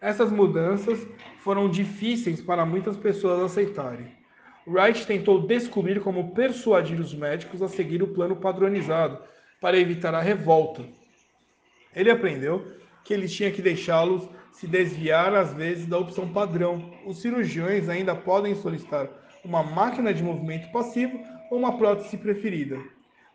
Essas 0.00 0.32
mudanças 0.32 1.06
foram 1.44 1.68
difíceis 1.68 2.42
para 2.42 2.66
muitas 2.66 2.96
pessoas 2.96 3.40
aceitarem. 3.40 4.18
Wright 4.66 5.06
tentou 5.06 5.40
descobrir 5.40 6.00
como 6.00 6.34
persuadir 6.34 7.00
os 7.00 7.14
médicos 7.14 7.62
a 7.62 7.68
seguir 7.68 8.02
o 8.02 8.08
plano 8.08 8.36
padronizado 8.36 9.18
para 9.60 9.78
evitar 9.78 10.14
a 10.14 10.20
revolta. 10.20 10.84
Ele 11.96 12.10
aprendeu 12.10 12.72
que 13.02 13.14
ele 13.14 13.26
tinha 13.26 13.50
que 13.50 13.62
deixá-los 13.62 14.28
se 14.52 14.66
desviar 14.66 15.34
às 15.34 15.54
vezes 15.54 15.86
da 15.86 15.98
opção 15.98 16.28
padrão. 16.30 16.92
Os 17.06 17.20
cirurgiões 17.22 17.88
ainda 17.88 18.14
podem 18.14 18.54
solicitar 18.54 19.08
uma 19.42 19.62
máquina 19.62 20.12
de 20.12 20.22
movimento 20.22 20.70
passivo 20.70 21.18
ou 21.50 21.58
uma 21.58 21.78
prótese 21.78 22.18
preferida, 22.18 22.78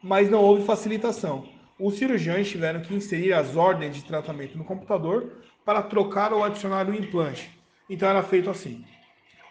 mas 0.03 0.30
não 0.30 0.43
houve 0.43 0.63
facilitação. 0.63 1.49
Os 1.80 1.95
cirurgiões 1.95 2.47
tiveram 2.47 2.82
que 2.82 2.93
inserir 2.93 3.34
as 3.34 3.55
ordens 3.55 3.95
de 3.95 4.05
tratamento 4.05 4.57
no 4.57 4.63
computador 4.63 5.41
para 5.65 5.82
trocar 5.82 6.32
ou 6.32 6.43
adicionar 6.43 6.88
o 6.88 6.93
implante. 6.93 7.49
Então 7.89 8.07
era 8.07 8.21
feito 8.21 8.49
assim 8.49 8.86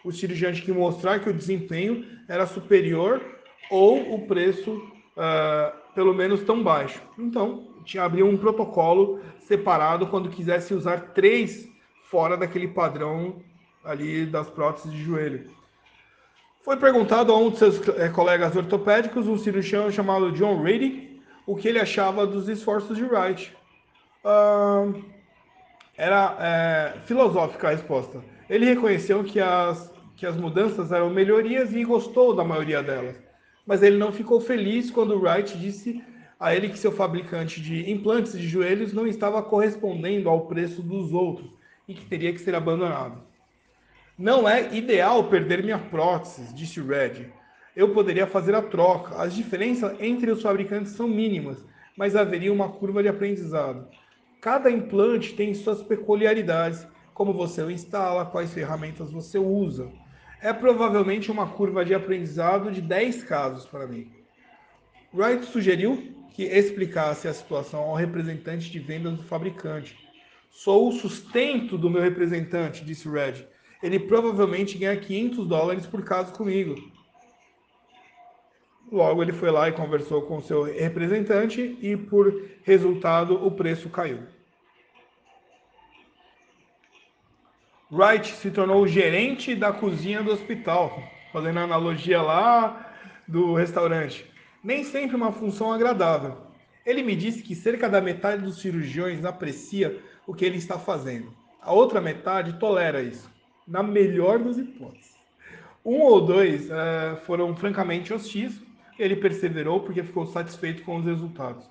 o 0.05 0.11
cirurgião 0.11 0.53
tinha 0.53 0.63
que 0.63 0.71
mostrar 0.71 1.19
que 1.19 1.29
o 1.29 1.33
desempenho 1.33 2.05
era 2.29 2.45
superior 2.45 3.21
ou 3.71 4.13
o 4.13 4.27
preço 4.27 4.71
uh, 5.17 5.75
pelo 5.95 6.13
menos 6.13 6.43
tão 6.43 6.61
baixo. 6.63 7.01
Então, 7.17 7.67
tinha 7.83 8.03
abrir 8.03 8.23
um 8.23 8.37
protocolo 8.37 9.19
separado 9.39 10.05
quando 10.07 10.29
quisesse 10.29 10.73
usar 10.73 11.13
três 11.13 11.67
fora 12.03 12.37
daquele 12.37 12.67
padrão 12.67 13.41
ali 13.83 14.25
das 14.27 14.47
próteses 14.49 14.91
de 14.91 15.03
joelho. 15.03 15.49
Foi 16.63 16.77
perguntado 16.77 17.31
a 17.31 17.37
um 17.37 17.49
de 17.49 17.57
seus 17.57 17.87
é, 17.89 18.09
colegas 18.09 18.55
ortopédicos, 18.55 19.27
um 19.27 19.37
cirurgião 19.37 19.91
chamado 19.91 20.31
John 20.31 20.61
Rady, 20.61 21.21
o 21.45 21.55
que 21.55 21.67
ele 21.67 21.79
achava 21.79 22.25
dos 22.25 22.47
esforços 22.47 22.97
de 22.97 23.03
Wright. 23.03 23.55
Uh, 24.23 25.03
era 25.97 26.35
é, 26.39 26.99
filosófica 27.05 27.67
a 27.67 27.71
resposta. 27.71 28.23
Ele 28.49 28.65
reconheceu 28.65 29.23
que 29.23 29.39
as 29.39 29.94
que 30.15 30.25
as 30.25 30.35
mudanças 30.35 30.91
eram 30.91 31.09
melhorias 31.09 31.73
e 31.73 31.83
gostou 31.83 32.33
da 32.33 32.43
maioria 32.43 32.81
delas. 32.81 33.21
Mas 33.65 33.83
ele 33.83 33.97
não 33.97 34.11
ficou 34.11 34.39
feliz 34.39 34.89
quando 34.89 35.19
Wright 35.19 35.57
disse 35.57 36.03
a 36.39 36.55
ele 36.55 36.69
que 36.69 36.79
seu 36.79 36.91
fabricante 36.91 37.61
de 37.61 37.89
implantes 37.89 38.33
de 38.33 38.47
joelhos 38.47 38.93
não 38.93 39.07
estava 39.07 39.41
correspondendo 39.41 40.29
ao 40.29 40.47
preço 40.47 40.81
dos 40.81 41.11
outros 41.11 41.49
e 41.87 41.93
que 41.93 42.05
teria 42.05 42.31
que 42.31 42.39
ser 42.39 42.55
abandonado. 42.55 43.23
Não 44.17 44.47
é 44.47 44.73
ideal 44.73 45.25
perder 45.25 45.63
minha 45.63 45.79
prótese, 45.79 46.53
disse 46.53 46.81
Red. 46.81 47.27
Eu 47.75 47.93
poderia 47.93 48.25
fazer 48.25 48.55
a 48.55 48.61
troca. 48.61 49.21
As 49.21 49.33
diferenças 49.33 49.99
entre 49.99 50.31
os 50.31 50.41
fabricantes 50.41 50.93
são 50.93 51.07
mínimas, 51.07 51.57
mas 51.97 52.15
haveria 52.15 52.53
uma 52.53 52.69
curva 52.69 53.03
de 53.03 53.09
aprendizado. 53.09 53.87
Cada 54.39 54.71
implante 54.71 55.33
tem 55.33 55.53
suas 55.53 55.81
peculiaridades, 55.81 56.87
como 57.13 57.33
você 57.33 57.61
o 57.61 57.71
instala, 57.71 58.25
quais 58.25 58.53
ferramentas 58.53 59.11
você 59.11 59.37
usa 59.37 59.91
é 60.41 60.53
provavelmente 60.53 61.31
uma 61.31 61.47
curva 61.47 61.83
de 61.83 61.93
aprendizado 61.93 62.71
de 62.71 62.81
10 62.81 63.23
casos 63.23 63.65
para 63.65 63.87
mim. 63.87 64.11
Wright 65.13 65.45
sugeriu 65.45 66.15
que 66.33 66.43
explicasse 66.43 67.27
a 67.27 67.33
situação 67.33 67.81
ao 67.81 67.95
representante 67.95 68.69
de 68.69 68.79
vendas 68.79 69.13
do 69.13 69.23
fabricante. 69.23 69.97
Sou 70.49 70.89
o 70.89 70.91
sustento 70.91 71.77
do 71.77 71.89
meu 71.89 72.01
representante, 72.01 72.83
disse 72.83 73.09
Red. 73.09 73.45
Ele 73.81 73.99
provavelmente 73.99 74.77
ganha 74.77 74.99
500 74.99 75.47
dólares 75.47 75.85
por 75.85 76.03
caso 76.03 76.33
comigo. 76.33 76.75
Logo, 78.91 79.21
ele 79.21 79.33
foi 79.33 79.49
lá 79.49 79.67
e 79.67 79.73
conversou 79.73 80.21
com 80.23 80.41
seu 80.41 80.63
representante 80.63 81.77
e, 81.81 81.97
por 81.97 82.49
resultado, 82.63 83.45
o 83.45 83.51
preço 83.51 83.89
caiu. 83.89 84.19
Wright 87.91 88.27
se 88.27 88.49
tornou 88.49 88.81
o 88.81 88.87
gerente 88.87 89.53
da 89.53 89.71
cozinha 89.71 90.23
do 90.23 90.31
hospital, 90.31 91.03
fazendo 91.31 91.59
analogia 91.59 92.19
lá 92.19 92.91
do 93.27 93.53
restaurante. 93.53 94.25
Nem 94.63 94.83
sempre 94.83 95.15
uma 95.15 95.31
função 95.31 95.71
agradável. 95.71 96.35
Ele 96.83 97.03
me 97.03 97.15
disse 97.15 97.43
que 97.43 97.53
cerca 97.53 97.87
da 97.87 98.01
metade 98.01 98.41
dos 98.41 98.59
cirurgiões 98.59 99.23
aprecia 99.23 99.99
o 100.25 100.33
que 100.33 100.43
ele 100.43 100.57
está 100.57 100.79
fazendo. 100.79 101.31
A 101.61 101.73
outra 101.73 102.01
metade 102.01 102.53
tolera 102.53 103.03
isso, 103.03 103.29
na 103.67 103.83
melhor 103.83 104.39
das 104.39 104.57
hipóteses. 104.57 105.15
Um 105.83 106.01
ou 106.01 106.21
dois 106.21 106.67
uh, 106.69 107.17
foram 107.25 107.55
francamente 107.55 108.11
hostis. 108.11 108.59
Ele 108.97 109.15
perseverou 109.15 109.81
porque 109.81 110.01
ficou 110.01 110.25
satisfeito 110.25 110.81
com 110.83 110.97
os 110.97 111.05
resultados. 111.05 111.63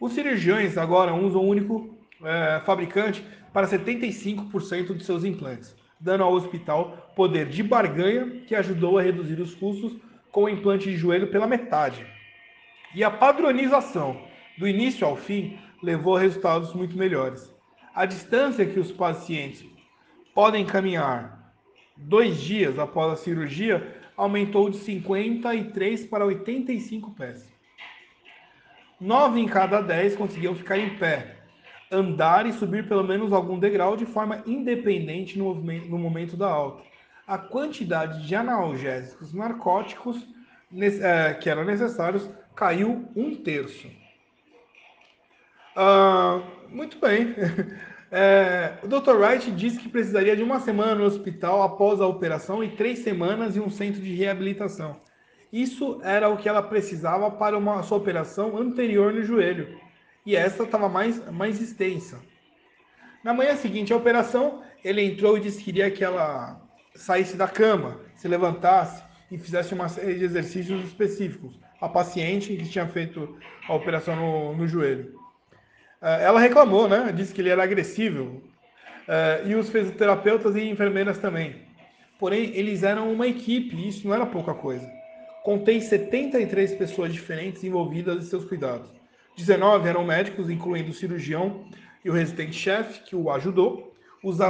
Os 0.00 0.12
cirurgiões 0.12 0.78
agora 0.78 1.12
usam 1.12 1.42
um 1.42 1.48
único 1.48 1.74
uh, 2.20 2.64
fabricante 2.64 3.22
para 3.52 3.66
75% 3.66 4.94
de 4.96 5.04
seus 5.04 5.24
implantes, 5.24 5.74
dando 6.00 6.24
ao 6.24 6.32
hospital 6.32 7.12
poder 7.16 7.48
de 7.48 7.62
barganha 7.62 8.42
que 8.46 8.54
ajudou 8.54 8.98
a 8.98 9.02
reduzir 9.02 9.40
os 9.40 9.54
custos 9.54 9.96
com 10.30 10.44
o 10.44 10.48
implante 10.48 10.90
de 10.90 10.96
joelho 10.96 11.28
pela 11.28 11.46
metade. 11.46 12.06
E 12.94 13.02
a 13.02 13.10
padronização, 13.10 14.20
do 14.56 14.66
início 14.66 15.06
ao 15.06 15.16
fim, 15.16 15.58
levou 15.82 16.16
a 16.16 16.20
resultados 16.20 16.72
muito 16.74 16.96
melhores. 16.96 17.52
A 17.94 18.06
distância 18.06 18.66
que 18.66 18.78
os 18.78 18.92
pacientes 18.92 19.64
podem 20.34 20.64
caminhar 20.64 21.52
dois 21.96 22.40
dias 22.40 22.78
após 22.78 23.12
a 23.12 23.16
cirurgia 23.16 23.96
aumentou 24.16 24.70
de 24.70 24.78
53 24.78 26.06
para 26.06 26.24
85 26.24 27.12
pés. 27.12 27.52
Nove 29.00 29.40
em 29.40 29.46
cada 29.46 29.80
dez 29.80 30.16
conseguiam 30.16 30.54
ficar 30.56 30.76
em 30.76 30.96
pé, 30.96 31.37
andar 31.90 32.46
e 32.46 32.52
subir 32.52 32.86
pelo 32.88 33.04
menos 33.04 33.32
algum 33.32 33.58
degrau 33.58 33.96
de 33.96 34.06
forma 34.06 34.42
independente 34.46 35.38
no, 35.38 35.54
no 35.54 35.98
momento 35.98 36.36
da 36.36 36.48
alta. 36.48 36.82
A 37.26 37.38
quantidade 37.38 38.26
de 38.26 38.34
analgésicos 38.34 39.32
narcóticos 39.34 40.26
é, 41.02 41.34
que 41.34 41.48
eram 41.48 41.64
necessários 41.64 42.28
caiu 42.54 43.08
um 43.14 43.34
terço. 43.34 43.88
Uh, 45.76 46.42
muito 46.70 46.98
bem. 46.98 47.34
É, 48.10 48.78
o 48.82 48.88
Dr. 48.88 49.16
Wright 49.16 49.50
disse 49.50 49.78
que 49.78 49.88
precisaria 49.88 50.34
de 50.34 50.42
uma 50.42 50.60
semana 50.60 50.94
no 50.94 51.04
hospital 51.04 51.62
após 51.62 52.00
a 52.00 52.06
operação 52.06 52.64
e 52.64 52.70
três 52.70 53.00
semanas 53.00 53.54
em 53.54 53.60
um 53.60 53.68
centro 53.68 54.00
de 54.00 54.14
reabilitação. 54.14 54.96
Isso 55.52 56.00
era 56.02 56.28
o 56.28 56.36
que 56.38 56.48
ela 56.48 56.62
precisava 56.62 57.30
para 57.30 57.56
uma 57.56 57.82
sua 57.82 57.98
operação 57.98 58.56
anterior 58.56 59.12
no 59.12 59.22
joelho. 59.22 59.78
E 60.24 60.36
essa 60.36 60.64
estava 60.64 60.88
mais, 60.88 61.30
mais 61.30 61.60
extensa. 61.60 62.20
Na 63.24 63.34
manhã 63.34 63.56
seguinte 63.56 63.92
à 63.92 63.96
operação, 63.96 64.62
ele 64.84 65.02
entrou 65.02 65.36
e 65.36 65.40
disse 65.40 65.58
que 65.58 65.64
queria 65.64 65.90
que 65.90 66.04
ela 66.04 66.60
saísse 66.94 67.36
da 67.36 67.48
cama, 67.48 68.00
se 68.16 68.28
levantasse 68.28 69.02
e 69.30 69.38
fizesse 69.38 69.74
uma 69.74 69.88
série 69.88 70.18
de 70.18 70.24
exercícios 70.24 70.84
específicos. 70.84 71.58
A 71.80 71.88
paciente 71.88 72.56
que 72.56 72.68
tinha 72.68 72.86
feito 72.86 73.38
a 73.68 73.74
operação 73.74 74.16
no, 74.16 74.56
no 74.56 74.66
joelho. 74.66 75.14
É, 76.00 76.24
ela 76.24 76.40
reclamou, 76.40 76.88
né? 76.88 77.12
Disse 77.14 77.32
que 77.32 77.40
ele 77.40 77.50
era 77.50 77.62
agressivo. 77.62 78.42
É, 79.06 79.42
e 79.46 79.54
os 79.54 79.70
fisioterapeutas 79.70 80.56
e 80.56 80.68
enfermeiras 80.68 81.18
também. 81.18 81.66
Porém, 82.18 82.50
eles 82.54 82.82
eram 82.82 83.12
uma 83.12 83.26
equipe 83.26 83.76
e 83.76 83.88
isso 83.88 84.06
não 84.06 84.14
era 84.14 84.26
pouca 84.26 84.52
coisa. 84.52 84.88
Contei 85.44 85.80
73 85.80 86.74
pessoas 86.74 87.12
diferentes 87.12 87.62
envolvidas 87.62 88.24
em 88.24 88.28
seus 88.28 88.44
cuidados. 88.44 88.90
19 89.38 89.88
eram 89.88 90.04
médicos, 90.04 90.50
incluindo 90.50 90.90
o 90.90 90.92
cirurgião 90.92 91.64
e 92.04 92.10
o 92.10 92.12
residente-chefe, 92.12 93.04
que 93.04 93.14
o 93.14 93.30
ajudou, 93.30 93.94
os 94.22 94.40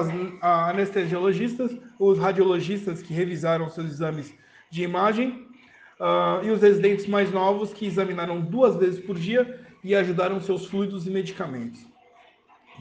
anestesiologistas, 0.41 1.77
os 1.99 2.19
radiologistas 2.19 3.03
que 3.03 3.13
revisaram 3.13 3.69
seus 3.69 3.87
exames 3.91 4.35
de 4.71 4.83
imagem, 4.83 5.47
uh, 6.01 6.43
e 6.43 6.51
os 6.51 6.63
residentes 6.63 7.07
mais 7.07 7.31
novos 7.31 7.73
que 7.75 7.87
examinaram 7.87 8.41
duas 8.41 8.77
vezes 8.77 8.99
por 8.99 9.19
dia 9.19 9.61
e 9.85 9.95
ajudaram 9.95 10.41
seus 10.41 10.65
fluidos 10.65 11.07
e 11.07 11.11
medicamentos. 11.11 11.87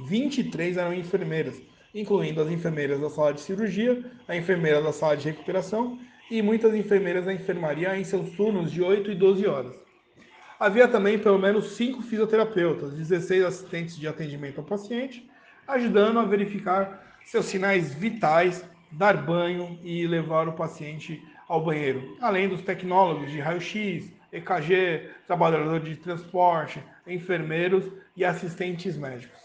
23 0.08 0.78
eram 0.78 0.94
enfermeiras, 0.94 1.62
incluindo 1.94 2.42
as 2.42 2.50
enfermeiras 2.50 3.02
da 3.02 3.10
sala 3.10 3.34
de 3.34 3.42
cirurgia, 3.42 4.10
a 4.30 4.36
enfermeira 4.38 4.82
da 4.82 4.94
sala 4.94 5.18
de 5.18 5.28
recuperação 5.28 6.00
e 6.32 6.42
muitas 6.42 6.74
enfermeiras 6.74 7.26
da 7.26 7.34
enfermaria 7.34 7.98
em 7.98 8.04
seus 8.06 8.30
turnos 8.32 8.72
de 8.72 8.82
8 8.82 9.12
e 9.12 9.16
12 9.16 9.46
horas. 9.46 9.87
Havia 10.60 10.88
também 10.88 11.20
pelo 11.20 11.38
menos 11.38 11.76
5 11.76 12.02
fisioterapeutas, 12.02 12.92
16 12.96 13.46
assistentes 13.46 13.96
de 13.96 14.08
atendimento 14.08 14.60
ao 14.60 14.66
paciente, 14.66 15.30
ajudando 15.68 16.18
a 16.18 16.24
verificar 16.24 17.16
seus 17.24 17.46
sinais 17.46 17.94
vitais, 17.94 18.68
dar 18.92 19.18
banho 19.18 19.80
e 19.84 20.08
levar 20.08 20.48
o 20.48 20.54
paciente 20.54 21.24
ao 21.48 21.64
banheiro, 21.64 22.18
além 22.20 22.50
dos 22.50 22.64
tecnólogos 22.64 23.30
de 23.30 23.40
raio-x, 23.40 24.12
EKG, 24.34 25.12
trabalhador 25.28 25.80
de 25.80 25.96
transporte, 25.96 26.84
enfermeiros 27.06 27.86
e 28.16 28.26
assistentes 28.26 28.98
médicos. 28.98 29.40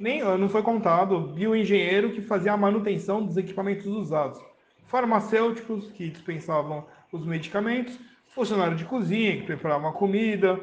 Nem 0.00 0.20
não 0.20 0.48
foi 0.48 0.62
contado 0.62 1.28
bioengenheiro 1.28 2.10
que 2.10 2.22
fazia 2.22 2.54
a 2.54 2.56
manutenção 2.56 3.24
dos 3.24 3.36
equipamentos 3.36 3.86
usados, 3.86 4.40
farmacêuticos 4.88 5.92
que 5.92 6.10
dispensavam 6.10 6.86
os 7.12 7.24
medicamentos, 7.24 7.96
funcionário 8.40 8.74
de 8.74 8.86
cozinha 8.86 9.36
que 9.36 9.42
preparava 9.42 9.90
a 9.90 9.92
comida. 9.92 10.58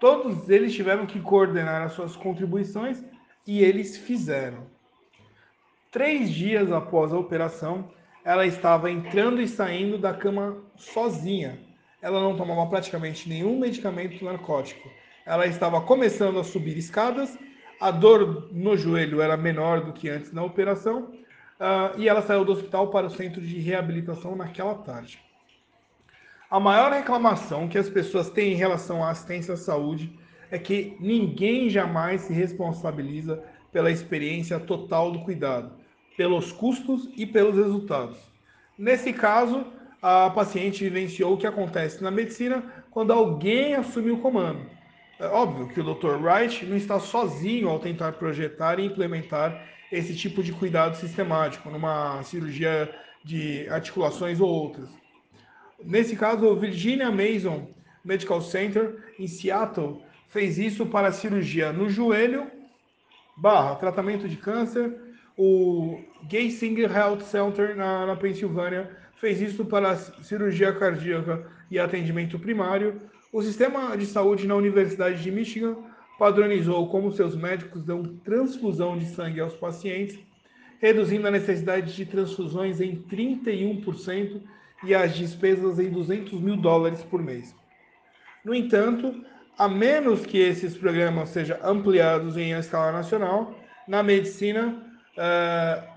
Todos 0.00 0.50
eles 0.50 0.74
tiveram 0.74 1.06
que 1.06 1.20
coordenar 1.20 1.82
as 1.82 1.92
suas 1.92 2.16
contribuições 2.16 3.04
e 3.46 3.62
eles 3.62 3.96
fizeram. 3.96 4.66
Três 5.92 6.28
dias 6.28 6.72
após 6.72 7.12
a 7.12 7.18
operação, 7.18 7.88
ela 8.24 8.44
estava 8.44 8.90
entrando 8.90 9.40
e 9.40 9.46
saindo 9.46 9.96
da 9.96 10.12
cama 10.12 10.56
sozinha, 10.74 11.60
ela 12.02 12.20
não 12.20 12.36
tomava 12.36 12.66
praticamente 12.66 13.28
nenhum 13.28 13.60
medicamento 13.60 14.24
narcótico. 14.24 14.90
Ela 15.24 15.46
estava 15.46 15.80
começando 15.80 16.40
a 16.40 16.44
subir 16.44 16.76
escadas, 16.76 17.38
a 17.80 17.92
dor 17.92 18.48
no 18.50 18.76
joelho 18.76 19.20
era 19.20 19.36
menor 19.36 19.84
do 19.84 19.92
que 19.92 20.08
antes 20.08 20.32
da 20.32 20.42
operação, 20.42 21.12
uh, 21.60 21.96
e 21.96 22.08
ela 22.08 22.22
saiu 22.22 22.44
do 22.44 22.50
hospital 22.50 22.88
para 22.88 23.06
o 23.06 23.10
centro 23.10 23.40
de 23.40 23.60
reabilitação 23.60 24.34
naquela 24.34 24.74
tarde. 24.74 25.23
A 26.54 26.60
maior 26.60 26.92
reclamação 26.92 27.66
que 27.66 27.76
as 27.76 27.88
pessoas 27.88 28.30
têm 28.30 28.52
em 28.52 28.56
relação 28.56 29.02
à 29.02 29.10
assistência 29.10 29.54
à 29.54 29.56
saúde 29.56 30.16
é 30.52 30.56
que 30.56 30.96
ninguém 31.00 31.68
jamais 31.68 32.20
se 32.20 32.32
responsabiliza 32.32 33.42
pela 33.72 33.90
experiência 33.90 34.60
total 34.60 35.10
do 35.10 35.18
cuidado, 35.24 35.72
pelos 36.16 36.52
custos 36.52 37.08
e 37.16 37.26
pelos 37.26 37.56
resultados. 37.56 38.18
Nesse 38.78 39.12
caso, 39.12 39.66
a 40.00 40.30
paciente 40.30 40.84
vivenciou 40.84 41.34
o 41.34 41.36
que 41.36 41.48
acontece 41.48 42.00
na 42.04 42.10
medicina 42.12 42.62
quando 42.88 43.12
alguém 43.12 43.74
assume 43.74 44.12
o 44.12 44.18
comando. 44.18 44.64
É 45.18 45.26
óbvio 45.26 45.66
que 45.66 45.80
o 45.80 45.94
Dr. 45.94 46.22
Wright 46.22 46.64
não 46.66 46.76
está 46.76 47.00
sozinho 47.00 47.68
ao 47.68 47.80
tentar 47.80 48.12
projetar 48.12 48.78
e 48.78 48.86
implementar 48.86 49.60
esse 49.90 50.14
tipo 50.14 50.40
de 50.40 50.52
cuidado 50.52 50.94
sistemático 50.94 51.68
numa 51.68 52.22
cirurgia 52.22 52.94
de 53.24 53.68
articulações 53.68 54.38
ou 54.38 54.48
outras. 54.48 55.03
Nesse 55.84 56.16
caso, 56.16 56.46
o 56.46 56.56
Virginia 56.56 57.10
Mason 57.10 57.68
Medical 58.04 58.40
Center 58.40 58.96
em 59.18 59.26
Seattle 59.26 60.02
fez 60.28 60.58
isso 60.58 60.86
para 60.86 61.12
cirurgia 61.12 61.72
no 61.72 61.88
joelho, 61.88 62.50
barra 63.36 63.76
tratamento 63.76 64.28
de 64.28 64.36
câncer. 64.36 64.92
O 65.36 66.00
Geisinger 66.28 66.90
Health 66.90 67.20
Center 67.20 67.76
na, 67.76 68.06
na 68.06 68.16
Pensilvânia 68.16 68.90
fez 69.20 69.40
isso 69.40 69.64
para 69.64 69.96
cirurgia 69.96 70.72
cardíaca 70.72 71.46
e 71.70 71.78
atendimento 71.78 72.38
primário. 72.38 73.00
O 73.32 73.42
sistema 73.42 73.96
de 73.96 74.06
saúde 74.06 74.46
na 74.46 74.54
Universidade 74.54 75.22
de 75.22 75.30
Michigan 75.30 75.76
padronizou 76.18 76.88
como 76.88 77.12
seus 77.12 77.36
médicos 77.36 77.82
dão 77.82 78.02
transfusão 78.24 78.96
de 78.96 79.06
sangue 79.06 79.40
aos 79.40 79.54
pacientes, 79.54 80.18
reduzindo 80.80 81.26
a 81.26 81.30
necessidade 81.30 81.94
de 81.94 82.06
transfusões 82.06 82.80
em 82.80 82.96
31% 82.96 84.40
e 84.84 84.94
as 84.94 85.14
despesas 85.14 85.78
em 85.78 85.90
200 85.90 86.40
mil 86.40 86.56
dólares 86.56 87.02
por 87.02 87.22
mês. 87.22 87.54
No 88.44 88.54
entanto, 88.54 89.24
a 89.58 89.68
menos 89.68 90.26
que 90.26 90.38
esses 90.38 90.76
programas 90.76 91.30
sejam 91.30 91.56
ampliados 91.62 92.36
em 92.36 92.52
escala 92.52 92.92
nacional, 92.92 93.54
na 93.86 94.02
medicina, 94.02 94.76
uh, 95.16 95.94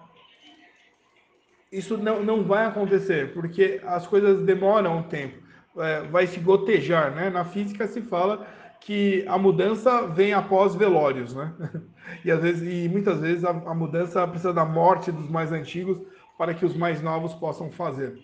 isso 1.71 1.97
não, 1.97 2.23
não 2.23 2.43
vai 2.43 2.65
acontecer, 2.65 3.33
porque 3.33 3.81
as 3.85 4.07
coisas 4.07 4.43
demoram 4.43 4.99
um 4.99 5.03
tempo, 5.03 5.37
é, 5.77 6.01
vai 6.03 6.25
se 6.25 6.39
gotejar, 6.39 7.13
né? 7.13 7.29
Na 7.29 7.43
física 7.43 7.87
se 7.87 8.01
fala 8.01 8.47
que 8.79 9.25
a 9.27 9.37
mudança 9.37 10.07
vem 10.07 10.33
após 10.33 10.75
velórios, 10.75 11.35
né? 11.35 11.53
E 12.23 12.31
às 12.31 12.41
vezes, 12.41 12.61
e 12.63 12.87
muitas 12.87 13.19
vezes 13.19 13.43
a, 13.43 13.49
a 13.49 13.75
mudança 13.75 14.25
precisa 14.25 14.53
da 14.53 14.63
morte 14.63 15.11
dos 15.11 15.29
mais 15.29 15.51
antigos 15.51 15.97
para 16.37 16.53
que 16.53 16.65
os 16.65 16.73
mais 16.73 17.01
novos 17.01 17.33
possam 17.33 17.69
fazer. 17.69 18.17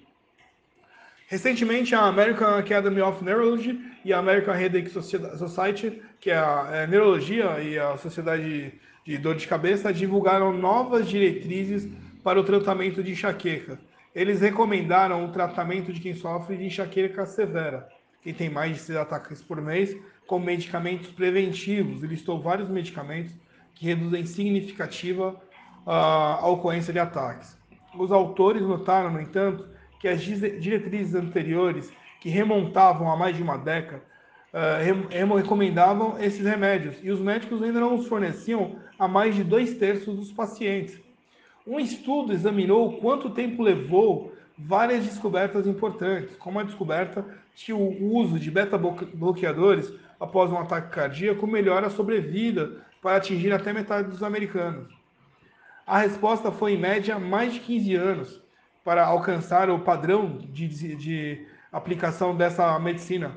Recentemente, 1.28 1.96
a 1.96 2.02
American 2.02 2.58
Academy 2.58 3.02
of 3.02 3.24
Neurology 3.24 3.80
e 4.04 4.14
a 4.14 4.20
American 4.20 4.54
Headache 4.54 4.90
Society, 4.90 6.02
que 6.20 6.30
é 6.30 6.38
a, 6.38 6.70
é 6.72 6.84
a 6.84 6.88
neurologia 6.88 7.60
e 7.60 7.80
a 7.80 7.98
Sociedade 7.98 8.74
de 9.06 9.18
Dor 9.18 9.36
de 9.36 9.48
Cabeça, 9.48 9.94
divulgaram 9.94 10.54
novas 10.54 11.08
diretrizes 11.08 11.90
para 12.24 12.40
o 12.40 12.44
tratamento 12.44 13.04
de 13.04 13.12
enxaqueca. 13.12 13.80
Eles 14.14 14.42
recomendaram 14.42 15.26
o 15.26 15.32
tratamento 15.32 15.92
de 15.92 16.00
quem 16.00 16.14
sofre 16.14 16.56
de 16.58 16.66
enxaqueca 16.66 17.26
severa, 17.26 17.88
que 18.22 18.32
tem 18.32 18.50
mais 18.50 18.74
de 18.74 18.80
seis 18.80 18.98
ataques 18.98 19.42
por 19.42 19.60
mês, 19.60 19.98
com 20.28 20.40
medicamentos 20.40 21.10
preventivos. 21.10 21.98
Ele 22.04 22.14
listou 22.14 22.42
vários 22.42 22.70
medicamentos 22.70 23.34
que 23.74 23.88
reduzem 23.88 24.26
significativa 24.26 25.36
ah, 25.86 26.40
a 26.42 26.48
ocorrência 26.48 26.94
de 26.94 27.00
ataques. 27.00 27.58
Os 27.98 28.12
autores 28.12 28.62
notaram, 28.62 29.12
no 29.12 29.20
entanto, 29.20 29.68
que 30.04 30.08
as 30.10 30.22
diretrizes 30.22 31.16
anteriores, 31.16 31.90
que 32.20 32.28
remontavam 32.28 33.10
a 33.10 33.16
mais 33.16 33.38
de 33.38 33.42
uma 33.42 33.58
década, 33.58 34.04
uh, 34.54 35.34
recomendavam 35.34 36.22
esses 36.22 36.46
remédios, 36.46 36.98
e 37.02 37.10
os 37.10 37.22
médicos 37.22 37.64
ainda 37.64 37.80
não 37.80 37.96
os 37.96 38.06
forneciam 38.06 38.76
a 39.00 39.08
mais 39.08 39.34
de 39.34 39.46
dois 39.46 39.76
terços 39.76 40.14
dos 40.18 40.30
pacientes. 40.30 41.00
Um 41.66 41.80
estudo 41.80 42.34
examinou 42.34 42.98
quanto 42.98 43.30
tempo 43.30 43.64
levou 43.64 44.34
várias 44.58 45.06
descobertas 45.06 45.66
importantes, 45.66 46.36
como 46.36 46.60
a 46.60 46.64
descoberta 46.64 47.26
que 47.56 47.72
o 47.72 48.14
uso 48.14 48.38
de 48.38 48.52
beta-bloqueadores 48.52 49.94
após 50.20 50.52
um 50.52 50.58
ataque 50.58 50.94
cardíaco 50.94 51.48
melhora 51.48 51.88
a 51.88 51.90
sobrevida 51.90 52.84
para 53.02 53.16
atingir 53.16 53.54
até 53.54 53.72
metade 53.72 54.10
dos 54.10 54.22
americanos. 54.22 54.94
A 55.88 56.00
resposta 56.00 56.52
foi, 56.52 56.74
em 56.74 56.78
média, 56.78 57.18
mais 57.18 57.54
de 57.54 57.62
15 57.62 57.96
anos 57.96 58.43
para 58.84 59.06
alcançar 59.06 59.70
o 59.70 59.80
padrão 59.80 60.38
de, 60.38 60.68
de, 60.96 61.48
aplicação 61.72 62.36
dessa 62.36 62.78
medicina. 62.80 63.32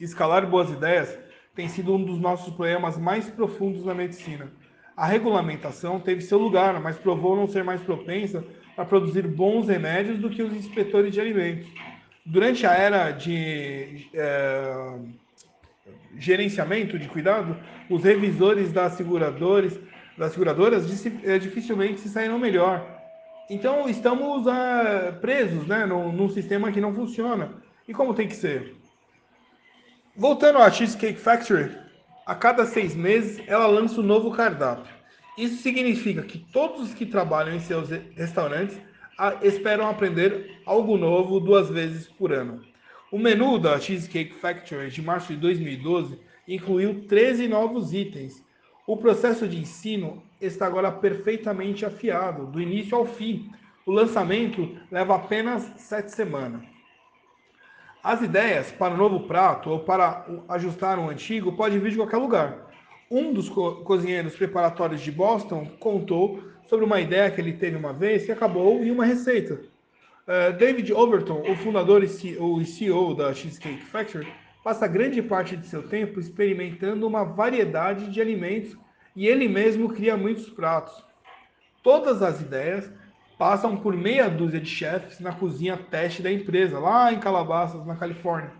Escalar 0.00 0.46
boas 0.46 0.70
ideias 0.70 1.18
tem 1.54 1.68
sido 1.68 1.94
um 1.94 2.02
dos 2.02 2.18
nossos 2.18 2.54
problemas 2.54 2.96
mais 2.96 3.28
profundos 3.28 3.84
na 3.84 3.94
medicina 3.94 4.50
a 4.96 5.06
regulamentação 5.06 5.98
teve 5.98 6.20
seu 6.20 6.38
lugar, 6.38 6.80
mas 6.80 6.96
provou 6.96 7.36
não 7.36 7.48
ser 7.48 7.64
mais 7.64 7.80
propensa 7.80 8.44
a 8.76 8.84
produzir 8.84 9.26
bons 9.26 9.68
remédios 9.68 10.18
do 10.18 10.30
que 10.30 10.42
os 10.42 10.54
inspetores 10.54 11.12
de 11.12 11.20
alimentos. 11.20 11.66
Durante 12.24 12.66
a 12.66 12.74
era 12.74 13.10
de 13.10 14.08
é, 14.14 14.98
gerenciamento 16.16 16.98
de 16.98 17.08
cuidado, 17.08 17.56
os 17.90 18.04
revisores 18.04 18.72
das 18.72 18.92
seguradoras, 18.92 19.78
das 20.16 20.32
seguradoras 20.32 21.06
é, 21.24 21.38
dificilmente 21.38 22.00
se 22.00 22.08
saíram 22.08 22.38
melhor. 22.38 22.93
Então 23.50 23.88
estamos 23.88 24.46
é, 24.46 25.12
presos 25.12 25.66
né, 25.66 25.84
num, 25.84 26.10
num 26.10 26.28
sistema 26.28 26.72
que 26.72 26.80
não 26.80 26.94
funciona. 26.94 27.52
E 27.86 27.92
como 27.92 28.14
tem 28.14 28.26
que 28.26 28.36
ser? 28.36 28.74
Voltando 30.16 30.58
à 30.58 30.70
Cheesecake 30.70 31.18
Factory, 31.18 31.76
a 32.24 32.34
cada 32.34 32.64
seis 32.64 32.94
meses 32.94 33.42
ela 33.46 33.66
lança 33.66 34.00
um 34.00 34.04
novo 34.04 34.30
cardápio. 34.30 34.92
Isso 35.36 35.62
significa 35.62 36.22
que 36.22 36.38
todos 36.38 36.80
os 36.80 36.94
que 36.94 37.04
trabalham 37.04 37.54
em 37.54 37.60
seus 37.60 37.90
restaurantes 38.16 38.78
esperam 39.42 39.88
aprender 39.88 40.60
algo 40.64 40.96
novo 40.96 41.40
duas 41.40 41.68
vezes 41.68 42.08
por 42.08 42.32
ano. 42.32 42.62
O 43.12 43.18
menu 43.18 43.58
da 43.58 43.78
Cheesecake 43.78 44.34
Factory 44.34 44.90
de 44.90 45.02
março 45.02 45.32
de 45.32 45.38
2012 45.38 46.18
incluiu 46.48 47.06
13 47.06 47.46
novos 47.48 47.92
itens. 47.92 48.42
O 48.86 48.96
processo 48.96 49.46
de 49.46 49.58
ensino 49.58 50.22
está 50.46 50.66
agora 50.66 50.90
perfeitamente 50.90 51.84
afiado, 51.84 52.46
do 52.46 52.60
início 52.60 52.96
ao 52.96 53.06
fim. 53.06 53.50
O 53.86 53.92
lançamento 53.92 54.76
leva 54.90 55.16
apenas 55.16 55.70
sete 55.76 56.10
semanas. 56.12 56.62
As 58.02 58.20
ideias 58.20 58.70
para 58.70 58.92
o 58.92 58.96
novo 58.96 59.20
prato 59.26 59.70
ou 59.70 59.80
para 59.80 60.26
ajustar 60.48 60.98
um 60.98 61.08
antigo 61.08 61.52
pode 61.52 61.78
vir 61.78 61.90
de 61.90 61.96
qualquer 61.96 62.18
lugar. 62.18 62.70
Um 63.10 63.32
dos 63.32 63.48
co 63.48 63.76
cozinheiros 63.76 64.36
preparatórios 64.36 65.00
de 65.00 65.10
Boston 65.10 65.66
contou 65.78 66.42
sobre 66.66 66.84
uma 66.84 67.00
ideia 67.00 67.30
que 67.30 67.40
ele 67.40 67.52
teve 67.52 67.76
uma 67.76 67.92
vez 67.92 68.24
que 68.24 68.32
acabou 68.32 68.82
em 68.82 68.90
uma 68.90 69.04
receita. 69.04 69.54
Uh, 70.26 70.52
David 70.56 70.92
Overton, 70.92 71.42
o 71.50 71.54
fundador 71.56 72.02
e 72.02 72.08
CEO 72.08 73.14
da 73.14 73.32
Cheesecake 73.34 73.84
Factory, 73.84 74.26
passa 74.62 74.86
grande 74.86 75.20
parte 75.20 75.56
de 75.56 75.66
seu 75.66 75.82
tempo 75.82 76.18
experimentando 76.18 77.06
uma 77.06 77.24
variedade 77.24 78.10
de 78.10 78.20
alimentos 78.20 78.76
e 79.14 79.26
ele 79.26 79.48
mesmo 79.48 79.88
cria 79.88 80.16
muitos 80.16 80.48
pratos. 80.48 81.04
Todas 81.82 82.22
as 82.22 82.40
ideias 82.40 82.90
passam 83.38 83.76
por 83.76 83.94
meia 83.96 84.28
dúzia 84.28 84.60
de 84.60 84.68
chefes 84.68 85.20
na 85.20 85.32
cozinha 85.32 85.76
teste 85.76 86.22
da 86.22 86.32
empresa, 86.32 86.78
lá 86.78 87.12
em 87.12 87.20
Calabasas, 87.20 87.84
na 87.86 87.96
Califórnia. 87.96 88.52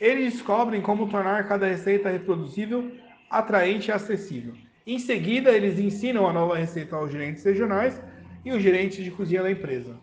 Eles 0.00 0.34
descobrem 0.34 0.82
como 0.82 1.08
tornar 1.08 1.48
cada 1.48 1.66
receita 1.66 2.10
reproduzível, 2.10 2.92
atraente 3.30 3.88
e 3.88 3.92
acessível. 3.92 4.54
Em 4.86 4.98
seguida, 4.98 5.50
eles 5.50 5.78
ensinam 5.78 6.28
a 6.28 6.32
nova 6.32 6.56
receita 6.56 6.94
aos 6.94 7.10
gerentes 7.10 7.42
regionais 7.44 8.00
e 8.44 8.52
os 8.52 8.62
gerentes 8.62 9.02
de 9.04 9.10
cozinha 9.10 9.42
da 9.42 9.50
empresa. 9.50 9.96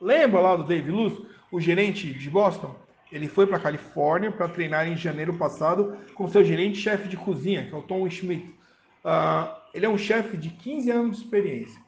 Lembra 0.00 0.40
lá 0.40 0.54
do 0.54 0.64
Dave 0.64 0.90
Luz, 0.90 1.14
o 1.50 1.60
gerente 1.60 2.12
de 2.12 2.30
Boston? 2.30 2.76
Ele 3.10 3.26
foi 3.26 3.46
para 3.46 3.56
a 3.56 3.60
Califórnia 3.60 4.30
para 4.30 4.48
treinar 4.48 4.86
em 4.86 4.96
janeiro 4.96 5.34
passado 5.34 5.96
com 6.14 6.28
seu 6.28 6.44
gerente-chefe 6.44 7.08
de 7.08 7.16
cozinha, 7.16 7.64
que 7.66 7.74
é 7.74 7.76
o 7.76 7.82
Tom 7.82 8.08
Schmidt. 8.08 8.57
Uh, 9.04 9.56
ele 9.72 9.86
é 9.86 9.88
um 9.88 9.98
chefe 9.98 10.36
de 10.36 10.50
15 10.50 10.90
anos 10.90 11.16
de 11.16 11.24
experiência. 11.24 11.80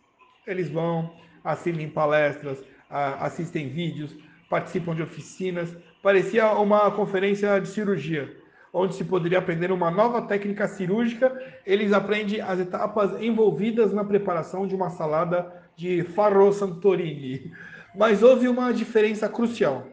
Eles 0.47 0.71
vão, 0.71 1.13
assistem 1.45 1.89
palestras, 1.89 2.63
assistem 2.91 3.69
vídeos, 3.69 4.17
participam 4.49 4.95
de 4.95 5.03
oficinas. 5.03 5.77
Parecia 6.03 6.51
uma 6.53 6.91
conferência 6.91 7.59
de 7.61 7.69
cirurgia, 7.69 8.35
onde 8.73 8.95
se 8.95 9.05
poderia 9.05 9.39
aprender 9.39 9.71
uma 9.71 9.91
nova 9.91 10.23
técnica 10.23 10.67
cirúrgica. 10.67 11.33
Eles 11.65 11.93
aprendem 11.93 12.41
as 12.41 12.59
etapas 12.59 13.21
envolvidas 13.21 13.93
na 13.93 14.05
preparação 14.05 14.67
de 14.67 14.75
uma 14.75 14.91
salada 14.91 15.53
de 15.77 16.03
farro 16.03 16.53
santorini. 16.53 17.53
Mas 17.95 18.23
houve 18.23 18.49
uma 18.49 18.73
diferença 18.73 19.29
crucial. 19.29 19.87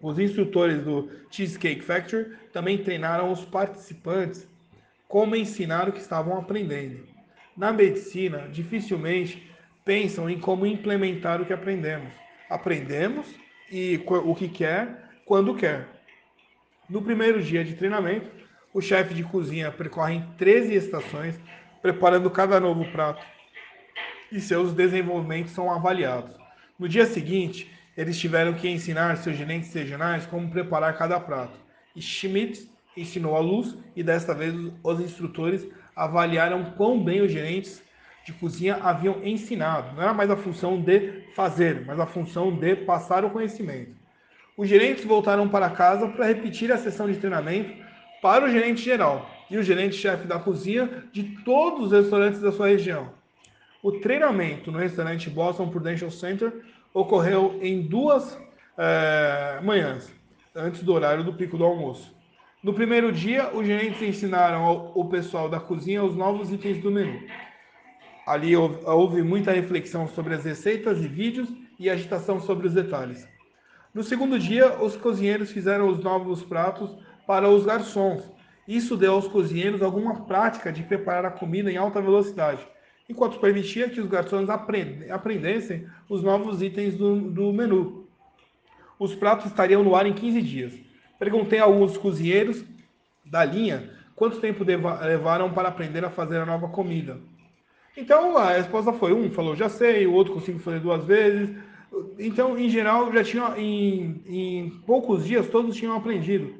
Os 0.00 0.18
instrutores 0.18 0.82
do 0.82 1.10
Cheesecake 1.30 1.82
Factory 1.82 2.32
também 2.52 2.78
treinaram 2.78 3.30
os 3.30 3.44
participantes 3.44 4.48
como 5.10 5.34
ensinar 5.34 5.88
o 5.88 5.92
que 5.92 5.98
estavam 5.98 6.38
aprendendo. 6.38 7.04
Na 7.56 7.72
medicina, 7.72 8.48
dificilmente 8.48 9.50
pensam 9.84 10.30
em 10.30 10.38
como 10.38 10.64
implementar 10.64 11.42
o 11.42 11.44
que 11.44 11.52
aprendemos. 11.52 12.12
Aprendemos 12.48 13.26
e 13.68 14.00
o 14.06 14.34
que 14.36 14.48
quer, 14.48 15.10
quando 15.24 15.56
quer. 15.56 15.88
No 16.88 17.02
primeiro 17.02 17.42
dia 17.42 17.64
de 17.64 17.74
treinamento, 17.74 18.30
o 18.72 18.80
chefe 18.80 19.12
de 19.12 19.24
cozinha 19.24 19.72
percorre 19.72 20.22
13 20.38 20.74
estações, 20.74 21.40
preparando 21.82 22.30
cada 22.30 22.60
novo 22.60 22.84
prato, 22.92 23.26
e 24.30 24.40
seus 24.40 24.72
desenvolvimentos 24.72 25.50
são 25.50 25.72
avaliados. 25.72 26.36
No 26.78 26.88
dia 26.88 27.04
seguinte, 27.04 27.68
eles 27.96 28.16
tiveram 28.16 28.54
que 28.54 28.68
ensinar 28.68 29.16
seus 29.16 29.36
gerentes 29.36 29.74
regionais 29.74 30.24
como 30.24 30.48
preparar 30.48 30.96
cada 30.96 31.18
prato. 31.18 31.58
E 31.96 32.00
Schmidt 32.00 32.69
ensinou 32.96 33.36
a 33.36 33.40
luz, 33.40 33.76
e 33.94 34.02
desta 34.02 34.34
vez 34.34 34.54
os 34.82 35.00
instrutores 35.00 35.66
avaliaram 35.94 36.72
quão 36.76 37.02
bem 37.02 37.20
os 37.20 37.30
gerentes 37.30 37.82
de 38.24 38.32
cozinha 38.32 38.76
haviam 38.82 39.24
ensinado. 39.24 39.94
Não 39.94 40.02
era 40.02 40.14
mais 40.14 40.30
a 40.30 40.36
função 40.36 40.80
de 40.80 41.24
fazer, 41.34 41.84
mas 41.86 41.98
a 41.98 42.06
função 42.06 42.54
de 42.54 42.76
passar 42.76 43.24
o 43.24 43.30
conhecimento. 43.30 43.94
Os 44.56 44.68
gerentes 44.68 45.04
voltaram 45.04 45.48
para 45.48 45.70
casa 45.70 46.08
para 46.08 46.26
repetir 46.26 46.70
a 46.70 46.76
sessão 46.76 47.10
de 47.10 47.18
treinamento 47.18 47.72
para 48.20 48.44
o 48.44 48.50
gerente 48.50 48.82
geral 48.82 49.28
e 49.50 49.56
o 49.56 49.62
gerente-chefe 49.62 50.26
da 50.26 50.38
cozinha 50.38 51.04
de 51.12 51.22
todos 51.44 51.86
os 51.86 51.92
restaurantes 51.92 52.40
da 52.40 52.52
sua 52.52 52.68
região. 52.68 53.10
O 53.82 53.92
treinamento 53.92 54.70
no 54.70 54.78
restaurante 54.78 55.30
Boston 55.30 55.70
Prudential 55.70 56.10
Center 56.10 56.52
ocorreu 56.92 57.58
em 57.62 57.80
duas 57.80 58.38
é, 58.76 59.58
manhãs, 59.62 60.12
antes 60.54 60.82
do 60.82 60.92
horário 60.92 61.24
do 61.24 61.32
pico 61.32 61.56
do 61.56 61.64
almoço. 61.64 62.14
No 62.62 62.74
primeiro 62.74 63.10
dia, 63.10 63.50
os 63.54 63.66
gerentes 63.66 64.02
ensinaram 64.02 64.62
ao, 64.62 64.92
ao 64.94 65.08
pessoal 65.08 65.48
da 65.48 65.58
cozinha 65.58 66.04
os 66.04 66.14
novos 66.14 66.52
itens 66.52 66.76
do 66.76 66.90
menu. 66.90 67.18
Ali 68.26 68.54
houve 68.54 69.22
muita 69.22 69.50
reflexão 69.50 70.06
sobre 70.06 70.34
as 70.34 70.44
receitas 70.44 71.02
e 71.02 71.08
vídeos 71.08 71.48
e 71.78 71.88
agitação 71.88 72.38
sobre 72.38 72.66
os 72.66 72.74
detalhes. 72.74 73.26
No 73.94 74.02
segundo 74.02 74.38
dia, 74.38 74.78
os 74.78 74.94
cozinheiros 74.94 75.50
fizeram 75.50 75.88
os 75.88 76.04
novos 76.04 76.42
pratos 76.44 76.94
para 77.26 77.48
os 77.48 77.64
garçons. 77.64 78.30
Isso 78.68 78.94
deu 78.94 79.14
aos 79.14 79.26
cozinheiros 79.26 79.80
alguma 79.80 80.26
prática 80.26 80.70
de 80.70 80.82
preparar 80.82 81.24
a 81.24 81.30
comida 81.30 81.72
em 81.72 81.78
alta 81.78 82.02
velocidade, 82.02 82.64
enquanto 83.08 83.40
permitia 83.40 83.88
que 83.88 84.02
os 84.02 84.06
garçons 84.06 84.48
aprendessem 84.50 85.86
os 86.10 86.22
novos 86.22 86.60
itens 86.60 86.94
do, 86.94 87.30
do 87.30 87.52
menu. 87.54 88.06
Os 88.98 89.14
pratos 89.14 89.46
estariam 89.46 89.82
no 89.82 89.96
ar 89.96 90.04
em 90.04 90.12
15 90.12 90.42
dias. 90.42 90.89
Perguntei 91.20 91.58
a 91.58 91.64
alguns 91.64 91.98
cozinheiros 91.98 92.64
da 93.26 93.44
linha 93.44 93.90
quanto 94.16 94.40
tempo 94.40 94.64
levaram 94.64 95.52
para 95.52 95.68
aprender 95.68 96.02
a 96.02 96.08
fazer 96.08 96.38
a 96.38 96.46
nova 96.46 96.68
comida. 96.68 97.18
Então 97.94 98.38
a 98.38 98.52
resposta 98.52 98.90
foi 98.94 99.12
um 99.12 99.30
falou 99.30 99.54
já 99.54 99.68
sei, 99.68 100.06
o 100.06 100.14
outro 100.14 100.32
consigo 100.32 100.58
fazer 100.58 100.80
duas 100.80 101.04
vezes. 101.04 101.50
Então, 102.18 102.58
em 102.58 102.70
geral, 102.70 103.12
já 103.12 103.22
tinha 103.22 103.54
em, 103.58 104.22
em 104.26 104.70
poucos 104.86 105.26
dias 105.26 105.46
todos 105.48 105.76
tinham 105.76 105.94
aprendido. 105.94 106.54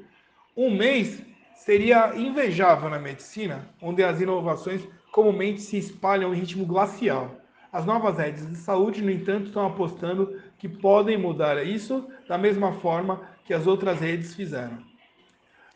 Um 0.55 0.69
mês 0.69 1.23
seria 1.55 2.15
invejável 2.15 2.87
na 2.87 2.99
medicina, 2.99 3.67
onde 3.81 4.03
as 4.03 4.21
inovações 4.21 4.87
comumente 5.11 5.61
se 5.61 5.77
espalham 5.77 6.35
em 6.35 6.37
ritmo 6.37 6.67
glacial. 6.67 7.35
As 7.73 7.83
novas 7.83 8.17
redes 8.17 8.47
de 8.47 8.57
saúde, 8.57 9.01
no 9.01 9.09
entanto, 9.09 9.47
estão 9.47 9.65
apostando 9.65 10.37
que 10.61 10.69
podem 10.69 11.17
mudar 11.17 11.65
isso 11.65 12.07
da 12.29 12.37
mesma 12.37 12.71
forma 12.73 13.27
que 13.43 13.53
as 13.53 13.65
outras 13.65 13.99
redes 13.99 14.35
fizeram. 14.35 14.77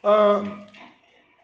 Uh, 0.03 0.63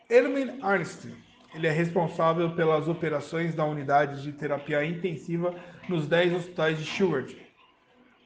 Erwin 0.08 0.60
Arnstein 0.62 1.16
ele 1.56 1.66
é 1.66 1.72
responsável 1.72 2.52
pelas 2.52 2.88
operações 2.88 3.56
da 3.56 3.66
unidade 3.66 4.22
de 4.22 4.32
terapia 4.32 4.86
intensiva 4.86 5.56
nos 5.90 6.08
10 6.08 6.34
hospitais 6.34 6.78
de 6.78 6.86
Stewart. 6.86 7.34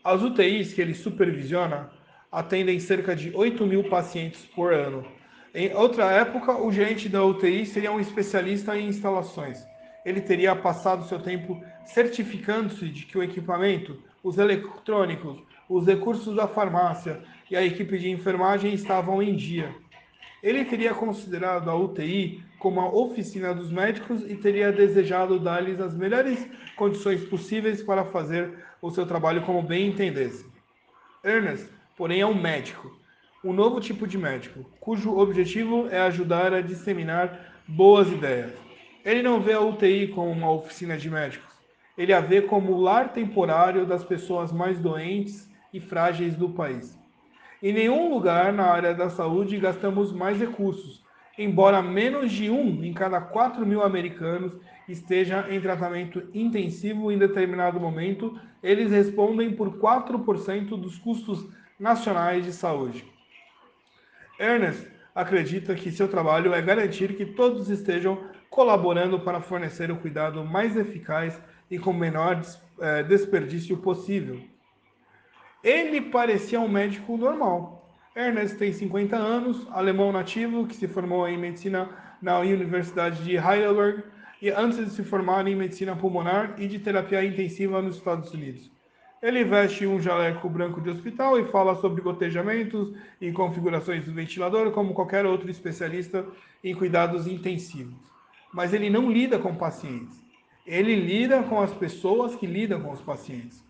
As 0.04 0.22
UTIs 0.22 0.74
que 0.74 0.82
ele 0.82 0.94
supervisiona 0.94 1.90
atendem 2.30 2.78
cerca 2.78 3.16
de 3.16 3.32
8 3.34 3.66
mil 3.66 3.86
pacientes 3.86 4.46
por 4.46 4.74
ano. 4.74 5.08
Em 5.54 5.74
outra 5.74 6.12
época, 6.12 6.62
o 6.62 6.74
gerente 6.74 7.08
da 7.08 7.24
UTI 7.24 7.66
seria 7.66 7.92
um 7.92 8.02
especialista 8.02 8.78
em 8.78 8.90
instalações. 8.90 9.66
Ele 10.06 10.20
teria 10.20 10.54
passado 10.54 11.08
seu 11.08 11.20
tempo 11.20 11.64
certificando-se 11.86 12.90
de 12.90 13.06
que 13.06 13.18
o 13.18 13.24
equipamento, 13.24 13.98
os 14.26 14.40
eletrônicos, 14.40 15.38
os 15.70 15.86
recursos 15.86 16.36
da 16.36 16.48
farmácia 16.48 17.22
e 17.50 17.56
a 17.56 17.64
equipe 17.64 17.96
de 18.00 18.10
enfermagem 18.10 18.74
estavam 18.74 19.22
em 19.22 19.36
dia. 19.36 19.70
Ele 20.42 20.66
teria 20.66 20.96
considerado 20.96 21.70
a 21.70 21.76
UTI 21.76 22.44
como 22.58 22.82
a 22.82 22.90
oficina 22.90 23.54
dos 23.54 23.72
médicos 23.72 24.24
e 24.28 24.36
teria 24.36 24.72
desejado 24.72 25.40
dar-lhes 25.40 25.80
as 25.80 25.94
melhores 25.94 26.44
condições 26.76 27.24
possíveis 27.26 27.84
para 27.84 28.04
fazer 28.06 28.52
o 28.82 28.90
seu 28.90 29.06
trabalho 29.06 29.44
como 29.44 29.62
bem 29.62 29.90
entendesse. 29.90 30.44
Ernest, 31.24 31.70
porém, 31.96 32.22
é 32.22 32.26
um 32.26 32.34
médico, 32.34 33.00
um 33.44 33.54
novo 33.54 33.80
tipo 33.80 34.08
de 34.08 34.18
médico, 34.18 34.66
cujo 34.80 35.16
objetivo 35.16 35.88
é 35.92 36.00
ajudar 36.00 36.52
a 36.52 36.62
disseminar 36.62 37.54
boas 37.68 38.12
ideias. 38.12 38.54
Ele 39.04 39.22
não 39.22 39.40
vê 39.40 39.54
a 39.54 39.62
UTI 39.62 40.08
como 40.08 40.32
uma 40.32 40.50
oficina 40.50 40.98
de 40.98 41.12
médicos, 41.12 41.45
ele 41.98 42.14
a 42.14 42.20
vê 42.20 42.42
como 42.42 42.74
o 42.74 42.82
lar 42.82 43.14
temporário 43.14 43.86
das 43.86 44.04
pessoas 44.04 44.52
mais 44.52 44.80
doentes 44.80 45.50
e 45.74 45.80
frágeis 45.80 46.36
do 46.36 46.50
país. 46.50 46.98
Em 47.62 47.74
nenhum 47.74 48.10
lugar 48.14 48.52
na 48.54 48.66
área 48.66 48.94
da 48.94 49.10
saúde 49.10 49.58
gastamos 49.58 50.12
mais 50.12 50.40
recursos, 50.40 51.04
embora 51.38 51.82
menos 51.82 52.32
de 52.32 52.50
um 52.50 52.84
em 52.84 52.94
cada 52.94 53.20
4 53.20 53.66
mil 53.66 53.82
americanos 53.82 54.54
esteja 54.88 55.48
em 55.50 55.60
tratamento 55.60 56.24
intensivo 56.34 57.12
em 57.12 57.18
determinado 57.18 57.80
momento, 57.80 58.40
eles 58.62 58.92
respondem 58.92 59.54
por 59.54 59.78
4% 59.80 60.80
dos 60.80 60.98
custos 60.98 61.48
nacionais 61.80 62.46
de 62.46 62.54
saúde. 62.54 63.06
Ernest 64.40 64.88
acredita 65.14 65.74
que 65.76 65.92
seu 65.92 66.08
trabalho 66.08 66.54
é 66.54 66.62
garantir 66.62 67.16
que 67.16 67.26
todos 67.26 67.70
estejam 67.70 68.20
colaborando 68.50 69.20
para 69.20 69.42
fornecer 69.42 69.90
o 69.92 69.98
cuidado 69.98 70.44
mais 70.44 70.76
eficaz 70.76 71.42
e 71.70 71.80
com 71.80 71.94
menor 71.94 72.42
é, 72.80 73.04
desperdício 73.04 73.78
possível. 73.78 74.42
Ele 75.64 76.00
parecia 76.02 76.60
um 76.60 76.68
médico 76.68 77.18
normal. 77.18 77.90
Ernest 78.16 78.58
tem 78.58 78.72
50 78.72 79.16
anos, 79.16 79.68
alemão 79.72 80.12
nativo, 80.12 80.68
que 80.68 80.76
se 80.76 80.88
formou 80.88 81.28
em 81.28 81.38
medicina 81.38 81.90
na 82.22 82.40
Universidade 82.40 83.24
de 83.24 83.36
Heidelberg 83.36 84.04
e 84.42 84.50
antes 84.50 84.78
de 84.78 84.92
se 84.92 85.04
formar 85.04 85.48
em 85.48 85.56
medicina 85.56 85.96
pulmonar 85.96 86.56
e 86.58 86.68
de 86.68 86.80
terapia 86.80 87.26
intensiva 87.26 87.82
nos 87.82 87.98
Estados 87.98 88.32
Unidos. 88.32 88.72
Ele 89.22 89.44
veste 89.44 89.88
um 89.88 90.00
jaleco 90.00 90.48
branco 90.48 90.80
de 90.80 90.90
hospital 90.90 91.40
e 91.40 91.46
fala 91.46 91.76
sobre 91.76 92.02
gotejamentos 92.02 92.94
e 93.20 93.32
configurações 93.32 94.06
do 94.06 94.14
ventilador 94.14 94.72
como 94.72 94.94
qualquer 94.94 95.26
outro 95.26 95.50
especialista 95.50 96.26
em 96.64 96.76
cuidados 96.76 97.26
intensivos. 97.26 97.96
Mas 98.54 98.74
ele 98.74 98.90
não 98.90 99.12
lida 99.12 99.40
com 99.40 99.56
pacientes. 99.56 100.25
Ele 100.66 100.96
lida 100.96 101.44
com 101.44 101.62
as 101.62 101.74
pessoas 101.74 102.36
que 102.36 102.46
lidam 102.46 102.82
com 102.82 102.92
os 102.92 103.02
pacientes. 103.02 103.64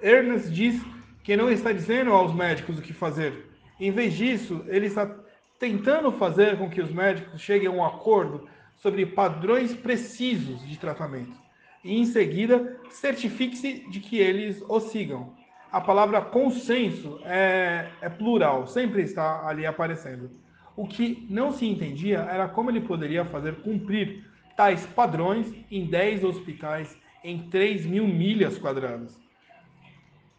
Ernest 0.00 0.50
diz 0.50 0.80
que 1.22 1.36
não 1.36 1.50
está 1.50 1.72
dizendo 1.72 2.12
aos 2.12 2.34
médicos 2.34 2.78
o 2.78 2.82
que 2.82 2.92
fazer. 2.92 3.46
Em 3.78 3.90
vez 3.90 4.14
disso, 4.14 4.64
ele 4.68 4.86
está 4.86 5.14
tentando 5.58 6.12
fazer 6.12 6.56
com 6.56 6.70
que 6.70 6.80
os 6.80 6.90
médicos 6.90 7.40
cheguem 7.40 7.68
a 7.68 7.70
um 7.70 7.84
acordo 7.84 8.48
sobre 8.76 9.04
padrões 9.06 9.74
precisos 9.74 10.66
de 10.66 10.78
tratamento 10.78 11.46
e, 11.86 11.98
em 11.98 12.04
seguida, 12.04 12.78
certifique-se 12.90 13.88
de 13.88 14.00
que 14.00 14.18
eles 14.18 14.62
o 14.68 14.80
sigam. 14.80 15.32
A 15.70 15.80
palavra 15.80 16.20
consenso 16.20 17.20
é, 17.24 17.88
é 18.00 18.08
plural, 18.08 18.66
sempre 18.66 19.02
está 19.02 19.46
ali 19.46 19.64
aparecendo. 19.64 20.30
O 20.76 20.86
que 20.86 21.26
não 21.30 21.52
se 21.52 21.66
entendia 21.66 22.18
era 22.20 22.48
como 22.48 22.70
ele 22.70 22.80
poderia 22.80 23.24
fazer 23.24 23.56
cumprir 23.56 24.24
tais 24.56 24.86
padrões 24.86 25.52
em 25.70 25.86
10 25.86 26.24
hospitais 26.24 26.96
em 27.22 27.48
3 27.50 27.86
mil 27.86 28.06
milhas 28.06 28.56
quadradas. 28.56 29.18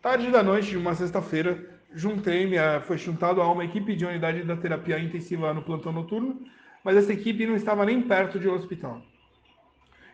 Tarde 0.02 0.32
da 0.32 0.42
noite 0.42 0.70
de 0.70 0.78
uma 0.78 0.96
sexta-feira, 0.96 1.80
juntei-me, 1.94 2.58
foi 2.86 2.98
juntado 2.98 3.42
a 3.42 3.52
uma 3.52 3.66
equipe 3.66 3.96
de 3.96 4.06
unidade 4.06 4.44
da 4.44 4.56
terapia 4.56 5.00
intensiva 5.00 5.54
no 5.54 5.62
plantão 5.62 5.92
noturno, 5.92 6.42
mas 6.84 6.96
essa 6.96 7.14
equipe 7.14 7.46
não 7.46 7.56
estava 7.56 7.86
nem 7.86 8.02
perto 8.02 8.40
de 8.40 8.48
um 8.48 8.54
hospital. 8.54 9.02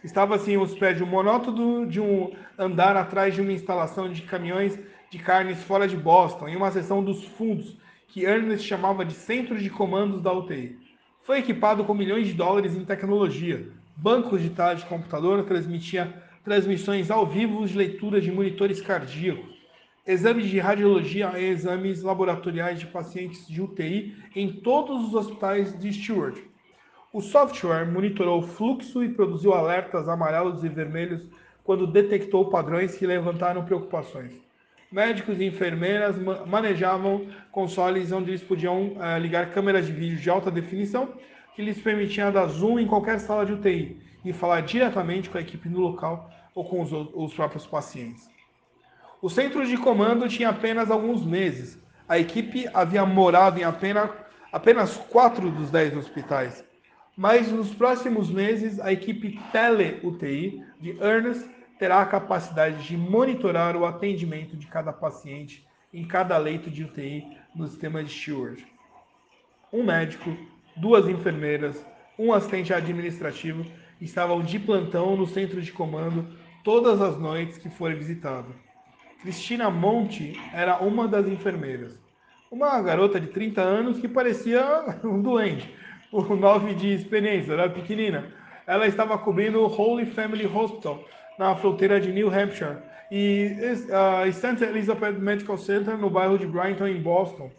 Estava 0.03 0.35
assim 0.35 0.57
os 0.57 0.73
prédios 0.73 1.07
monótono 1.07 1.87
de 1.87 2.01
um 2.01 2.31
andar 2.57 2.97
atrás 2.97 3.33
de 3.33 3.41
uma 3.41 3.53
instalação 3.53 4.11
de 4.11 4.23
caminhões 4.23 4.77
de 5.09 5.19
carnes 5.19 5.63
fora 5.63 5.87
de 5.87 5.95
Boston, 5.95 6.49
em 6.49 6.55
uma 6.55 6.71
seção 6.71 7.03
dos 7.03 7.23
fundos 7.23 7.77
que 8.07 8.25
Ernest 8.25 8.67
chamava 8.67 9.05
de 9.05 9.13
Centro 9.13 9.57
de 9.57 9.69
Comandos 9.69 10.21
da 10.21 10.33
UTI. 10.33 10.77
Foi 11.23 11.39
equipado 11.39 11.85
com 11.85 11.93
milhões 11.93 12.27
de 12.27 12.33
dólares 12.33 12.75
em 12.75 12.83
tecnologia. 12.83 13.71
Bancos 13.95 14.47
dados 14.49 14.83
de 14.83 14.89
computador 14.89 15.43
transmitia 15.43 16.13
transmissões 16.43 17.09
ao 17.09 17.25
vivo 17.25 17.65
de 17.65 17.77
leitura 17.77 18.19
de 18.19 18.31
monitores 18.31 18.81
cardíacos, 18.81 19.53
exames 20.05 20.47
de 20.49 20.59
radiologia 20.59 21.31
e 21.37 21.45
exames 21.45 22.01
laboratoriais 22.01 22.79
de 22.79 22.87
pacientes 22.87 23.47
de 23.47 23.61
UTI 23.61 24.15
em 24.35 24.51
todos 24.51 25.07
os 25.07 25.13
hospitais 25.13 25.79
de 25.79 25.93
Stewart. 25.93 26.37
O 27.13 27.21
software 27.21 27.85
monitorou 27.85 28.39
o 28.39 28.47
fluxo 28.47 29.03
e 29.03 29.09
produziu 29.09 29.53
alertas 29.53 30.09
amarelos 30.09 30.63
e 30.63 30.69
vermelhos 30.69 31.21
quando 31.63 31.87
detectou 31.87 32.49
padrões 32.49 32.97
que 32.97 33.05
levantaram 33.05 33.63
preocupações. 33.63 34.33
Médicos 34.91 35.39
e 35.39 35.45
enfermeiras 35.45 36.15
manejavam 36.47 37.27
consoles 37.51 38.11
onde 38.11 38.31
eles 38.31 38.43
podiam 38.43 38.89
uh, 38.89 39.17
ligar 39.19 39.51
câmeras 39.51 39.85
de 39.85 39.93
vídeo 39.93 40.17
de 40.17 40.29
alta 40.29 40.51
definição 40.51 41.13
que 41.55 41.61
lhes 41.61 41.79
permitiam 41.79 42.31
dar 42.31 42.47
zoom 42.47 42.79
em 42.79 42.87
qualquer 42.87 43.19
sala 43.19 43.45
de 43.45 43.53
UTI 43.53 44.01
e 44.23 44.33
falar 44.33 44.61
diretamente 44.61 45.29
com 45.29 45.37
a 45.37 45.41
equipe 45.41 45.69
no 45.69 45.79
local 45.79 46.29
ou 46.55 46.63
com 46.63 46.81
os, 46.81 46.91
os 46.91 47.33
próprios 47.33 47.65
pacientes. 47.65 48.29
O 49.21 49.29
centro 49.29 49.65
de 49.65 49.77
comando 49.77 50.27
tinha 50.27 50.49
apenas 50.49 50.91
alguns 50.91 51.25
meses. 51.25 51.79
A 52.07 52.19
equipe 52.19 52.67
havia 52.73 53.05
morado 53.05 53.59
em 53.59 53.63
apenas, 53.63 54.09
apenas 54.51 54.97
quatro 54.97 55.49
dos 55.49 55.71
dez 55.71 55.95
hospitais 55.95 56.63
mas 57.15 57.51
nos 57.51 57.73
próximos 57.73 58.29
meses 58.29 58.79
a 58.79 58.91
equipe 58.91 59.39
tele-UTI 59.51 60.65
de 60.79 60.97
Ernest 60.99 61.47
terá 61.77 62.01
a 62.01 62.05
capacidade 62.05 62.83
de 62.83 62.97
monitorar 62.97 63.75
o 63.75 63.85
atendimento 63.85 64.57
de 64.57 64.67
cada 64.67 64.91
paciente 64.91 65.65
em 65.93 66.07
cada 66.07 66.37
leito 66.37 66.71
de 66.71 66.83
UTI 66.83 67.37
no 67.53 67.67
sistema 67.67 68.03
de 68.03 68.09
Steward. 68.09 68.65
Um 69.71 69.83
médico, 69.83 70.35
duas 70.75 71.07
enfermeiras, 71.07 71.85
um 72.17 72.33
assistente 72.33 72.73
administrativo 72.73 73.65
estavam 73.99 74.41
de 74.41 74.59
plantão 74.59 75.15
no 75.15 75.25
centro 75.25 75.61
de 75.61 75.71
comando 75.71 76.27
todas 76.63 77.01
as 77.01 77.19
noites 77.19 77.57
que 77.57 77.69
foi 77.69 77.93
visitado. 77.93 78.53
Cristina 79.21 79.69
Monte 79.69 80.39
era 80.53 80.77
uma 80.79 81.07
das 81.07 81.27
enfermeiras. 81.27 81.97
Uma 82.51 82.81
garota 82.81 83.19
de 83.19 83.27
30 83.27 83.61
anos 83.61 83.99
que 83.99 84.07
parecia 84.07 84.61
um 85.03 85.21
doente, 85.21 85.73
o 86.11 86.21
9 86.21 86.75
de 86.75 86.93
experiência, 86.93 87.53
era 87.53 87.69
pequenina. 87.69 88.25
Ela 88.67 88.87
estava 88.87 89.17
cobrindo 89.17 89.61
o 89.61 89.67
Holy 89.67 90.05
Family 90.05 90.45
Hospital 90.45 91.03
na 91.37 91.55
fronteira 91.55 91.99
de 91.99 92.11
New 92.11 92.29
Hampshire 92.29 92.77
e 93.11 93.55
a 93.91 94.31
St. 94.31 94.63
Elizabeth 94.63 95.13
Medical 95.13 95.57
Center 95.57 95.97
no 95.97 96.09
bairro 96.09 96.37
de 96.37 96.45
Brighton, 96.45 96.87
em 96.87 97.01
Boston. 97.01 97.51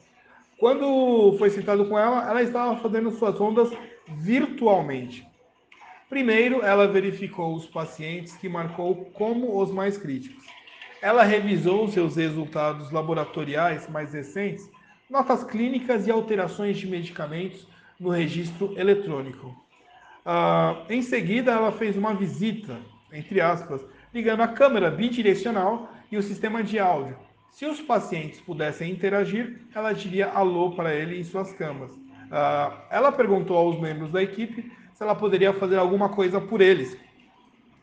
Quando 0.58 1.36
foi 1.38 1.50
citado 1.50 1.86
com 1.86 1.98
ela, 1.98 2.28
ela 2.28 2.42
estava 2.42 2.76
fazendo 2.78 3.10
suas 3.10 3.40
ondas 3.40 3.70
virtualmente. 4.08 5.26
Primeiro, 6.08 6.62
ela 6.62 6.86
verificou 6.86 7.54
os 7.54 7.66
pacientes 7.66 8.36
que 8.36 8.48
marcou 8.48 9.06
como 9.12 9.60
os 9.60 9.70
mais 9.70 9.98
críticos. 9.98 10.44
Ela 11.02 11.24
revisou 11.24 11.88
seus 11.88 12.16
resultados 12.16 12.90
laboratoriais 12.90 13.88
mais 13.88 14.12
recentes, 14.12 14.70
notas 15.10 15.42
clínicas 15.44 16.06
e 16.06 16.10
alterações 16.10 16.78
de 16.78 16.86
medicamentos 16.86 17.66
no 17.98 18.10
registro 18.10 18.78
eletrônico. 18.78 19.48
Uh, 20.24 20.90
em 20.90 21.02
seguida, 21.02 21.52
ela 21.52 21.72
fez 21.72 21.96
uma 21.96 22.14
visita, 22.14 22.78
entre 23.12 23.40
aspas, 23.40 23.84
ligando 24.12 24.40
a 24.40 24.48
câmera 24.48 24.90
bidirecional 24.90 25.92
e 26.10 26.16
o 26.16 26.22
sistema 26.22 26.62
de 26.62 26.78
áudio. 26.78 27.16
Se 27.54 27.64
os 27.66 27.80
pacientes 27.80 28.40
pudessem 28.40 28.90
interagir, 28.90 29.60
ela 29.72 29.92
diria 29.92 30.28
alô 30.28 30.72
para 30.72 30.92
ele 30.92 31.20
em 31.20 31.22
suas 31.22 31.52
camas. 31.52 31.92
Uh, 31.92 32.76
ela 32.90 33.12
perguntou 33.12 33.56
aos 33.56 33.80
membros 33.80 34.10
da 34.10 34.20
equipe 34.20 34.72
se 34.92 35.00
ela 35.00 35.14
poderia 35.14 35.52
fazer 35.52 35.76
alguma 35.76 36.08
coisa 36.08 36.40
por 36.40 36.60
eles. 36.60 36.96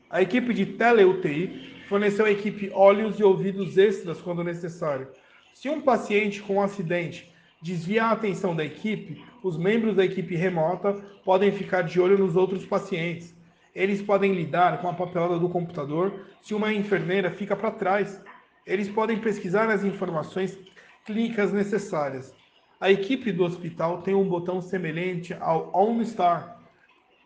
A 0.10 0.22
equipe 0.22 0.54
de 0.54 0.66
tele-UTI 0.66 1.86
forneceu 1.88 2.26
à 2.26 2.32
equipe 2.32 2.70
olhos 2.74 3.18
e 3.18 3.24
ouvidos 3.24 3.78
extras 3.78 4.20
quando 4.20 4.44
necessário. 4.44 5.08
Se 5.54 5.70
um 5.70 5.80
paciente 5.80 6.42
com 6.42 6.56
um 6.56 6.62
acidente 6.62 7.34
desvia 7.62 8.04
a 8.04 8.12
atenção 8.12 8.54
da 8.54 8.66
equipe, 8.66 9.24
os 9.42 9.58
membros 9.58 9.96
da 9.96 10.04
equipe 10.04 10.36
remota 10.36 11.02
podem 11.24 11.50
ficar 11.50 11.84
de 11.84 11.98
olho 11.98 12.18
nos 12.18 12.36
outros 12.36 12.66
pacientes. 12.66 13.34
Eles 13.74 14.02
podem 14.02 14.34
lidar 14.34 14.82
com 14.82 14.90
a 14.90 14.94
papelada 14.94 15.40
do 15.40 15.48
computador 15.48 16.26
se 16.42 16.54
uma 16.54 16.74
enfermeira 16.74 17.32
fica 17.32 17.56
para 17.56 17.72
trás. 17.72 18.22
Eles 18.66 18.90
podem 18.90 19.20
pesquisar 19.20 19.70
as 19.70 19.84
informações 19.84 20.58
clínicas 21.06 21.52
necessárias. 21.52 22.34
A 22.80 22.92
equipe 22.92 23.32
do 23.32 23.44
hospital 23.44 24.02
tem 24.02 24.14
um 24.14 24.28
botão 24.28 24.62
semelhante 24.62 25.36
ao 25.40 25.72
OnStar 25.76 26.60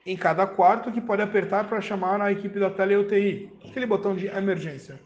em 0.06 0.16
cada 0.16 0.46
quarto 0.46 0.92
que 0.92 1.02
pode 1.02 1.22
apertar 1.22 1.68
para 1.68 1.82
chamar 1.82 2.22
a 2.22 2.32
equipe 2.32 2.60
da 2.60 2.70
tele-UTI, 2.70 3.52
aquele 3.68 3.86
botão 3.86 4.16
de 4.16 4.28
emergência. 4.28 5.00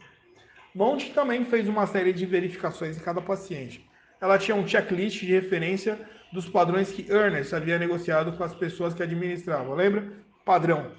Monte 0.74 1.12
também 1.12 1.44
fez 1.44 1.66
uma 1.68 1.86
série 1.86 2.12
de 2.12 2.26
verificações 2.26 2.96
em 2.96 3.00
cada 3.00 3.20
paciente 3.20 3.88
ela 4.20 4.38
tinha 4.38 4.54
um 4.54 4.66
checklist 4.66 5.20
de 5.20 5.32
referência 5.32 5.98
dos 6.32 6.48
padrões 6.48 6.92
que 6.92 7.10
Ernest 7.10 7.54
havia 7.54 7.78
negociado 7.78 8.32
com 8.36 8.44
as 8.44 8.54
pessoas 8.54 8.92
que 8.92 9.02
administravam. 9.02 9.74
Lembra? 9.74 10.12
Padrão. 10.44 10.92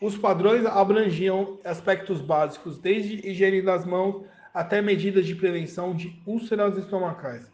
Os 0.00 0.18
padrões 0.18 0.66
abrangiam 0.66 1.58
aspectos 1.64 2.20
básicos, 2.20 2.78
desde 2.78 3.26
higiene 3.26 3.62
das 3.62 3.86
mãos 3.86 4.24
até 4.56 4.80
medidas 4.80 5.26
de 5.26 5.34
prevenção 5.34 5.94
de 5.94 6.18
úlceras 6.24 6.78
estomacais. 6.78 7.46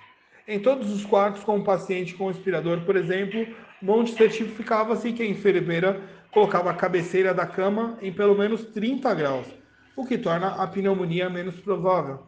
Em 0.47 0.61
todos 0.61 0.89
os 0.93 1.05
quartos 1.05 1.43
com 1.43 1.57
um 1.57 1.65
paciente 1.65 2.15
com 2.15 2.29
respirador, 2.29 2.83
por 2.83 2.95
exemplo, 2.95 3.45
Monte 3.83 4.13
certificava-se 4.13 5.13
que 5.13 5.21
a 5.21 5.27
enfermeira 5.27 6.01
colocava 6.31 6.71
a 6.71 6.75
cabeceira 6.75 7.35
da 7.35 7.45
cama 7.45 7.99
em 8.01 8.13
pelo 8.13 8.39
menos 8.39 8.67
30 8.67 9.13
graus, 9.15 9.49
o 9.97 10.07
que 10.07 10.17
torna 10.17 10.51
a 10.63 10.65
pneumonia 10.69 11.29
menos 11.29 11.57
provável. 11.57 12.21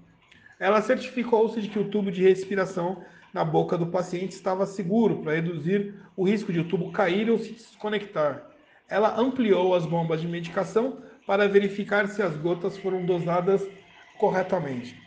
Ela 0.58 0.82
certificou-se 0.82 1.62
de 1.62 1.68
que 1.68 1.78
o 1.78 1.88
tubo 1.88 2.10
de 2.10 2.24
respiração 2.24 3.00
na 3.32 3.44
boca 3.44 3.78
do 3.78 3.86
paciente 3.86 4.32
estava 4.32 4.66
seguro 4.66 5.18
para 5.18 5.34
reduzir 5.34 5.94
o 6.16 6.24
risco 6.24 6.52
de 6.52 6.58
o 6.58 6.68
tubo 6.68 6.90
cair 6.90 7.30
ou 7.30 7.38
se 7.38 7.52
desconectar. 7.52 8.50
Ela 8.88 9.20
ampliou 9.20 9.72
as 9.72 9.86
bombas 9.86 10.20
de 10.20 10.26
medicação 10.26 10.98
para 11.24 11.46
verificar 11.46 12.08
se 12.08 12.20
as 12.20 12.36
gotas 12.36 12.76
foram 12.76 13.06
dosadas 13.06 13.64
corretamente. 14.24 14.98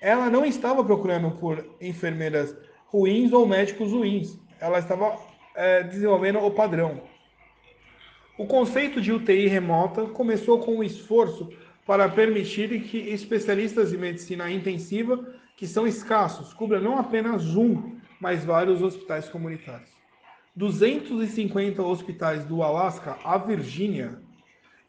Ela 0.00 0.28
não 0.28 0.44
estava 0.44 0.82
procurando 0.82 1.30
por 1.30 1.64
enfermeiras 1.80 2.56
ruins 2.86 3.32
ou 3.32 3.46
médicos 3.46 3.92
ruins. 3.92 4.40
Ela 4.60 4.80
estava 4.80 5.16
é, 5.54 5.84
desenvolvendo 5.84 6.40
o 6.40 6.50
padrão. 6.50 7.00
O 8.36 8.44
conceito 8.44 9.00
de 9.00 9.12
UTI 9.12 9.46
remota 9.46 10.06
começou 10.06 10.58
com 10.58 10.78
um 10.78 10.82
esforço 10.82 11.48
para 11.86 12.08
permitir 12.08 12.68
que 12.82 12.98
especialistas 12.98 13.92
em 13.92 13.98
medicina 13.98 14.50
intensiva, 14.50 15.24
que 15.56 15.66
são 15.66 15.86
escassos, 15.86 16.52
cubram 16.52 16.82
não 16.82 16.98
apenas 16.98 17.54
um, 17.54 17.98
mas 18.20 18.44
vários 18.44 18.82
hospitais 18.82 19.28
comunitários. 19.28 19.90
250 20.56 21.80
hospitais 21.82 22.44
do 22.44 22.64
Alasca 22.64 23.16
à 23.22 23.38
Virgínia 23.38 24.18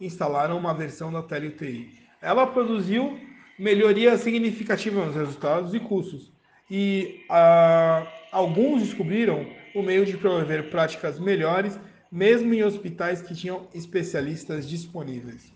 instalaram 0.02 0.58
uma 0.58 0.74
versão 0.74 1.12
da 1.12 1.22
tele-UTI. 1.22 1.96
Ela 2.22 2.48
produziu 2.48 3.27
melhorias 3.58 4.22
significativas 4.22 5.08
nos 5.08 5.16
resultados 5.16 5.74
e 5.74 5.80
custos, 5.80 6.32
e 6.70 7.24
ah, 7.30 8.06
alguns 8.32 8.84
descobriram 8.84 9.46
o 9.74 9.82
meio 9.82 10.06
de 10.06 10.18
promover 10.18 10.70
práticas 10.70 11.20
melhores, 11.20 11.80
mesmo 12.12 12.54
em 12.54 12.64
hospitais 12.64 13.22
que 13.22 13.34
tinham 13.36 13.68
especialistas 13.74 14.68
disponíveis. 14.68 15.54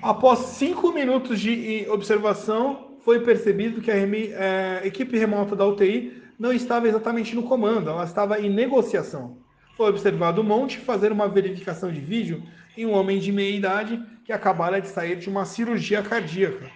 Após 0.00 0.40
cinco 0.40 0.92
minutos 0.92 1.40
de 1.40 1.86
observação, 1.88 2.92
foi 3.04 3.20
percebido 3.20 3.80
que 3.80 3.90
a 3.90 3.96
é, 3.96 4.80
equipe 4.84 5.18
remota 5.18 5.54
da 5.54 5.66
UTI 5.66 6.22
não 6.38 6.52
estava 6.52 6.88
exatamente 6.88 7.34
no 7.34 7.44
comando, 7.44 7.90
ela 7.90 8.04
estava 8.04 8.40
em 8.40 8.50
negociação. 8.50 9.38
Foi 9.76 9.88
observado 9.88 10.40
o 10.40 10.44
Monte 10.44 10.78
fazer 10.78 11.12
uma 11.12 11.28
verificação 11.28 11.92
de 11.92 12.00
vídeo 12.00 12.42
em 12.76 12.86
um 12.86 12.92
homem 12.92 13.18
de 13.18 13.30
meia 13.30 13.54
idade 13.54 14.02
acabara 14.32 14.80
de 14.80 14.88
sair 14.88 15.16
de 15.16 15.28
uma 15.28 15.44
cirurgia 15.44 16.02
cardíaca. 16.02 16.70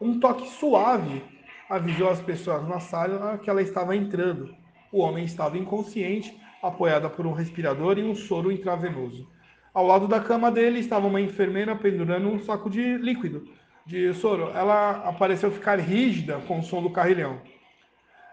Um 0.00 0.20
toque 0.20 0.48
suave 0.48 1.22
avisou 1.68 2.08
as 2.08 2.20
pessoas 2.20 2.66
na 2.68 2.80
sala 2.80 3.38
que 3.38 3.50
ela 3.50 3.62
estava 3.62 3.96
entrando. 3.96 4.54
O 4.92 5.00
homem 5.00 5.24
estava 5.24 5.58
inconsciente, 5.58 6.38
apoiada 6.62 7.10
por 7.10 7.26
um 7.26 7.32
respirador 7.32 7.98
e 7.98 8.04
um 8.04 8.14
soro 8.14 8.50
intravenoso. 8.50 9.28
Ao 9.74 9.86
lado 9.86 10.08
da 10.08 10.20
cama 10.20 10.50
dele 10.50 10.78
estava 10.78 11.06
uma 11.06 11.20
enfermeira 11.20 11.76
pendurando 11.76 12.28
um 12.28 12.38
saco 12.38 12.70
de 12.70 12.96
líquido, 12.96 13.44
de 13.84 14.12
soro. 14.14 14.50
Ela 14.54 15.02
apareceu 15.08 15.50
ficar 15.50 15.78
rígida 15.78 16.40
com 16.46 16.60
o 16.60 16.62
som 16.62 16.82
do 16.82 16.90
carrilhão. 16.90 17.40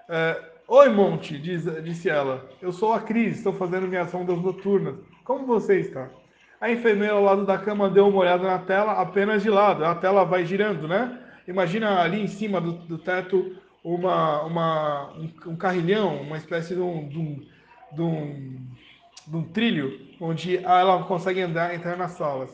É, 0.07 0.55
Oi, 0.67 0.89
Monte, 0.89 1.38
diz, 1.38 1.63
disse 1.84 2.09
ela. 2.09 2.49
Eu 2.59 2.71
sou 2.71 2.91
a 2.91 2.99
Cris, 2.99 3.38
estou 3.38 3.53
fazendo 3.53 3.88
minhas 3.88 4.11
ondas 4.15 4.41
noturnas. 4.41 4.95
Como 5.23 5.45
você 5.45 5.80
está? 5.80 6.09
A 6.66 6.72
enfermeira 6.72 7.13
ao 7.13 7.22
lado 7.22 7.45
da 7.45 7.59
cama 7.59 7.88
deu 7.88 8.07
uma 8.07 8.22
olhada 8.22 8.43
na 8.43 8.57
tela 8.57 8.93
apenas 8.93 9.43
de 9.43 9.51
lado. 9.51 9.86
A 9.86 9.93
tela 9.93 10.26
vai 10.26 10.43
girando, 10.43 10.88
né? 10.88 11.16
Imagina 11.47 12.01
ali 12.01 12.20
em 12.20 12.26
cima 12.26 12.59
do, 12.59 12.72
do 12.72 12.97
teto 12.97 13.55
uma, 13.84 14.41
uma, 14.41 15.13
um, 15.13 15.51
um, 15.51 15.55
carrilhão, 15.55 16.20
uma 16.24 16.38
espécie 16.38 16.74
de 16.74 16.82
um, 16.82 17.07
de 17.07 17.20
um, 17.20 17.45
de 17.91 18.01
um, 18.01 18.68
de 19.28 19.36
um 19.38 19.43
trilho, 19.43 20.07
onde 20.20 20.57
ela 20.57 21.03
consegue 21.03 21.39
andar, 21.39 21.76
entrar 21.76 21.95
nas 21.95 22.13
salas. 22.13 22.49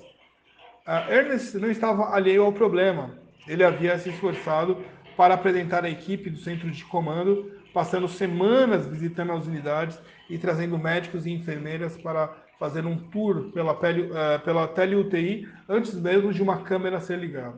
Uh, 0.85 1.09
Ernest 1.09 1.57
não 1.57 1.71
estava 1.71 2.13
alheio 2.13 2.43
ao 2.43 2.51
problema. 2.51 3.15
Ele 3.47 3.63
havia 3.63 3.97
se 3.97 4.09
esforçado 4.09 4.83
para 5.15 5.35
apresentar 5.35 5.85
a 5.85 5.89
equipe 5.89 6.29
do 6.29 6.37
centro 6.37 6.69
de 6.69 6.83
comando, 6.83 7.49
passando 7.73 8.09
semanas 8.09 8.85
visitando 8.85 9.31
as 9.31 9.47
unidades 9.47 9.97
e 10.29 10.37
trazendo 10.37 10.77
médicos 10.77 11.25
e 11.25 11.31
enfermeiras 11.31 11.95
para 11.95 12.40
fazer 12.61 12.85
um 12.85 12.95
tour 12.95 13.51
pela, 13.51 13.73
pele, 13.73 14.03
uh, 14.03 14.39
pela 14.45 14.67
tele-UTI 14.67 15.49
antes 15.67 15.95
mesmo 15.95 16.31
de 16.31 16.41
uma 16.41 16.61
câmera 16.61 17.01
ser 17.01 17.17
ligada 17.17 17.57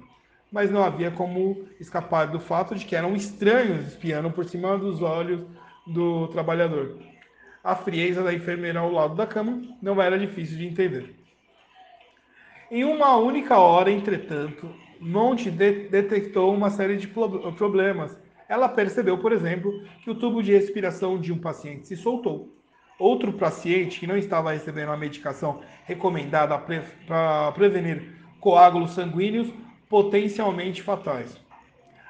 mas 0.54 0.70
não 0.70 0.84
havia 0.84 1.10
como 1.10 1.68
escapar 1.80 2.28
do 2.28 2.39
fato 2.39 2.76
de 2.76 2.86
que 2.86 2.95
eram 2.95 3.16
estranhos 3.16 3.88
espiando 3.88 4.30
por 4.30 4.45
cima 4.45 4.78
dos 4.78 5.01
olhos 5.01 5.41
do 5.88 6.28
trabalhador. 6.28 6.95
A 7.64 7.76
frieza 7.76 8.22
da 8.22 8.32
enfermeira 8.32 8.80
ao 8.80 8.91
lado 8.91 9.16
da 9.16 9.26
cama 9.26 9.64
não 9.82 9.99
era 9.99 10.18
difícil 10.18 10.56
de 10.56 10.68
entender. 10.68 11.16
Em 12.70 12.84
uma 12.84 13.18
única 13.18 13.58
hora, 13.58 13.89
entretanto, 13.89 14.70
Monte 14.99 15.49
de 15.49 15.89
detectou 15.89 16.54
uma 16.54 16.70
série 16.70 16.97
de 16.97 17.08
problemas. 17.08 18.16
Ela 18.47 18.70
percebeu, 18.70 19.18
por 19.18 19.32
exemplo, 19.32 19.84
que 20.04 20.12
o 20.12 20.16
tubo 20.16 20.43
de 20.43 20.54
respiração 20.54 21.20
de 21.20 21.34
um 21.34 21.39
paciente 21.39 21.88
se 21.88 21.97
soltou. 21.97 22.56
Outro 23.00 23.34
paciente 23.34 24.00
que 24.00 24.08
não 24.08 24.18
estava 24.18 24.52
recebendo 24.52 24.91
a 24.91 24.98
medicação 24.98 25.62
recomendada 25.86 26.58
para 26.58 27.52
prevenir 27.52 28.14
coágulos 28.39 28.91
sanguíneos 28.91 29.52
potencialmente 29.89 30.82
fatais. 30.82 31.38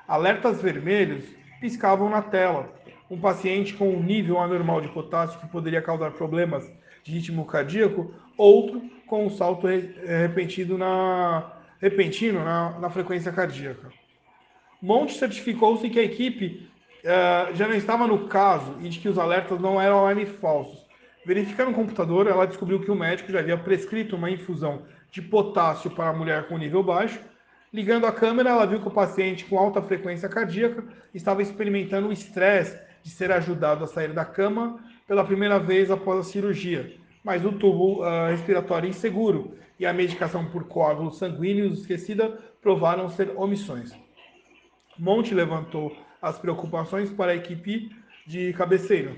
Alertas 0.08 0.62
vermelhos 0.62 1.26
piscavam 1.60 2.10
na 2.10 2.22
tela. 2.22 2.74
Um 3.10 3.20
paciente 3.20 3.74
com 3.74 3.90
um 3.90 4.04
nível 4.04 4.40
anormal 4.40 4.82
de 4.82 4.90
potássio 4.90 5.40
que 5.40 5.48
poderia 5.48 5.82
causar 5.82 6.12
problemas 6.12 6.70
de 7.04 7.14
ritmo 7.14 7.46
cardíaco, 7.46 8.14
outro 8.38 8.82
com 9.06 9.26
um 9.26 9.30
salto 9.30 9.68
repentino 9.68 10.78
na, 10.78 11.52
repentino 11.80 12.44
na, 12.44 12.80
na 12.80 12.90
frequência 12.90 13.32
cardíaca. 13.32 13.92
Monte 14.82 15.14
certificou-se 15.14 15.90
que 15.90 16.00
a 16.00 16.04
equipe 16.04 16.70
uh, 17.04 17.56
já 17.56 17.68
não 17.68 17.76
estava 17.76 18.08
no 18.08 18.28
caso 18.28 18.78
e 18.82 18.90
de 18.90 19.00
que 19.00 19.10
os 19.10 19.18
alertas 19.18 19.60
não 19.60 19.80
eram 19.80 20.00
alarmes 20.00 20.30
falsos. 20.42 20.84
Verificando 21.26 21.72
o 21.72 21.76
computador, 21.76 22.28
ela 22.28 22.46
descobriu 22.46 22.82
que 22.82 22.92
o 22.92 22.96
médico 22.96 23.32
já 23.32 23.40
havia 23.40 23.58
prescrito 23.58 24.16
uma 24.16 24.30
infusão 24.30 24.84
de 25.10 25.22
potássio 25.22 25.92
para 25.92 26.10
a 26.10 26.14
mulher 26.14 26.48
com 26.48 26.58
nível 26.58 26.84
baixo 26.84 27.20
Ligando 27.74 28.06
a 28.06 28.12
câmera, 28.12 28.52
ela 28.52 28.68
viu 28.68 28.80
que 28.80 28.88
o 28.88 28.92
paciente 28.92 29.46
com 29.46 29.58
alta 29.58 29.82
frequência 29.82 30.30
cardíaca 30.30 30.84
estava 31.12 31.42
experimentando 31.42 32.08
o 32.08 32.14
estresse 32.14 32.78
de 33.02 33.10
ser 33.10 33.32
ajudado 33.32 33.84
a 33.84 33.88
sair 33.88 34.14
da 34.14 34.24
cama 34.24 34.80
pela 35.08 35.26
primeira 35.26 35.58
vez 35.58 35.90
após 35.90 36.20
a 36.20 36.24
cirurgia, 36.24 36.96
mas 37.24 37.44
o 37.44 37.52
tubo 37.52 38.04
uh, 38.04 38.30
respiratório 38.30 38.88
inseguro 38.88 39.58
e 39.80 39.88
a 39.88 39.92
medicação 39.92 40.46
por 40.46 40.66
coágulos 40.66 41.18
sanguíneos 41.18 41.80
esquecida 41.80 42.38
provaram 42.62 43.10
ser 43.10 43.34
omissões. 43.36 43.92
Monte 44.98 45.34
levantou 45.34 45.98
as 46.24 46.40
preocupações 46.40 47.12
para 47.12 47.34
a 47.34 47.36
equipe 47.36 47.96
de 48.26 48.52
cabeceira. 48.54 49.16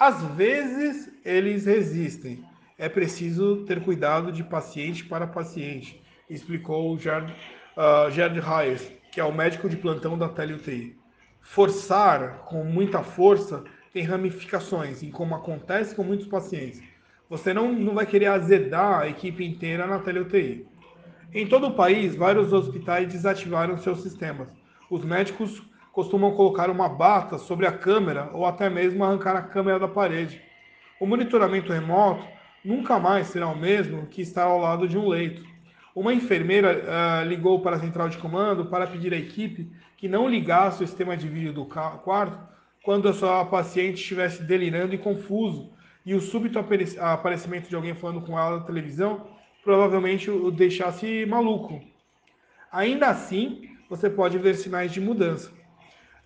Às 0.00 0.22
vezes 0.34 1.12
eles 1.22 1.66
resistem. 1.66 2.42
É 2.78 2.88
preciso 2.88 3.64
ter 3.66 3.82
cuidado 3.82 4.32
de 4.32 4.42
paciente 4.42 5.04
para 5.04 5.26
paciente 5.26 6.02
explicou 6.28 6.92
o 6.92 6.98
Gerd, 6.98 7.32
uh, 7.76 8.50
Hayes, 8.50 8.90
que 9.12 9.20
é 9.20 9.24
o 9.24 9.32
médico 9.32 9.68
de 9.68 9.76
plantão 9.76 10.16
da 10.16 10.28
TeleUTI. 10.28 10.96
Forçar 11.40 12.38
com 12.46 12.64
muita 12.64 13.02
força 13.02 13.62
tem 13.92 14.02
ramificações, 14.02 15.02
em 15.02 15.10
como 15.10 15.34
acontece 15.34 15.94
com 15.94 16.02
muitos 16.02 16.26
pacientes. 16.26 16.82
Você 17.28 17.52
não, 17.52 17.72
não 17.72 17.94
vai 17.94 18.06
querer 18.06 18.26
azedar 18.26 19.00
a 19.00 19.08
equipe 19.08 19.44
inteira 19.44 19.86
na 19.86 19.98
TeleUTI. 19.98 20.66
Em 21.32 21.46
todo 21.46 21.68
o 21.68 21.74
país, 21.74 22.14
vários 22.14 22.52
hospitais 22.52 23.12
desativaram 23.12 23.76
seus 23.76 24.02
sistemas. 24.02 24.48
Os 24.88 25.04
médicos 25.04 25.62
costumam 25.94 26.32
colocar 26.32 26.68
uma 26.68 26.88
bata 26.88 27.38
sobre 27.38 27.66
a 27.66 27.72
câmera 27.72 28.28
ou 28.32 28.44
até 28.44 28.68
mesmo 28.68 29.04
arrancar 29.04 29.36
a 29.36 29.42
câmera 29.42 29.78
da 29.78 29.86
parede. 29.86 30.42
O 31.00 31.06
monitoramento 31.06 31.72
remoto 31.72 32.26
nunca 32.64 32.98
mais 32.98 33.28
será 33.28 33.46
o 33.46 33.56
mesmo 33.56 34.06
que 34.06 34.20
estar 34.20 34.42
ao 34.42 34.58
lado 34.58 34.88
de 34.88 34.98
um 34.98 35.08
leito. 35.08 35.44
Uma 35.94 36.12
enfermeira 36.12 36.82
uh, 36.82 37.28
ligou 37.28 37.60
para 37.60 37.76
a 37.76 37.78
central 37.78 38.08
de 38.08 38.18
comando 38.18 38.66
para 38.66 38.88
pedir 38.88 39.14
à 39.14 39.16
equipe 39.16 39.70
que 39.96 40.08
não 40.08 40.28
ligasse 40.28 40.82
o 40.82 40.86
sistema 40.86 41.16
de 41.16 41.28
vídeo 41.28 41.52
do 41.52 41.64
quarto 41.64 42.38
quando 42.82 43.08
a 43.08 43.12
sua 43.12 43.44
paciente 43.44 44.00
estivesse 44.00 44.42
delirando 44.42 44.94
e 44.94 44.98
confuso 44.98 45.70
e 46.04 46.12
o 46.12 46.20
súbito 46.20 46.58
aparecimento 46.98 47.68
de 47.68 47.76
alguém 47.76 47.94
falando 47.94 48.20
com 48.20 48.36
ela 48.36 48.58
na 48.58 48.64
televisão 48.64 49.28
provavelmente 49.62 50.28
o 50.28 50.50
deixasse 50.50 51.24
maluco. 51.24 51.80
Ainda 52.72 53.06
assim, 53.06 53.62
você 53.88 54.10
pode 54.10 54.36
ver 54.38 54.56
sinais 54.56 54.92
de 54.92 55.00
mudança. 55.00 55.53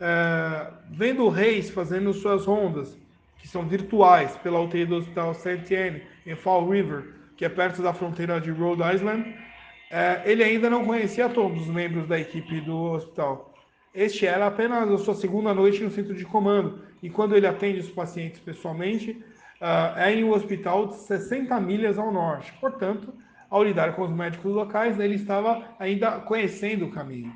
Uh, 0.01 0.73
vendo 0.91 1.29
reis 1.29 1.71
fazendo 1.71 2.13
suas 2.13 2.47
rondas, 2.47 2.97
que 3.39 3.49
são 3.49 3.67
virtuais, 3.67 4.37
pela 4.37 4.61
UTI 4.61 4.87
do 4.87 4.97
Hospital 4.97 5.35
St. 5.35 5.75
Anne, 5.75 6.03
em 6.27 6.35
Fall 6.35 6.69
River, 6.69 7.15
que 7.37 7.45
é 7.45 7.49
perto 7.49 7.83
da 7.83 7.93
fronteira 7.93 8.41
de 8.41 8.51
Rhode 8.51 8.83
Island, 8.95 9.35
é, 9.91 10.23
ele 10.27 10.45
ainda 10.45 10.69
não 10.69 10.85
conhecia 10.85 11.29
todos 11.29 11.63
os 11.63 11.69
membros 11.69 12.07
da 12.07 12.19
equipe 12.19 12.61
do 12.61 12.77
hospital. 12.77 13.55
Este 13.95 14.27
era 14.27 14.47
apenas 14.47 14.91
a 14.91 14.99
sua 14.99 15.15
segunda 15.15 15.55
noite 15.55 15.83
no 15.83 15.91
centro 15.91 16.15
de 16.15 16.25
comando, 16.25 16.81
e 17.03 17.09
quando 17.09 17.35
ele 17.35 17.47
atende 17.47 17.81
os 17.81 17.91
pacientes 17.91 18.39
pessoalmente, 18.41 19.13
uh, 19.61 19.97
é 19.97 20.13
em 20.13 20.25
um 20.25 20.33
hospital 20.33 20.89
de 20.89 20.97
60 20.97 21.59
milhas 21.61 21.99
ao 21.99 22.13
norte. 22.13 22.53
Portanto, 22.61 23.15
ao 23.49 23.65
lidar 23.65 23.95
com 23.95 24.03
os 24.03 24.11
médicos 24.11 24.53
locais, 24.53 25.01
ele 25.01 25.15
estava 25.15 25.65
ainda 25.79 26.21
conhecendo 26.21 26.87
o 26.87 26.91
caminho. 26.91 27.33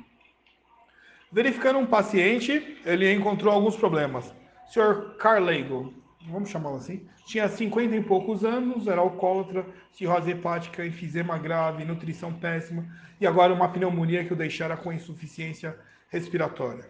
Verificando 1.33 1.79
um 1.79 1.85
paciente, 1.87 2.77
ele 2.85 3.11
encontrou 3.11 3.51
alguns 3.51 3.75
problemas. 3.75 4.31
O 4.67 4.71
Sr. 4.71 5.15
Carlego, 5.17 5.91
vamos 6.29 6.51
chamá-lo 6.51 6.75
assim, 6.75 7.07
tinha 7.25 7.49
50 7.49 7.95
e 7.95 8.03
poucos 8.03 8.45
anos, 8.45 8.85
era 8.85 9.01
alcoólatra, 9.01 9.65
cirrose 9.91 10.29
hepática, 10.29 10.85
enfisema 10.85 11.35
grave, 11.39 11.85
nutrição 11.85 12.31
péssima 12.31 12.85
e 13.19 13.25
agora 13.25 13.51
uma 13.51 13.67
pneumonia 13.67 14.23
que 14.23 14.31
o 14.31 14.35
deixara 14.35 14.77
com 14.77 14.93
insuficiência 14.93 15.75
respiratória. 16.07 16.87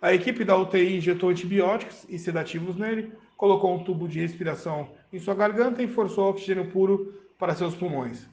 A 0.00 0.14
equipe 0.14 0.42
da 0.42 0.56
UTI 0.56 0.96
injetou 0.96 1.28
antibióticos 1.28 2.06
e 2.08 2.18
sedativos 2.18 2.76
nele, 2.76 3.12
colocou 3.36 3.74
um 3.74 3.84
tubo 3.84 4.08
de 4.08 4.20
respiração 4.20 4.88
em 5.12 5.18
sua 5.18 5.34
garganta 5.34 5.82
e 5.82 5.86
forçou 5.86 6.30
oxigênio 6.30 6.70
puro 6.70 7.12
para 7.38 7.54
seus 7.54 7.74
pulmões. 7.74 8.26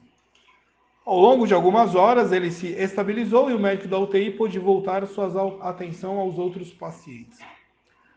Ao 1.04 1.18
longo 1.18 1.46
de 1.46 1.54
algumas 1.54 1.94
horas, 1.94 2.30
ele 2.30 2.50
se 2.50 2.68
estabilizou 2.68 3.50
e 3.50 3.54
o 3.54 3.58
médico 3.58 3.88
da 3.88 3.98
UTI 3.98 4.32
pôde 4.32 4.58
voltar 4.58 5.06
sua 5.06 5.58
atenção 5.62 6.18
aos 6.18 6.38
outros 6.38 6.72
pacientes. 6.72 7.38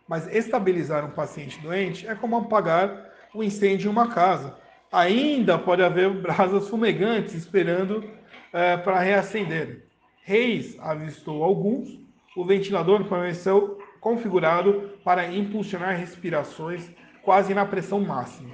Mas 0.07 0.27
estabilizar 0.27 1.05
um 1.05 1.11
paciente 1.11 1.59
doente 1.61 2.05
é 2.07 2.13
como 2.13 2.35
apagar 2.35 3.09
o 3.33 3.39
um 3.39 3.43
incêndio 3.43 3.87
em 3.87 3.91
uma 3.91 4.09
casa. 4.09 4.57
Ainda 4.91 5.57
pode 5.57 5.81
haver 5.81 6.09
brasas 6.09 6.67
fumegantes 6.67 7.33
esperando 7.33 8.03
é, 8.51 8.77
para 8.77 8.99
reacender. 8.99 9.85
Reis 10.21 10.77
avistou 10.79 11.43
alguns. 11.43 11.99
O 12.35 12.45
ventilador 12.45 13.03
permaneceu 13.05 13.79
configurado 13.99 14.91
para 15.03 15.31
impulsionar 15.31 15.95
respirações 15.95 16.91
quase 17.23 17.53
na 17.53 17.65
pressão 17.65 18.01
máxima. 18.01 18.51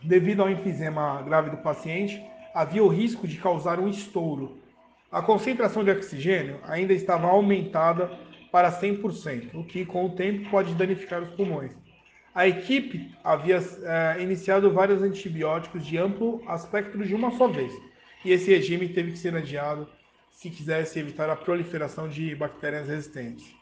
Devido 0.00 0.42
ao 0.42 0.50
enfisema 0.50 1.20
grave 1.22 1.50
do 1.50 1.56
paciente, 1.56 2.22
havia 2.54 2.84
o 2.84 2.88
risco 2.88 3.26
de 3.26 3.36
causar 3.36 3.80
um 3.80 3.88
estouro. 3.88 4.56
A 5.10 5.20
concentração 5.20 5.82
de 5.82 5.90
oxigênio 5.90 6.60
ainda 6.62 6.92
estava 6.92 7.26
aumentada 7.26 8.10
para 8.52 8.70
100%, 8.70 9.50
o 9.54 9.64
que 9.64 9.84
com 9.84 10.06
o 10.06 10.10
tempo 10.10 10.48
pode 10.48 10.72
danificar 10.74 11.20
os 11.20 11.30
pulmões. 11.30 11.72
A 12.32 12.46
equipe 12.46 13.12
havia 13.22 13.58
é, 13.58 14.22
iniciado 14.22 14.70
vários 14.70 15.02
antibióticos 15.02 15.84
de 15.84 15.98
amplo 15.98 16.40
espectro 16.54 17.04
de 17.04 17.14
uma 17.14 17.32
só 17.32 17.48
vez, 17.48 17.72
e 18.24 18.30
esse 18.30 18.50
regime 18.50 18.88
teve 18.88 19.12
que 19.12 19.18
ser 19.18 19.36
adiado 19.36 19.88
se 20.30 20.50
quisesse 20.50 20.98
evitar 20.98 21.30
a 21.30 21.36
proliferação 21.36 22.08
de 22.08 22.34
bactérias 22.34 22.88
resistentes. 22.88 23.54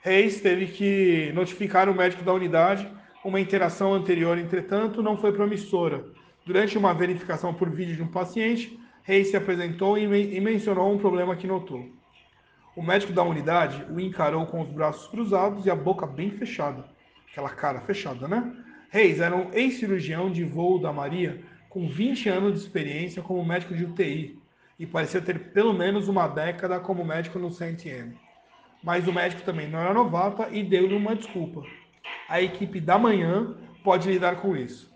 Reis 0.00 0.40
teve 0.40 0.66
que 0.66 1.32
notificar 1.34 1.88
o 1.88 1.94
médico 1.94 2.22
da 2.22 2.32
unidade. 2.32 2.88
Uma 3.24 3.40
interação 3.40 3.92
anterior, 3.92 4.38
entretanto, 4.38 5.02
não 5.02 5.16
foi 5.16 5.32
promissora, 5.32 6.04
Durante 6.48 6.78
uma 6.78 6.94
verificação 6.94 7.52
por 7.52 7.68
vídeo 7.68 7.94
de 7.94 8.02
um 8.02 8.08
paciente, 8.08 8.80
Reis 9.02 9.28
se 9.28 9.36
apresentou 9.36 9.98
e 9.98 10.40
mencionou 10.40 10.90
um 10.90 10.96
problema 10.96 11.36
que 11.36 11.46
notou. 11.46 11.86
O 12.74 12.82
médico 12.82 13.12
da 13.12 13.22
unidade 13.22 13.84
o 13.92 14.00
encarou 14.00 14.46
com 14.46 14.62
os 14.62 14.70
braços 14.70 15.06
cruzados 15.08 15.66
e 15.66 15.70
a 15.70 15.76
boca 15.76 16.06
bem 16.06 16.30
fechada. 16.30 16.86
Aquela 17.30 17.50
cara 17.50 17.82
fechada, 17.82 18.26
né? 18.26 18.50
Reis 18.88 19.20
era 19.20 19.36
um 19.36 19.52
ex-cirurgião 19.52 20.32
de 20.32 20.42
voo 20.42 20.80
da 20.80 20.90
Maria, 20.90 21.38
com 21.68 21.86
20 21.86 22.30
anos 22.30 22.54
de 22.54 22.60
experiência 22.60 23.20
como 23.20 23.44
médico 23.44 23.74
de 23.74 23.84
UTI, 23.84 24.40
e 24.78 24.86
parecia 24.86 25.20
ter 25.20 25.52
pelo 25.52 25.74
menos 25.74 26.08
uma 26.08 26.26
década 26.26 26.80
como 26.80 27.04
médico 27.04 27.38
no 27.38 27.52
CNTM. 27.52 28.16
Mas 28.82 29.06
o 29.06 29.12
médico 29.12 29.42
também 29.42 29.68
não 29.68 29.80
era 29.80 29.92
novata 29.92 30.48
e 30.50 30.62
deu-lhe 30.62 30.96
uma 30.96 31.14
desculpa. 31.14 31.62
A 32.26 32.40
equipe 32.40 32.80
da 32.80 32.96
manhã 32.96 33.54
pode 33.84 34.10
lidar 34.10 34.36
com 34.36 34.56
isso. 34.56 34.87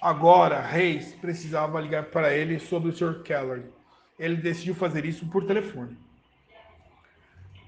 Agora, 0.00 0.60
Reis 0.60 1.12
precisava 1.16 1.80
ligar 1.80 2.04
para 2.04 2.32
ele 2.32 2.60
sobre 2.60 2.90
o 2.90 2.96
Sr. 2.96 3.22
Keller. 3.24 3.64
Ele 4.16 4.36
decidiu 4.36 4.74
fazer 4.74 5.04
isso 5.04 5.26
por 5.26 5.44
telefone. 5.44 5.96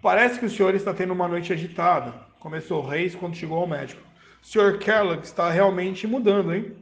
Parece 0.01 0.39
que 0.39 0.47
o 0.47 0.51
senhor 0.51 0.75
está 0.75 0.95
tendo 0.95 1.13
uma 1.13 1.27
noite 1.27 1.53
agitada, 1.53 2.15
começou 2.39 2.87
Reis 2.87 3.17
quando 3.17 3.35
chegou 3.35 3.59
ao 3.59 3.67
médico. 3.67 4.01
O 4.43 4.47
Sr. 4.47 4.79
Keller 4.79 5.19
está 5.19 5.51
realmente 5.51 6.07
mudando, 6.07 6.55
hein? 6.55 6.75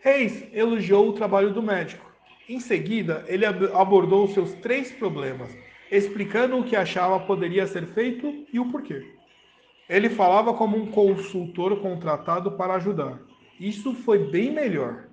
Reis 0.00 0.44
elogiou 0.52 1.08
o 1.08 1.12
trabalho 1.12 1.52
do 1.52 1.62
médico. 1.62 2.10
Em 2.48 2.58
seguida, 2.58 3.24
ele 3.28 3.44
abordou 3.46 4.26
seus 4.28 4.54
três 4.54 4.90
problemas, 4.90 5.50
explicando 5.90 6.58
o 6.58 6.64
que 6.64 6.74
achava 6.74 7.20
poderia 7.20 7.66
ser 7.66 7.86
feito 7.88 8.46
e 8.52 8.58
o 8.58 8.70
porquê. 8.72 9.14
Ele 9.88 10.08
falava 10.08 10.54
como 10.54 10.76
um 10.76 10.90
consultor 10.90 11.78
contratado 11.80 12.52
para 12.52 12.74
ajudar. 12.74 13.18
Isso 13.58 13.94
foi 13.94 14.18
bem 14.30 14.50
melhor. 14.50 15.04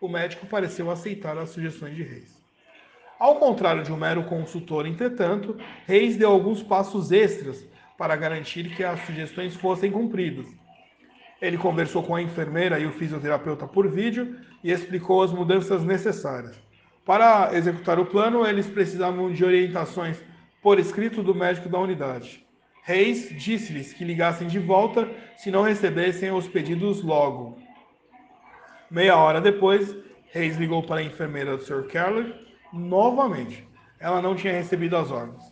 O 0.00 0.08
médico 0.08 0.46
pareceu 0.46 0.90
aceitar 0.90 1.36
as 1.36 1.50
sugestões 1.50 1.94
de 1.96 2.02
Reis. 2.02 2.38
Ao 3.18 3.36
contrário 3.36 3.82
de 3.82 3.92
um 3.92 3.96
mero 3.96 4.24
consultor, 4.24 4.86
entretanto, 4.86 5.56
Reis 5.86 6.16
deu 6.16 6.30
alguns 6.30 6.62
passos 6.62 7.10
extras 7.10 7.66
para 7.96 8.14
garantir 8.14 8.74
que 8.76 8.84
as 8.84 9.04
sugestões 9.04 9.56
fossem 9.56 9.90
cumpridas. 9.90 10.46
Ele 11.42 11.58
conversou 11.58 12.02
com 12.02 12.14
a 12.14 12.22
enfermeira 12.22 12.78
e 12.78 12.86
o 12.86 12.92
fisioterapeuta 12.92 13.66
por 13.66 13.90
vídeo 13.90 14.36
e 14.62 14.70
explicou 14.70 15.22
as 15.22 15.32
mudanças 15.32 15.84
necessárias. 15.84 16.56
Para 17.04 17.50
executar 17.54 17.98
o 17.98 18.06
plano, 18.06 18.46
eles 18.46 18.66
precisavam 18.66 19.32
de 19.32 19.44
orientações 19.44 20.20
por 20.62 20.78
escrito 20.78 21.22
do 21.22 21.34
médico 21.34 21.68
da 21.68 21.78
unidade. 21.78 22.44
Reis 22.82 23.28
disse-lhes 23.30 23.92
que 23.92 24.04
ligassem 24.04 24.48
de 24.48 24.58
volta 24.58 25.08
se 25.36 25.50
não 25.50 25.62
recebessem 25.62 26.30
os 26.32 26.46
pedidos 26.48 27.02
logo. 27.02 27.58
Meia 28.90 29.18
hora 29.18 29.38
depois, 29.38 29.94
Reis 30.30 30.56
ligou 30.56 30.82
para 30.82 31.00
a 31.00 31.04
enfermeira 31.04 31.56
do 31.56 31.62
Sr. 31.62 31.86
Keller 31.88 32.34
novamente. 32.72 33.68
Ela 34.00 34.22
não 34.22 34.34
tinha 34.34 34.52
recebido 34.54 34.96
as 34.96 35.10
ordens. 35.10 35.42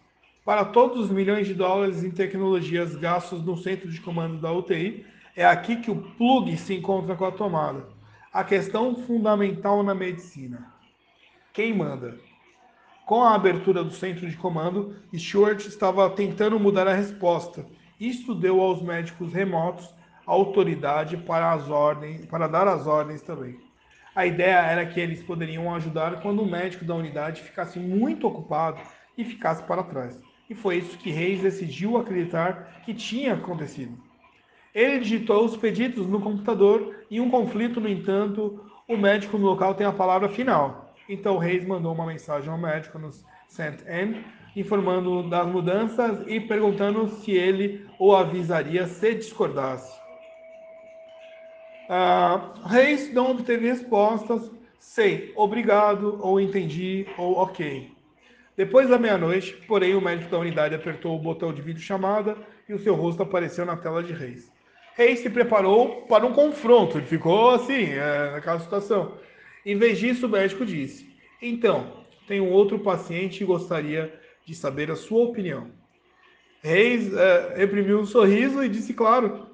Para 0.42 0.64
todos 0.64 1.04
os 1.04 1.10
milhões 1.10 1.46
de 1.46 1.52
dólares 1.52 2.02
em 2.02 2.10
tecnologias 2.10 2.96
gastos 2.96 3.44
no 3.44 3.56
centro 3.58 3.90
de 3.90 4.00
comando 4.00 4.40
da 4.40 4.50
UTI, 4.50 5.04
é 5.34 5.44
aqui 5.44 5.76
que 5.76 5.90
o 5.90 6.00
plug 6.16 6.56
se 6.56 6.74
encontra 6.74 7.14
com 7.14 7.26
a 7.26 7.32
tomada. 7.32 7.86
A 8.32 8.42
questão 8.42 8.94
fundamental 8.94 9.82
na 9.82 9.94
medicina. 9.94 10.72
Quem 11.52 11.74
manda? 11.74 12.16
Com 13.04 13.22
a 13.22 13.34
abertura 13.34 13.84
do 13.84 13.90
centro 13.90 14.26
de 14.28 14.36
comando, 14.36 14.96
Stuart 15.14 15.66
estava 15.66 16.08
tentando 16.08 16.58
mudar 16.58 16.88
a 16.88 16.94
resposta. 16.94 17.66
Isto 18.00 18.34
deu 18.34 18.62
aos 18.62 18.80
médicos 18.80 19.32
remotos 19.32 19.94
autoridade 20.26 21.16
para, 21.16 21.52
as 21.52 21.70
ordens, 21.70 22.26
para 22.26 22.48
dar 22.48 22.66
as 22.66 22.86
ordens 22.86 23.22
também. 23.22 23.56
A 24.14 24.26
ideia 24.26 24.56
era 24.56 24.84
que 24.84 24.98
eles 24.98 25.22
poderiam 25.22 25.74
ajudar 25.74 26.20
quando 26.20 26.42
o 26.42 26.50
médico 26.50 26.84
da 26.84 26.94
unidade 26.94 27.42
ficasse 27.42 27.78
muito 27.78 28.26
ocupado 28.26 28.80
e 29.16 29.24
ficasse 29.24 29.62
para 29.62 29.82
trás. 29.82 30.20
E 30.48 30.54
foi 30.54 30.76
isso 30.76 30.98
que 30.98 31.10
Reis 31.10 31.42
decidiu 31.42 31.96
acreditar 31.96 32.82
que 32.84 32.94
tinha 32.94 33.34
acontecido. 33.34 33.96
Ele 34.74 34.98
digitou 34.98 35.44
os 35.44 35.56
pedidos 35.56 36.06
no 36.06 36.20
computador 36.20 37.04
e 37.10 37.20
um 37.20 37.30
conflito, 37.30 37.80
no 37.80 37.88
entanto, 37.88 38.64
o 38.88 38.96
médico 38.96 39.38
no 39.38 39.46
local 39.46 39.74
tem 39.74 39.86
a 39.86 39.92
palavra 39.92 40.28
final. 40.28 40.94
Então 41.08 41.38
Reis 41.38 41.66
mandou 41.66 41.94
uma 41.94 42.06
mensagem 42.06 42.50
ao 42.50 42.58
médico 42.58 42.98
no 42.98 43.10
Send-N 43.48 44.24
informando 44.56 45.28
das 45.28 45.46
mudanças 45.46 46.26
e 46.26 46.40
perguntando 46.40 47.06
se 47.08 47.32
ele 47.32 47.86
o 47.98 48.14
avisaria 48.14 48.86
se 48.86 49.14
discordasse. 49.14 50.05
Uh, 51.88 52.66
Reis 52.66 53.12
não 53.12 53.30
obteve 53.30 53.68
respostas, 53.68 54.50
sei, 54.78 55.32
obrigado, 55.36 56.18
ou 56.20 56.40
entendi, 56.40 57.06
ou 57.16 57.36
ok. 57.36 57.92
Depois 58.56 58.88
da 58.88 58.98
meia-noite, 58.98 59.52
porém, 59.68 59.94
o 59.94 60.00
médico 60.00 60.30
da 60.30 60.38
unidade 60.38 60.74
apertou 60.74 61.14
o 61.14 61.18
botão 61.18 61.52
de 61.52 61.62
videochamada 61.62 62.36
e 62.68 62.72
o 62.72 62.78
seu 62.78 62.94
rosto 62.94 63.22
apareceu 63.22 63.64
na 63.64 63.76
tela 63.76 64.02
de 64.02 64.12
Reis. 64.12 64.50
Reis 64.94 65.20
se 65.20 65.28
preparou 65.28 66.02
para 66.02 66.24
um 66.24 66.32
confronto, 66.32 66.96
ele 66.96 67.06
ficou 67.06 67.50
assim, 67.50 67.92
é, 67.92 68.30
naquela 68.32 68.58
situação. 68.58 69.18
Em 69.64 69.76
vez 69.76 69.98
disso, 69.98 70.26
o 70.26 70.28
médico 70.28 70.64
disse: 70.64 71.14
Então, 71.40 72.04
tenho 72.26 72.48
outro 72.48 72.78
paciente 72.78 73.42
e 73.42 73.46
gostaria 73.46 74.12
de 74.44 74.54
saber 74.54 74.90
a 74.90 74.96
sua 74.96 75.24
opinião. 75.24 75.70
Reis 76.62 77.12
é, 77.12 77.54
reprimiu 77.58 78.00
um 78.00 78.06
sorriso 78.06 78.64
e 78.64 78.68
disse: 78.68 78.94
Claro, 78.94 79.45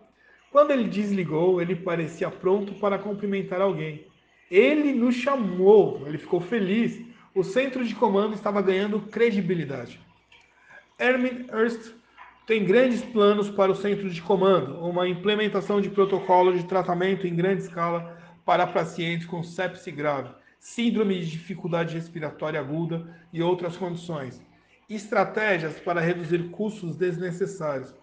quando 0.53 0.70
ele 0.70 0.84
desligou, 0.84 1.62
ele 1.62 1.74
parecia 1.74 2.30
pronto 2.30 2.74
para 2.74 2.98
cumprimentar 2.98 3.62
alguém. 3.62 4.07
Ele 4.50 4.92
nos 4.92 5.14
chamou, 5.14 6.07
ele 6.07 6.18
ficou 6.18 6.42
feliz. 6.42 7.00
O 7.34 7.42
centro 7.42 7.82
de 7.82 7.94
comando 7.94 8.34
estava 8.34 8.61
ganhando 8.61 9.00
credibilidade. 9.00 9.98
Ermin 10.98 11.46
Erst 11.50 11.94
tem 12.46 12.66
grandes 12.66 13.03
planos 13.03 13.48
para 13.48 13.72
o 13.72 13.74
centro 13.74 14.11
de 14.11 14.20
comando, 14.20 14.78
uma 14.84 15.09
implementação 15.09 15.80
de 15.80 15.88
protocolo 15.88 16.53
de 16.53 16.64
tratamento 16.64 17.26
em 17.26 17.34
grande 17.34 17.62
escala 17.62 18.18
para 18.44 18.66
pacientes 18.66 19.26
com 19.26 19.42
sepse 19.42 19.90
grave, 19.90 20.34
síndrome 20.59 21.18
de 21.18 21.30
dificuldade 21.30 21.94
respiratória 21.94 22.61
aguda 22.61 23.16
e 23.32 23.40
outras 23.42 23.74
condições. 23.76 24.42
Estratégias 24.86 25.80
para 25.80 26.00
reduzir 26.00 26.50
custos 26.50 26.94
desnecessários 26.94 27.94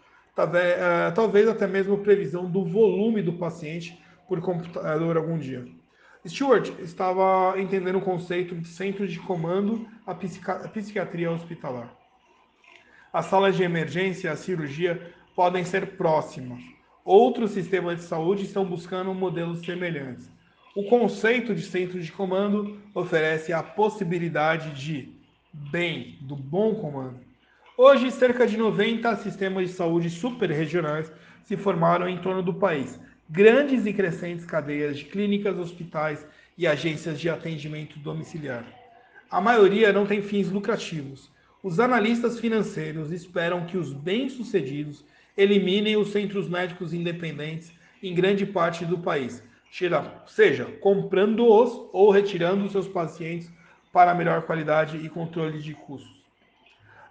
talvez 1.15 1.47
até 1.47 1.67
mesmo 1.67 1.97
previsão 1.99 2.49
do 2.49 2.63
volume 2.65 3.21
do 3.21 3.33
paciente 3.33 3.99
por 4.27 4.39
computador 4.41 5.17
algum 5.17 5.37
dia. 5.37 5.65
Stewart 6.27 6.69
estava 6.79 7.55
entendendo 7.57 7.97
o 7.97 8.01
conceito 8.01 8.53
de 8.55 8.67
centro 8.67 9.07
de 9.07 9.19
comando 9.19 9.87
a, 10.05 10.13
psiquiatria 10.13 11.31
hospitalar. 11.31 11.93
As 13.11 13.25
salas 13.25 13.55
de 13.55 13.63
emergência 13.63 14.27
e 14.27 14.31
a 14.31 14.35
cirurgia 14.35 15.13
podem 15.35 15.63
ser 15.63 15.95
próximas. 15.95 16.61
Outros 17.05 17.51
sistemas 17.51 17.97
de 17.97 18.03
saúde 18.03 18.43
estão 18.43 18.65
buscando 18.65 19.13
modelos 19.13 19.61
semelhantes. 19.61 20.29
O 20.75 20.83
conceito 20.83 21.55
de 21.55 21.61
centro 21.61 21.99
de 21.99 22.11
comando 22.11 22.79
oferece 22.93 23.51
a 23.51 23.63
possibilidade 23.63 24.71
de 24.71 25.17
bem, 25.51 26.17
do 26.21 26.35
bom 26.35 26.75
comando. 26.75 27.28
Hoje, 27.81 28.11
cerca 28.11 28.45
de 28.45 28.57
90 28.57 29.15
sistemas 29.15 29.69
de 29.69 29.73
saúde 29.73 30.09
superregionais 30.09 31.09
se 31.45 31.55
formaram 31.55 32.09
em 32.09 32.17
torno 32.17 32.43
do 32.43 32.53
país. 32.53 32.99
Grandes 33.29 33.85
e 33.85 33.93
crescentes 33.93 34.43
cadeias 34.43 34.97
de 34.97 35.05
clínicas, 35.05 35.57
hospitais 35.57 36.27
e 36.57 36.67
agências 36.67 37.17
de 37.17 37.29
atendimento 37.29 37.97
domiciliar. 37.97 38.65
A 39.31 39.39
maioria 39.39 39.93
não 39.93 40.05
tem 40.05 40.21
fins 40.21 40.51
lucrativos. 40.51 41.31
Os 41.63 41.79
analistas 41.79 42.37
financeiros 42.37 43.13
esperam 43.13 43.65
que 43.65 43.77
os 43.77 43.93
bem-sucedidos 43.93 45.05
eliminem 45.37 45.95
os 45.95 46.09
centros 46.09 46.49
médicos 46.49 46.93
independentes 46.93 47.71
em 48.03 48.13
grande 48.13 48.45
parte 48.45 48.83
do 48.83 48.97
país, 48.97 49.41
seja 50.27 50.65
comprando-os 50.81 51.87
ou 51.93 52.11
retirando 52.11 52.69
seus 52.69 52.89
pacientes 52.89 53.49
para 53.93 54.13
melhor 54.13 54.41
qualidade 54.41 54.97
e 54.97 55.07
controle 55.07 55.59
de 55.59 55.73
custos. 55.73 56.18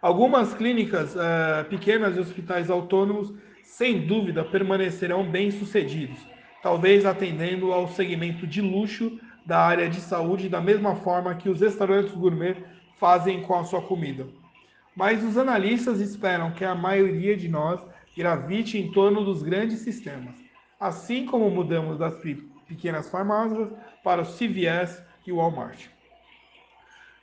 Algumas 0.00 0.54
clínicas 0.54 1.16
uh, 1.16 1.64
pequenas 1.68 2.16
e 2.16 2.20
hospitais 2.20 2.70
autônomos, 2.70 3.34
sem 3.64 4.06
dúvida, 4.06 4.44
permanecerão 4.44 5.28
bem-sucedidos, 5.28 6.18
talvez 6.62 7.04
atendendo 7.04 7.72
ao 7.72 7.88
segmento 7.88 8.46
de 8.46 8.60
luxo 8.60 9.18
da 9.44 9.58
área 9.58 9.88
de 9.88 10.00
saúde 10.00 10.48
da 10.48 10.60
mesma 10.60 10.94
forma 10.94 11.34
que 11.34 11.48
os 11.48 11.60
restaurantes 11.60 12.12
gourmet 12.12 12.56
fazem 13.00 13.42
com 13.42 13.58
a 13.58 13.64
sua 13.64 13.82
comida. 13.82 14.26
Mas 14.94 15.24
os 15.24 15.36
analistas 15.36 16.00
esperam 16.00 16.52
que 16.52 16.64
a 16.64 16.76
maioria 16.76 17.36
de 17.36 17.48
nós 17.48 17.80
gravite 18.16 18.78
em 18.78 18.92
torno 18.92 19.24
dos 19.24 19.42
grandes 19.42 19.80
sistemas, 19.80 20.34
assim 20.78 21.26
como 21.26 21.50
mudamos 21.50 21.98
das 21.98 22.14
pequenas 22.68 23.10
farmácias 23.10 23.68
para 24.04 24.22
o 24.22 24.26
CVS 24.26 25.02
e 25.26 25.32
o 25.32 25.36
Walmart. 25.36 25.86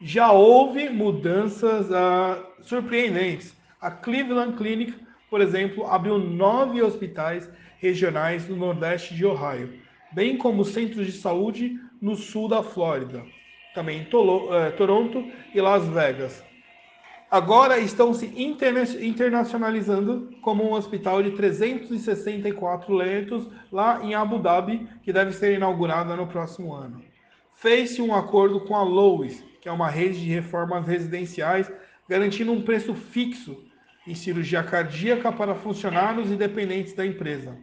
Já 0.08 0.32
houve 0.32 0.88
mudanças 0.88 1.88
uh, 1.90 2.46
surpreendentes. 2.62 3.58
A 3.82 3.90
Cleveland 3.90 4.56
Clinic, 4.56 4.94
por 5.32 5.42
exemplo, 5.42 5.88
abriu 5.88 6.20
nove 6.20 6.80
hospitais 6.80 7.50
regionais 7.80 8.48
no 8.48 8.56
nordeste 8.56 9.16
de 9.16 9.26
Ohio, 9.26 9.74
bem 10.12 10.38
como 10.38 10.64
centros 10.64 11.08
de 11.08 11.12
saúde 11.12 11.80
no 12.00 12.16
sul 12.16 12.48
da 12.48 12.62
Flórida, 12.62 13.24
também 13.74 14.02
em 14.02 14.04
uh, 14.04 14.72
Toronto 14.78 15.26
e 15.56 15.60
Las 15.60 15.88
Vegas 15.88 16.46
agora 17.32 17.80
estão 17.80 18.14
se 18.14 18.28
interna 18.42 18.84
internacionalizando 19.02 20.30
como 20.42 20.64
um 20.64 20.74
hospital 20.74 21.24
de 21.24 21.32
364 21.32 22.94
leitos 22.94 23.50
lá 23.72 24.00
em 24.04 24.14
Abu 24.14 24.38
Dhabi, 24.38 24.88
que 25.04 25.12
deve 25.12 25.34
ser 25.34 25.56
inaugurado 25.56 26.16
no 26.16 26.28
próximo 26.28 26.74
ano. 26.74 27.04
Fez-se 27.56 28.02
um 28.02 28.14
acordo 28.14 28.60
com 28.62 28.76
a 28.76 28.84
Lois, 28.84 29.44
que 29.62 29.70
é 29.70 29.72
uma 29.72 29.90
rede 29.90 30.20
de 30.20 30.30
reformas 30.30 30.86
residenciais, 30.86 31.72
garantindo 32.08 32.52
um 32.52 32.62
preço 32.62 32.94
fixo 32.94 33.64
em 34.06 34.14
cirurgia 34.14 34.62
cardíaca 34.62 35.32
para 35.32 35.56
funcionários 35.56 36.30
e 36.30 36.36
dependentes 36.36 36.94
da 36.94 37.06
empresa. 37.06 37.58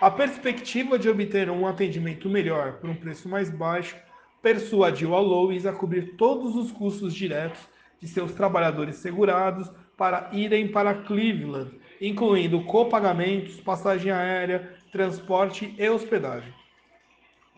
A 0.00 0.10
perspectiva 0.10 0.98
de 0.98 1.08
obter 1.08 1.48
um 1.48 1.66
atendimento 1.66 2.28
melhor 2.28 2.74
por 2.74 2.90
um 2.90 2.94
preço 2.94 3.28
mais 3.28 3.48
baixo 3.48 3.96
persuadiu 4.42 5.14
a 5.14 5.20
Lois 5.20 5.64
a 5.64 5.72
cobrir 5.72 6.16
todos 6.16 6.56
os 6.56 6.72
custos 6.72 7.14
diretos 7.14 7.60
de 8.00 8.08
seus 8.08 8.32
trabalhadores 8.32 8.96
segurados 8.96 9.70
para 9.96 10.30
irem 10.32 10.68
para 10.68 10.94
Cleveland, 10.94 11.78
incluindo 12.00 12.64
copagamentos, 12.64 13.60
passagem 13.60 14.10
aérea, 14.10 14.74
transporte 14.90 15.74
e 15.78 15.88
hospedagem. 15.88 16.52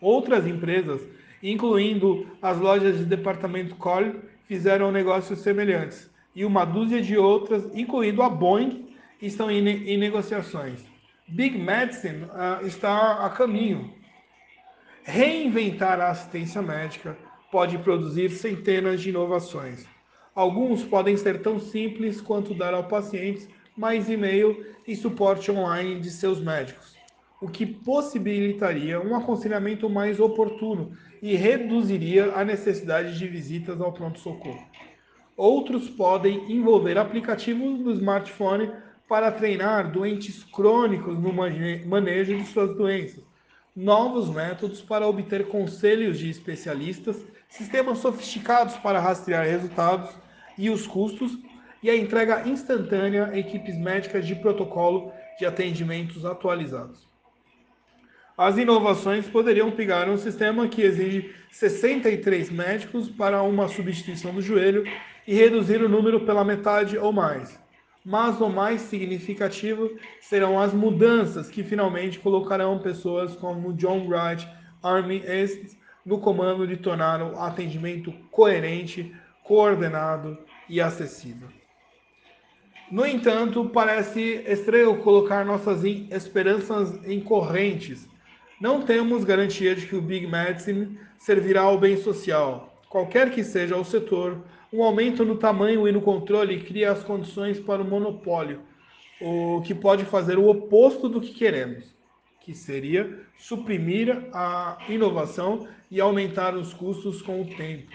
Outras 0.01 0.45
empresas, 0.45 1.01
incluindo 1.43 2.25
as 2.41 2.57
lojas 2.57 2.97
de 2.97 3.03
departamento 3.03 3.75
Cole, 3.75 4.15
fizeram 4.47 4.91
negócios 4.91 5.39
semelhantes, 5.39 6.09
e 6.33 6.45
uma 6.45 6.63
dúzia 6.63 7.01
de 7.01 7.17
outras, 7.17 7.69
incluindo 7.75 8.23
a 8.23 8.29
Boeing, 8.29 8.95
estão 9.21 9.51
em, 9.51 9.67
em 9.67 9.97
negociações. 9.97 10.79
Big 11.27 11.57
Medicine 11.57 12.23
uh, 12.23 12.65
está 12.65 13.25
a 13.25 13.29
caminho. 13.29 13.93
Reinventar 15.03 15.99
a 15.99 16.09
assistência 16.09 16.61
médica 16.61 17.17
pode 17.51 17.77
produzir 17.79 18.31
centenas 18.31 19.01
de 19.01 19.09
inovações. 19.09 19.85
Alguns 20.33 20.83
podem 20.83 21.15
ser 21.15 21.41
tão 21.41 21.59
simples 21.59 22.19
quanto 22.19 22.55
dar 22.55 22.73
ao 22.73 22.85
paciente 22.85 23.47
mais 23.77 24.09
e-mail 24.09 24.65
e 24.87 24.95
suporte 24.95 25.51
online 25.51 25.99
de 25.99 26.09
seus 26.09 26.39
médicos, 26.39 26.95
o 27.41 27.47
que 27.47 27.65
possibilitaria 27.65 28.99
um 28.99 29.15
aconselhamento 29.15 29.89
mais 29.89 30.19
oportuno 30.19 30.93
e 31.23 31.37
reduziria 31.37 32.33
a 32.35 32.43
necessidade 32.43 33.17
de 33.17 33.25
visitas 33.29 33.79
ao 33.79 33.93
pronto-socorro. 33.93 34.61
Outros 35.37 35.89
podem 35.89 36.51
envolver 36.51 36.97
aplicativos 36.97 37.79
no 37.79 37.93
smartphone 37.93 38.69
para 39.07 39.31
treinar 39.31 39.89
doentes 39.89 40.43
crônicos 40.43 41.17
no 41.17 41.31
manejo 41.31 42.35
de 42.37 42.45
suas 42.45 42.75
doenças, 42.75 43.23
novos 43.73 44.29
métodos 44.29 44.81
para 44.81 45.07
obter 45.07 45.47
conselhos 45.47 46.19
de 46.19 46.29
especialistas, 46.29 47.15
sistemas 47.47 47.99
sofisticados 47.99 48.75
para 48.75 48.99
rastrear 48.99 49.45
resultados 49.45 50.13
e 50.57 50.69
os 50.69 50.85
custos, 50.85 51.31
e 51.81 51.89
a 51.89 51.95
entrega 51.95 52.45
instantânea 52.49 53.27
a 53.27 53.39
equipes 53.39 53.77
médicas 53.77 54.27
de 54.27 54.35
protocolo 54.35 55.13
de 55.39 55.45
atendimentos 55.45 56.25
atualizados. 56.25 57.12
As 58.37 58.57
inovações 58.57 59.27
poderiam 59.27 59.69
pegar 59.69 60.09
um 60.09 60.17
sistema 60.17 60.67
que 60.67 60.81
exige 60.81 61.33
63 61.51 62.49
médicos 62.49 63.07
para 63.07 63.43
uma 63.43 63.67
substituição 63.67 64.33
do 64.33 64.41
joelho 64.41 64.83
e 65.27 65.35
reduzir 65.35 65.83
o 65.83 65.89
número 65.89 66.21
pela 66.21 66.43
metade 66.43 66.97
ou 66.97 67.13
mais. 67.13 67.59
Mas 68.03 68.41
o 68.41 68.49
mais 68.49 68.81
significativo 68.81 69.91
serão 70.19 70.59
as 70.59 70.73
mudanças 70.73 71.49
que 71.49 71.63
finalmente 71.63 72.19
colocarão 72.19 72.79
pessoas 72.79 73.35
como 73.35 73.71
John 73.73 74.07
Wright, 74.07 74.47
Army 74.81 75.23
Ace 75.25 75.77
no 76.03 76.19
comando 76.19 76.67
de 76.67 76.75
tornar 76.75 77.21
o 77.21 77.37
atendimento 77.39 78.11
coerente, 78.31 79.15
coordenado 79.43 80.37
e 80.67 80.81
acessível. 80.81 81.47
No 82.91 83.05
entanto, 83.05 83.69
parece 83.69 84.43
estranho 84.47 84.97
colocar 84.97 85.45
nossas 85.45 85.83
esperanças 85.83 86.99
em 87.07 87.19
correntes. 87.19 88.07
Não 88.63 88.81
temos 88.81 89.25
garantia 89.25 89.75
de 89.75 89.85
que 89.85 89.93
o 89.93 90.01
Big 90.01 90.25
Medicine 90.25 90.97
servirá 91.19 91.63
ao 91.63 91.77
bem 91.77 91.97
social. 91.97 92.81
Qualquer 92.87 93.29
que 93.29 93.43
seja 93.43 93.75
o 93.75 93.83
setor, 93.83 94.37
um 94.71 94.81
aumento 94.81 95.25
no 95.25 95.35
tamanho 95.35 95.85
e 95.85 95.91
no 95.91 95.99
controle 95.99 96.63
cria 96.63 96.93
as 96.93 97.03
condições 97.03 97.59
para 97.59 97.81
o 97.81 97.85
monopólio, 97.85 98.61
o 99.19 99.61
que 99.65 99.75
pode 99.75 100.05
fazer 100.05 100.37
o 100.37 100.47
oposto 100.47 101.09
do 101.09 101.19
que 101.19 101.33
queremos, 101.33 101.93
que 102.39 102.55
seria 102.55 103.19
suprimir 103.37 104.29
a 104.31 104.77
inovação 104.87 105.67
e 105.91 105.99
aumentar 105.99 106.55
os 106.55 106.73
custos 106.73 107.21
com 107.21 107.41
o 107.41 107.45
tempo. 107.57 107.91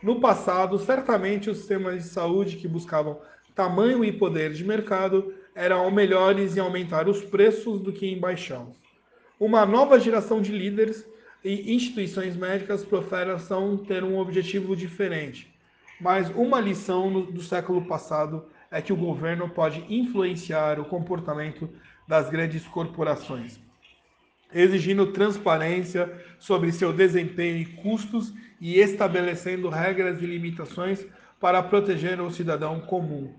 No 0.00 0.20
passado, 0.20 0.78
certamente 0.78 1.50
os 1.50 1.58
sistemas 1.58 2.04
de 2.04 2.08
saúde 2.08 2.54
que 2.54 2.68
buscavam 2.68 3.18
tamanho 3.52 4.04
e 4.04 4.12
poder 4.12 4.52
de 4.52 4.62
mercado 4.62 5.34
eram 5.56 5.90
melhores 5.90 6.56
em 6.56 6.60
aumentar 6.60 7.08
os 7.08 7.20
preços 7.20 7.80
do 7.80 7.92
que 7.92 8.06
em 8.06 8.16
baixá-los. 8.16 8.87
Uma 9.38 9.64
nova 9.64 10.00
geração 10.00 10.40
de 10.40 10.52
líderes 10.52 11.06
e 11.44 11.74
instituições 11.74 12.36
médicas 12.36 12.84
professam 12.84 13.76
ter 13.76 14.02
um 14.02 14.18
objetivo 14.18 14.74
diferente. 14.74 15.52
Mas 16.00 16.28
uma 16.30 16.60
lição 16.60 17.22
do 17.22 17.42
século 17.42 17.86
passado 17.86 18.46
é 18.70 18.82
que 18.82 18.92
o 18.92 18.96
governo 18.96 19.48
pode 19.48 19.84
influenciar 19.88 20.78
o 20.78 20.84
comportamento 20.84 21.68
das 22.06 22.28
grandes 22.28 22.66
corporações 22.66 23.60
exigindo 24.52 25.12
transparência 25.12 26.10
sobre 26.38 26.72
seu 26.72 26.92
desempenho 26.92 27.58
e 27.58 27.66
custos 27.66 28.32
e 28.60 28.78
estabelecendo 28.78 29.68
regras 29.68 30.22
e 30.22 30.26
limitações 30.26 31.06
para 31.40 31.62
proteger 31.62 32.20
o 32.20 32.30
cidadão 32.30 32.80
comum. 32.80 33.32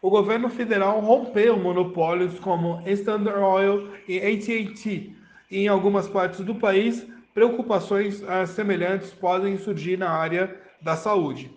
O 0.00 0.10
governo 0.10 0.50
federal 0.50 1.00
rompeu 1.00 1.58
monopólios 1.58 2.38
como 2.38 2.82
Standard 2.86 3.40
Oil 3.40 3.90
e 4.06 4.18
AT&T. 4.18 5.16
Em 5.56 5.68
algumas 5.68 6.08
partes 6.08 6.40
do 6.40 6.56
país, 6.56 7.06
preocupações 7.32 8.24
ah, 8.24 8.44
semelhantes 8.44 9.12
podem 9.12 9.56
surgir 9.56 9.96
na 9.96 10.10
área 10.10 10.52
da 10.82 10.96
saúde. 10.96 11.48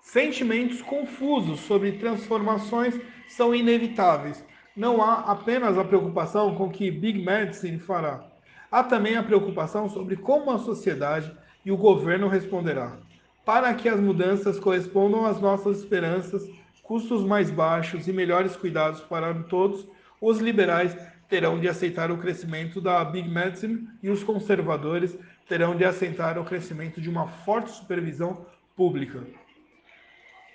Sentimentos 0.00 0.82
confusos 0.82 1.60
sobre 1.60 1.92
transformações 1.92 2.98
são 3.28 3.54
inevitáveis, 3.54 4.44
não 4.76 5.00
há 5.00 5.20
apenas 5.20 5.78
a 5.78 5.84
preocupação 5.84 6.56
com 6.56 6.64
o 6.64 6.70
que 6.70 6.90
Big 6.90 7.24
Medicine 7.24 7.78
fará. 7.78 8.26
Há 8.68 8.82
também 8.82 9.14
a 9.14 9.22
preocupação 9.22 9.88
sobre 9.88 10.16
como 10.16 10.50
a 10.50 10.58
sociedade 10.58 11.32
e 11.64 11.70
o 11.70 11.76
governo 11.76 12.26
responderá. 12.26 12.98
Para 13.44 13.72
que 13.72 13.88
as 13.88 14.00
mudanças 14.00 14.58
correspondam 14.58 15.24
às 15.24 15.40
nossas 15.40 15.78
esperanças, 15.78 16.44
custos 16.82 17.22
mais 17.22 17.52
baixos 17.52 18.08
e 18.08 18.12
melhores 18.12 18.56
cuidados 18.56 19.00
para 19.00 19.32
todos, 19.44 19.86
os 20.20 20.40
liberais 20.40 20.96
terão 21.32 21.58
de 21.58 21.66
aceitar 21.66 22.10
o 22.10 22.18
crescimento 22.18 22.78
da 22.78 23.02
Big 23.02 23.26
Medicine 23.26 23.88
e 24.02 24.10
os 24.10 24.22
conservadores 24.22 25.18
terão 25.48 25.74
de 25.74 25.82
aceitar 25.82 26.38
o 26.38 26.44
crescimento 26.44 27.00
de 27.00 27.08
uma 27.08 27.26
forte 27.26 27.70
supervisão 27.70 28.44
pública. 28.76 29.24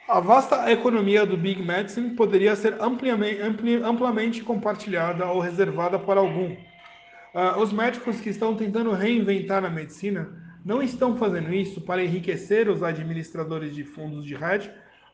A 0.08 0.20
vasta 0.20 0.72
economia 0.72 1.26
do 1.26 1.36
Big 1.36 1.64
Medicine 1.64 2.12
poderia 2.12 2.56
ser 2.56 2.80
ampliamente, 2.80 3.42
ampli, 3.42 3.76
amplamente 3.78 4.44
compartilhada 4.44 5.26
ou 5.26 5.40
reservada 5.40 5.98
para 5.98 6.20
algum. 6.20 6.52
Uh, 6.52 7.60
os 7.60 7.74
médicos 7.74 8.22
que 8.22 8.30
estão 8.30 8.56
tentando 8.56 8.92
reinventar 8.92 9.66
a 9.66 9.72
medicina 9.72 10.30
não 10.64 10.84
estão 10.84 11.18
fazendo 11.18 11.52
isso 11.56 11.82
para 11.82 12.04
enriquecer 12.04 12.70
os 12.70 12.84
administradores 12.84 13.74
de 13.74 13.84
fundos 13.84 14.24
de 14.24 14.36
hedge 14.36 14.70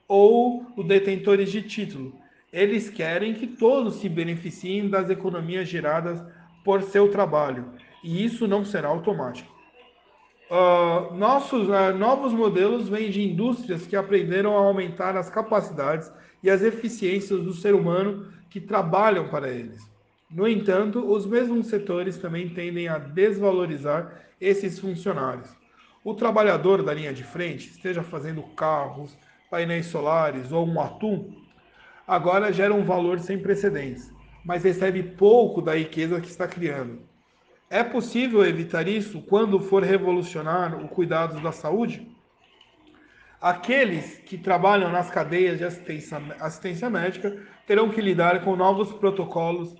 ou 0.10 0.65
os 0.76 0.85
detentores 0.85 1.49
de 1.49 1.61
título. 1.61 2.22
Eles 2.54 2.88
querem 2.88 3.34
que 3.34 3.48
todos 3.48 3.96
se 3.96 4.08
beneficiem 4.08 4.88
das 4.88 5.10
economias 5.10 5.68
geradas 5.68 6.24
por 6.64 6.84
seu 6.84 7.10
trabalho, 7.10 7.66
e 8.04 8.24
isso 8.24 8.48
não 8.48 8.64
será 8.64 8.90
automático. 8.90 9.52
Uh, 10.52 11.16
nossos 11.16 11.68
uh, 11.68 11.98
novos 11.98 12.32
modelos 12.32 12.88
vêm 12.88 13.10
de 13.10 13.24
indústrias 13.24 13.88
que 13.88 13.96
aprenderam 13.96 14.56
a 14.56 14.62
aumentar 14.62 15.18
as 15.18 15.32
capacidades 15.32 16.12
e 16.44 16.50
as 16.50 16.62
eficiências 16.62 17.42
do 17.42 17.54
ser 17.54 17.74
humano 17.74 18.32
que 18.52 18.62
trabalham 18.62 19.30
para 19.30 19.50
eles. 19.50 19.82
No 20.30 20.48
entanto, 20.48 21.12
os 21.12 21.26
mesmos 21.26 21.68
setores 21.68 22.18
também 22.18 22.50
tendem 22.50 22.88
a 22.88 23.00
desvalorizar 23.00 24.26
esses 24.40 24.78
funcionários. 24.78 25.50
O 26.04 26.14
trabalhador 26.14 26.84
da 26.84 26.94
linha 26.94 27.14
de 27.14 27.24
frente, 27.24 27.70
esteja 27.70 28.04
fazendo 28.04 28.44
carros, 28.56 29.18
painéis 29.50 29.88
solares 29.88 30.52
ou 30.52 30.68
um 30.68 30.80
atum, 30.80 31.43
agora 32.08 32.52
gera 32.52 32.74
um 32.74 32.84
valor 32.84 33.20
sem 33.20 33.40
precedentes, 33.40 34.12
mas 34.44 34.64
recebe 34.64 35.02
pouco 35.02 35.62
da 35.62 35.76
riqueza 35.76 36.20
que 36.20 36.28
está 36.28 36.48
criando. 36.48 37.02
É 37.70 37.84
possível 37.84 38.46
evitar 38.46 38.88
isso 38.88 39.22
quando 39.22 39.60
for 39.60 39.84
revolucionar 39.84 40.84
o 40.84 40.88
cuidado 40.88 41.42
da 41.42 41.52
saúde? 41.52 42.08
Aqueles 43.42 44.20
que 44.20 44.38
trabalham 44.38 44.92
nas 44.92 45.10
cadeias 45.10 45.58
de 45.58 45.66
assistência, 45.66 46.18
assistência 46.40 46.90
médica 46.90 47.36
terão 47.66 47.90
que 47.90 48.00
lidar 48.00 48.44
com 48.44 48.56
novos 48.56 48.94
protocolos 48.94 49.76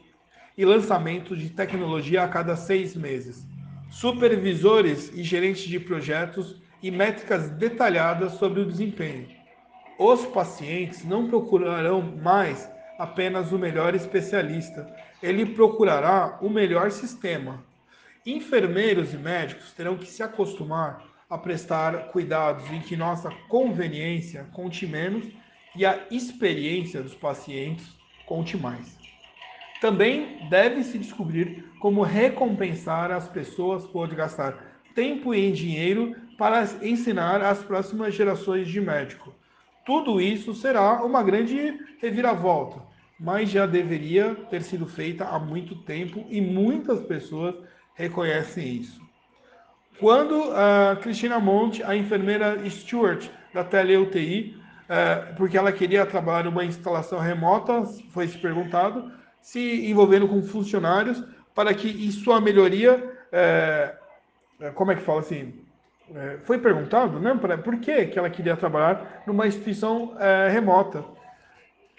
e 0.58 0.66
lançamentos 0.66 1.40
de 1.40 1.50
tecnologia 1.50 2.24
a 2.24 2.28
cada 2.28 2.56
seis 2.56 2.96
meses. 2.96 3.46
Supervisores 3.90 5.12
e 5.14 5.24
gerentes 5.24 5.64
de 5.64 5.80
projetos 5.80 6.62
e 6.82 6.90
métricas 6.90 7.50
detalhadas 7.52 8.34
sobre 8.34 8.62
o 8.62 8.66
desempenho 8.66 9.43
os 9.98 10.26
pacientes 10.26 11.04
não 11.06 11.28
procurarão 11.28 12.02
mais 12.02 12.70
apenas 12.98 13.52
o 13.52 13.60
melhor 13.60 13.94
especialista, 13.96 14.88
ele 15.22 15.46
procurará 15.46 16.38
o 16.42 16.50
melhor 16.50 16.92
sistema. 16.92 17.64
Enfermeiros 18.26 19.14
e 19.14 19.18
médicos 19.18 19.72
terão 19.72 19.98
que 19.98 20.08
se 20.08 20.24
acostumar 20.24 21.04
a 21.30 21.38
prestar 21.38 22.10
cuidados 22.12 22.70
em 22.72 22.80
que 22.80 22.96
nossa 22.96 23.30
conveniência 23.48 24.46
conte 24.54 24.86
menos 24.88 25.26
e 25.76 25.86
a 25.86 26.00
experiência 26.10 27.02
dos 27.02 27.16
pacientes 27.16 27.86
conte 28.26 28.58
mais. 28.58 28.98
Também 29.82 30.48
deve-se 30.50 30.98
descobrir 30.98 31.66
como 31.80 32.04
recompensar 32.04 33.12
as 33.12 33.28
pessoas 33.28 33.86
por 33.86 34.08
gastar 34.14 34.58
tempo 34.96 35.34
e 35.34 35.52
dinheiro 35.52 36.16
para 36.38 36.64
ensinar 36.82 37.42
as 37.42 37.62
próximas 37.64 38.14
gerações 38.16 38.68
de 38.68 38.80
médicos 38.80 39.43
tudo 39.86 40.22
isso 40.22 40.54
será 40.54 41.04
uma 41.04 41.22
grande 41.22 41.80
reviravolta, 42.00 42.82
mas 43.20 43.50
já 43.50 43.66
deveria 43.66 44.36
ter 44.50 44.62
sido 44.62 44.86
feita 44.86 45.26
há 45.26 45.40
muito 45.40 45.76
tempo 45.84 46.26
e 46.30 46.40
muitas 46.42 47.02
pessoas 47.02 47.56
reconhecem 47.94 48.76
isso. 48.76 49.02
Quando 50.00 50.52
a 50.54 50.98
Cristina 51.02 51.40
Monte, 51.40 51.84
a 51.84 51.96
enfermeira 51.96 52.58
Stewart 52.70 53.30
da 53.54 53.64
TeleUTI, 53.64 54.58
é, 54.90 55.16
porque 55.38 55.58
ela 55.58 55.72
queria 55.72 56.06
trabalhar 56.06 56.44
numa 56.46 56.66
instalação 56.66 57.20
remota, 57.20 57.86
foi 58.12 58.28
se 58.28 58.38
perguntado, 58.38 59.12
se 59.42 59.90
envolvendo 59.90 60.28
com 60.28 60.42
funcionários 60.42 61.24
para 61.54 61.74
que 61.74 61.90
em 61.90 62.12
sua 62.12 62.42
melhoria, 62.42 63.18
é, 63.32 63.96
é 64.60 64.70
como 64.72 64.92
é 64.92 64.96
que 64.96 65.04
fala 65.04 65.20
assim, 65.20 65.63
é, 66.14 66.38
foi 66.44 66.58
perguntado 66.58 67.20
né, 67.20 67.38
pra, 67.40 67.58
por 67.58 67.78
que, 67.80 68.08
que 68.08 68.20
ela 68.20 68.30
queria 68.30 68.58
trabalhar 68.58 69.24
numa 69.26 69.48
instituição 69.48 70.16
é, 70.20 70.50
remota, 70.50 71.04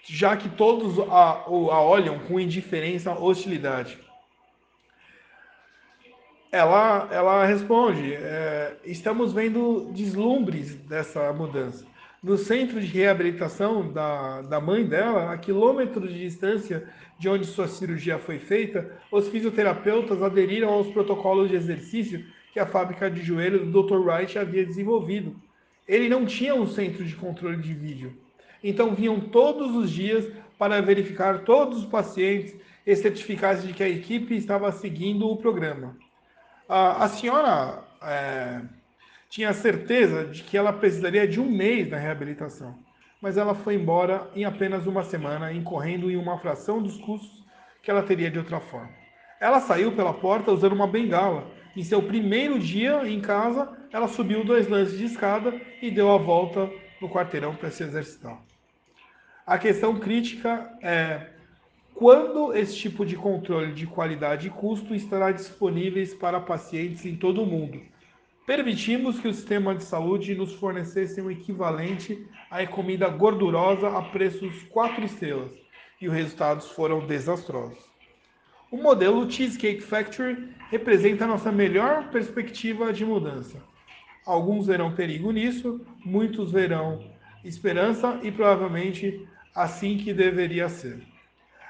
já 0.03 0.37
que 0.37 0.49
todos 0.49 0.99
a, 0.99 1.43
a 1.45 1.81
olham 1.81 2.19
com 2.19 2.39
indiferença, 2.39 3.11
hostilidade. 3.11 3.97
Ela, 6.51 7.09
ela 7.11 7.45
responde: 7.45 8.13
é, 8.13 8.77
estamos 8.85 9.33
vendo 9.33 9.91
deslumbres 9.91 10.75
dessa 10.75 11.33
mudança. 11.33 11.85
No 12.23 12.37
centro 12.37 12.79
de 12.79 12.87
reabilitação 12.87 13.91
da, 13.91 14.41
da 14.41 14.59
mãe 14.59 14.85
dela, 14.85 15.31
a 15.31 15.37
quilômetros 15.37 16.11
de 16.11 16.19
distância 16.19 16.87
de 17.19 17.29
onde 17.29 17.45
sua 17.45 17.67
cirurgia 17.67 18.17
foi 18.17 18.39
feita, 18.39 18.89
os 19.11 19.27
fisioterapeutas 19.27 20.21
aderiram 20.21 20.69
aos 20.69 20.87
protocolos 20.87 21.49
de 21.49 21.55
exercício 21.55 22.25
que 22.55 22.59
a 22.61 22.65
fábrica 22.65 23.11
de 23.11 23.21
joelhos 23.21 23.67
do 23.67 23.83
Dr. 23.83 23.97
Wright 23.97 24.39
havia 24.39 24.65
desenvolvido. 24.65 25.35
Ele 25.85 26.07
não 26.07 26.25
tinha 26.25 26.55
um 26.55 26.65
centro 26.65 27.03
de 27.03 27.13
controle 27.13 27.57
de 27.57 27.73
vídeo. 27.73 28.17
Então 28.63 28.95
vinham 28.95 29.19
todos 29.19 29.75
os 29.75 29.91
dias 29.91 30.25
para 30.57 30.81
verificar 30.81 31.39
todos 31.39 31.79
os 31.79 31.85
pacientes 31.85 32.55
e 32.87 32.95
certificar-se 32.95 33.67
de 33.67 33.73
que 33.73 33.83
a 33.83 33.89
equipe 33.89 34.33
estava 34.37 34.71
seguindo 34.71 35.29
o 35.29 35.35
programa. 35.35 35.97
A, 36.69 37.03
a 37.03 37.09
senhora 37.09 37.83
é, 38.01 38.61
tinha 39.29 39.51
certeza 39.51 40.23
de 40.23 40.41
que 40.41 40.55
ela 40.55 40.71
precisaria 40.71 41.27
de 41.27 41.41
um 41.41 41.51
mês 41.51 41.89
na 41.89 41.97
reabilitação, 41.97 42.79
mas 43.21 43.35
ela 43.35 43.53
foi 43.53 43.75
embora 43.75 44.29
em 44.33 44.45
apenas 44.45 44.87
uma 44.87 45.03
semana, 45.03 45.51
incorrendo 45.51 46.09
em 46.09 46.15
uma 46.15 46.37
fração 46.37 46.81
dos 46.81 46.95
custos 46.99 47.43
que 47.83 47.91
ela 47.91 48.01
teria 48.01 48.31
de 48.31 48.39
outra 48.39 48.61
forma. 48.61 48.93
Ela 49.41 49.59
saiu 49.59 49.91
pela 49.91 50.13
porta 50.13 50.53
usando 50.53 50.71
uma 50.71 50.87
bengala 50.87 51.53
em 51.75 51.83
seu 51.83 52.01
primeiro 52.01 52.57
dia 52.57 53.07
em 53.07 53.19
casa, 53.19 53.77
ela 53.91 54.07
subiu 54.07 54.43
dois 54.43 54.67
lances 54.67 54.97
de 54.97 55.05
escada 55.05 55.59
e 55.81 55.91
deu 55.91 56.11
a 56.11 56.17
volta 56.17 56.71
no 57.01 57.09
quarteirão 57.09 57.55
para 57.55 57.71
se 57.71 57.83
exercitar. 57.83 58.41
A 59.45 59.57
questão 59.57 59.99
crítica 59.99 60.71
é 60.81 61.29
quando 61.93 62.53
esse 62.53 62.75
tipo 62.75 63.05
de 63.05 63.15
controle 63.15 63.73
de 63.73 63.87
qualidade 63.87 64.47
e 64.47 64.51
custo 64.51 64.93
estará 64.95 65.31
disponíveis 65.31 66.13
para 66.13 66.39
pacientes 66.39 67.05
em 67.05 67.15
todo 67.15 67.43
o 67.43 67.45
mundo. 67.45 67.81
Permitimos 68.45 69.19
que 69.19 69.27
o 69.27 69.33
sistema 69.33 69.73
de 69.73 69.83
saúde 69.83 70.35
nos 70.35 70.53
fornecesse 70.53 71.21
um 71.21 71.31
equivalente 71.31 72.27
à 72.51 72.65
comida 72.67 73.07
gordurosa 73.07 73.89
a 73.89 74.01
preços 74.01 74.63
quatro 74.69 75.03
estrelas, 75.03 75.51
e 76.01 76.07
os 76.07 76.13
resultados 76.13 76.69
foram 76.71 77.07
desastrosos. 77.07 77.94
O 78.71 78.77
modelo 78.77 79.29
Cheesecake 79.29 79.81
Factory 79.81 80.49
representa 80.71 81.27
nossa 81.27 81.51
melhor 81.51 82.09
perspectiva 82.09 82.91
de 82.91 83.05
mudança. 83.05 83.61
Alguns 84.25 84.65
verão 84.65 84.91
perigo 84.91 85.31
nisso, 85.31 85.79
muitos 86.03 86.51
verão 86.51 86.99
esperança 87.43 88.19
e 88.23 88.31
provavelmente 88.31 89.27
assim 89.53 89.97
que 89.97 90.11
deveria 90.11 90.67
ser. 90.67 90.99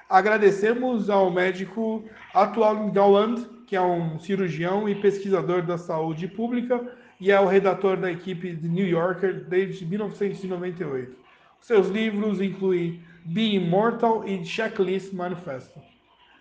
Agradecemos 0.09 1.09
ao 1.09 1.29
médico 1.29 2.05
Atual 2.33 2.89
Gowland, 2.89 3.45
que 3.67 3.75
é 3.75 3.81
um 3.81 4.17
cirurgião 4.17 4.87
e 4.87 4.95
pesquisador 4.95 5.63
da 5.63 5.77
saúde 5.77 6.29
pública 6.29 6.95
e 7.19 7.29
é 7.29 7.39
o 7.39 7.47
redator 7.47 7.97
da 7.97 8.09
equipe 8.09 8.55
de 8.55 8.69
New 8.69 8.87
Yorker 8.87 9.43
desde 9.49 9.85
1998. 9.85 11.17
Seus 11.59 11.89
livros 11.89 12.39
incluem 12.39 13.01
Be 13.25 13.55
Immortal 13.55 14.25
e 14.25 14.45
Checklist 14.45 15.11
Manifesto. 15.11 15.94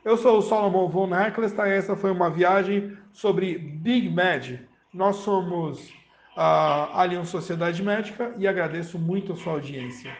Eu 0.04 0.18
sou 0.18 0.36
o 0.36 0.42
Solomon 0.42 0.86
von 0.90 1.14
Hecklestein, 1.14 1.72
essa 1.72 1.96
foi 1.96 2.10
uma 2.10 2.28
viagem 2.28 2.94
sobre 3.10 3.56
Big 3.56 4.10
Med. 4.10 4.60
Nós 4.92 5.16
somos 5.16 5.94
a 6.36 7.00
Allianz 7.00 7.30
Sociedade 7.30 7.82
Médica 7.82 8.34
e 8.36 8.46
agradeço 8.46 8.98
muito 8.98 9.32
a 9.32 9.36
sua 9.36 9.54
audiência. 9.54 10.14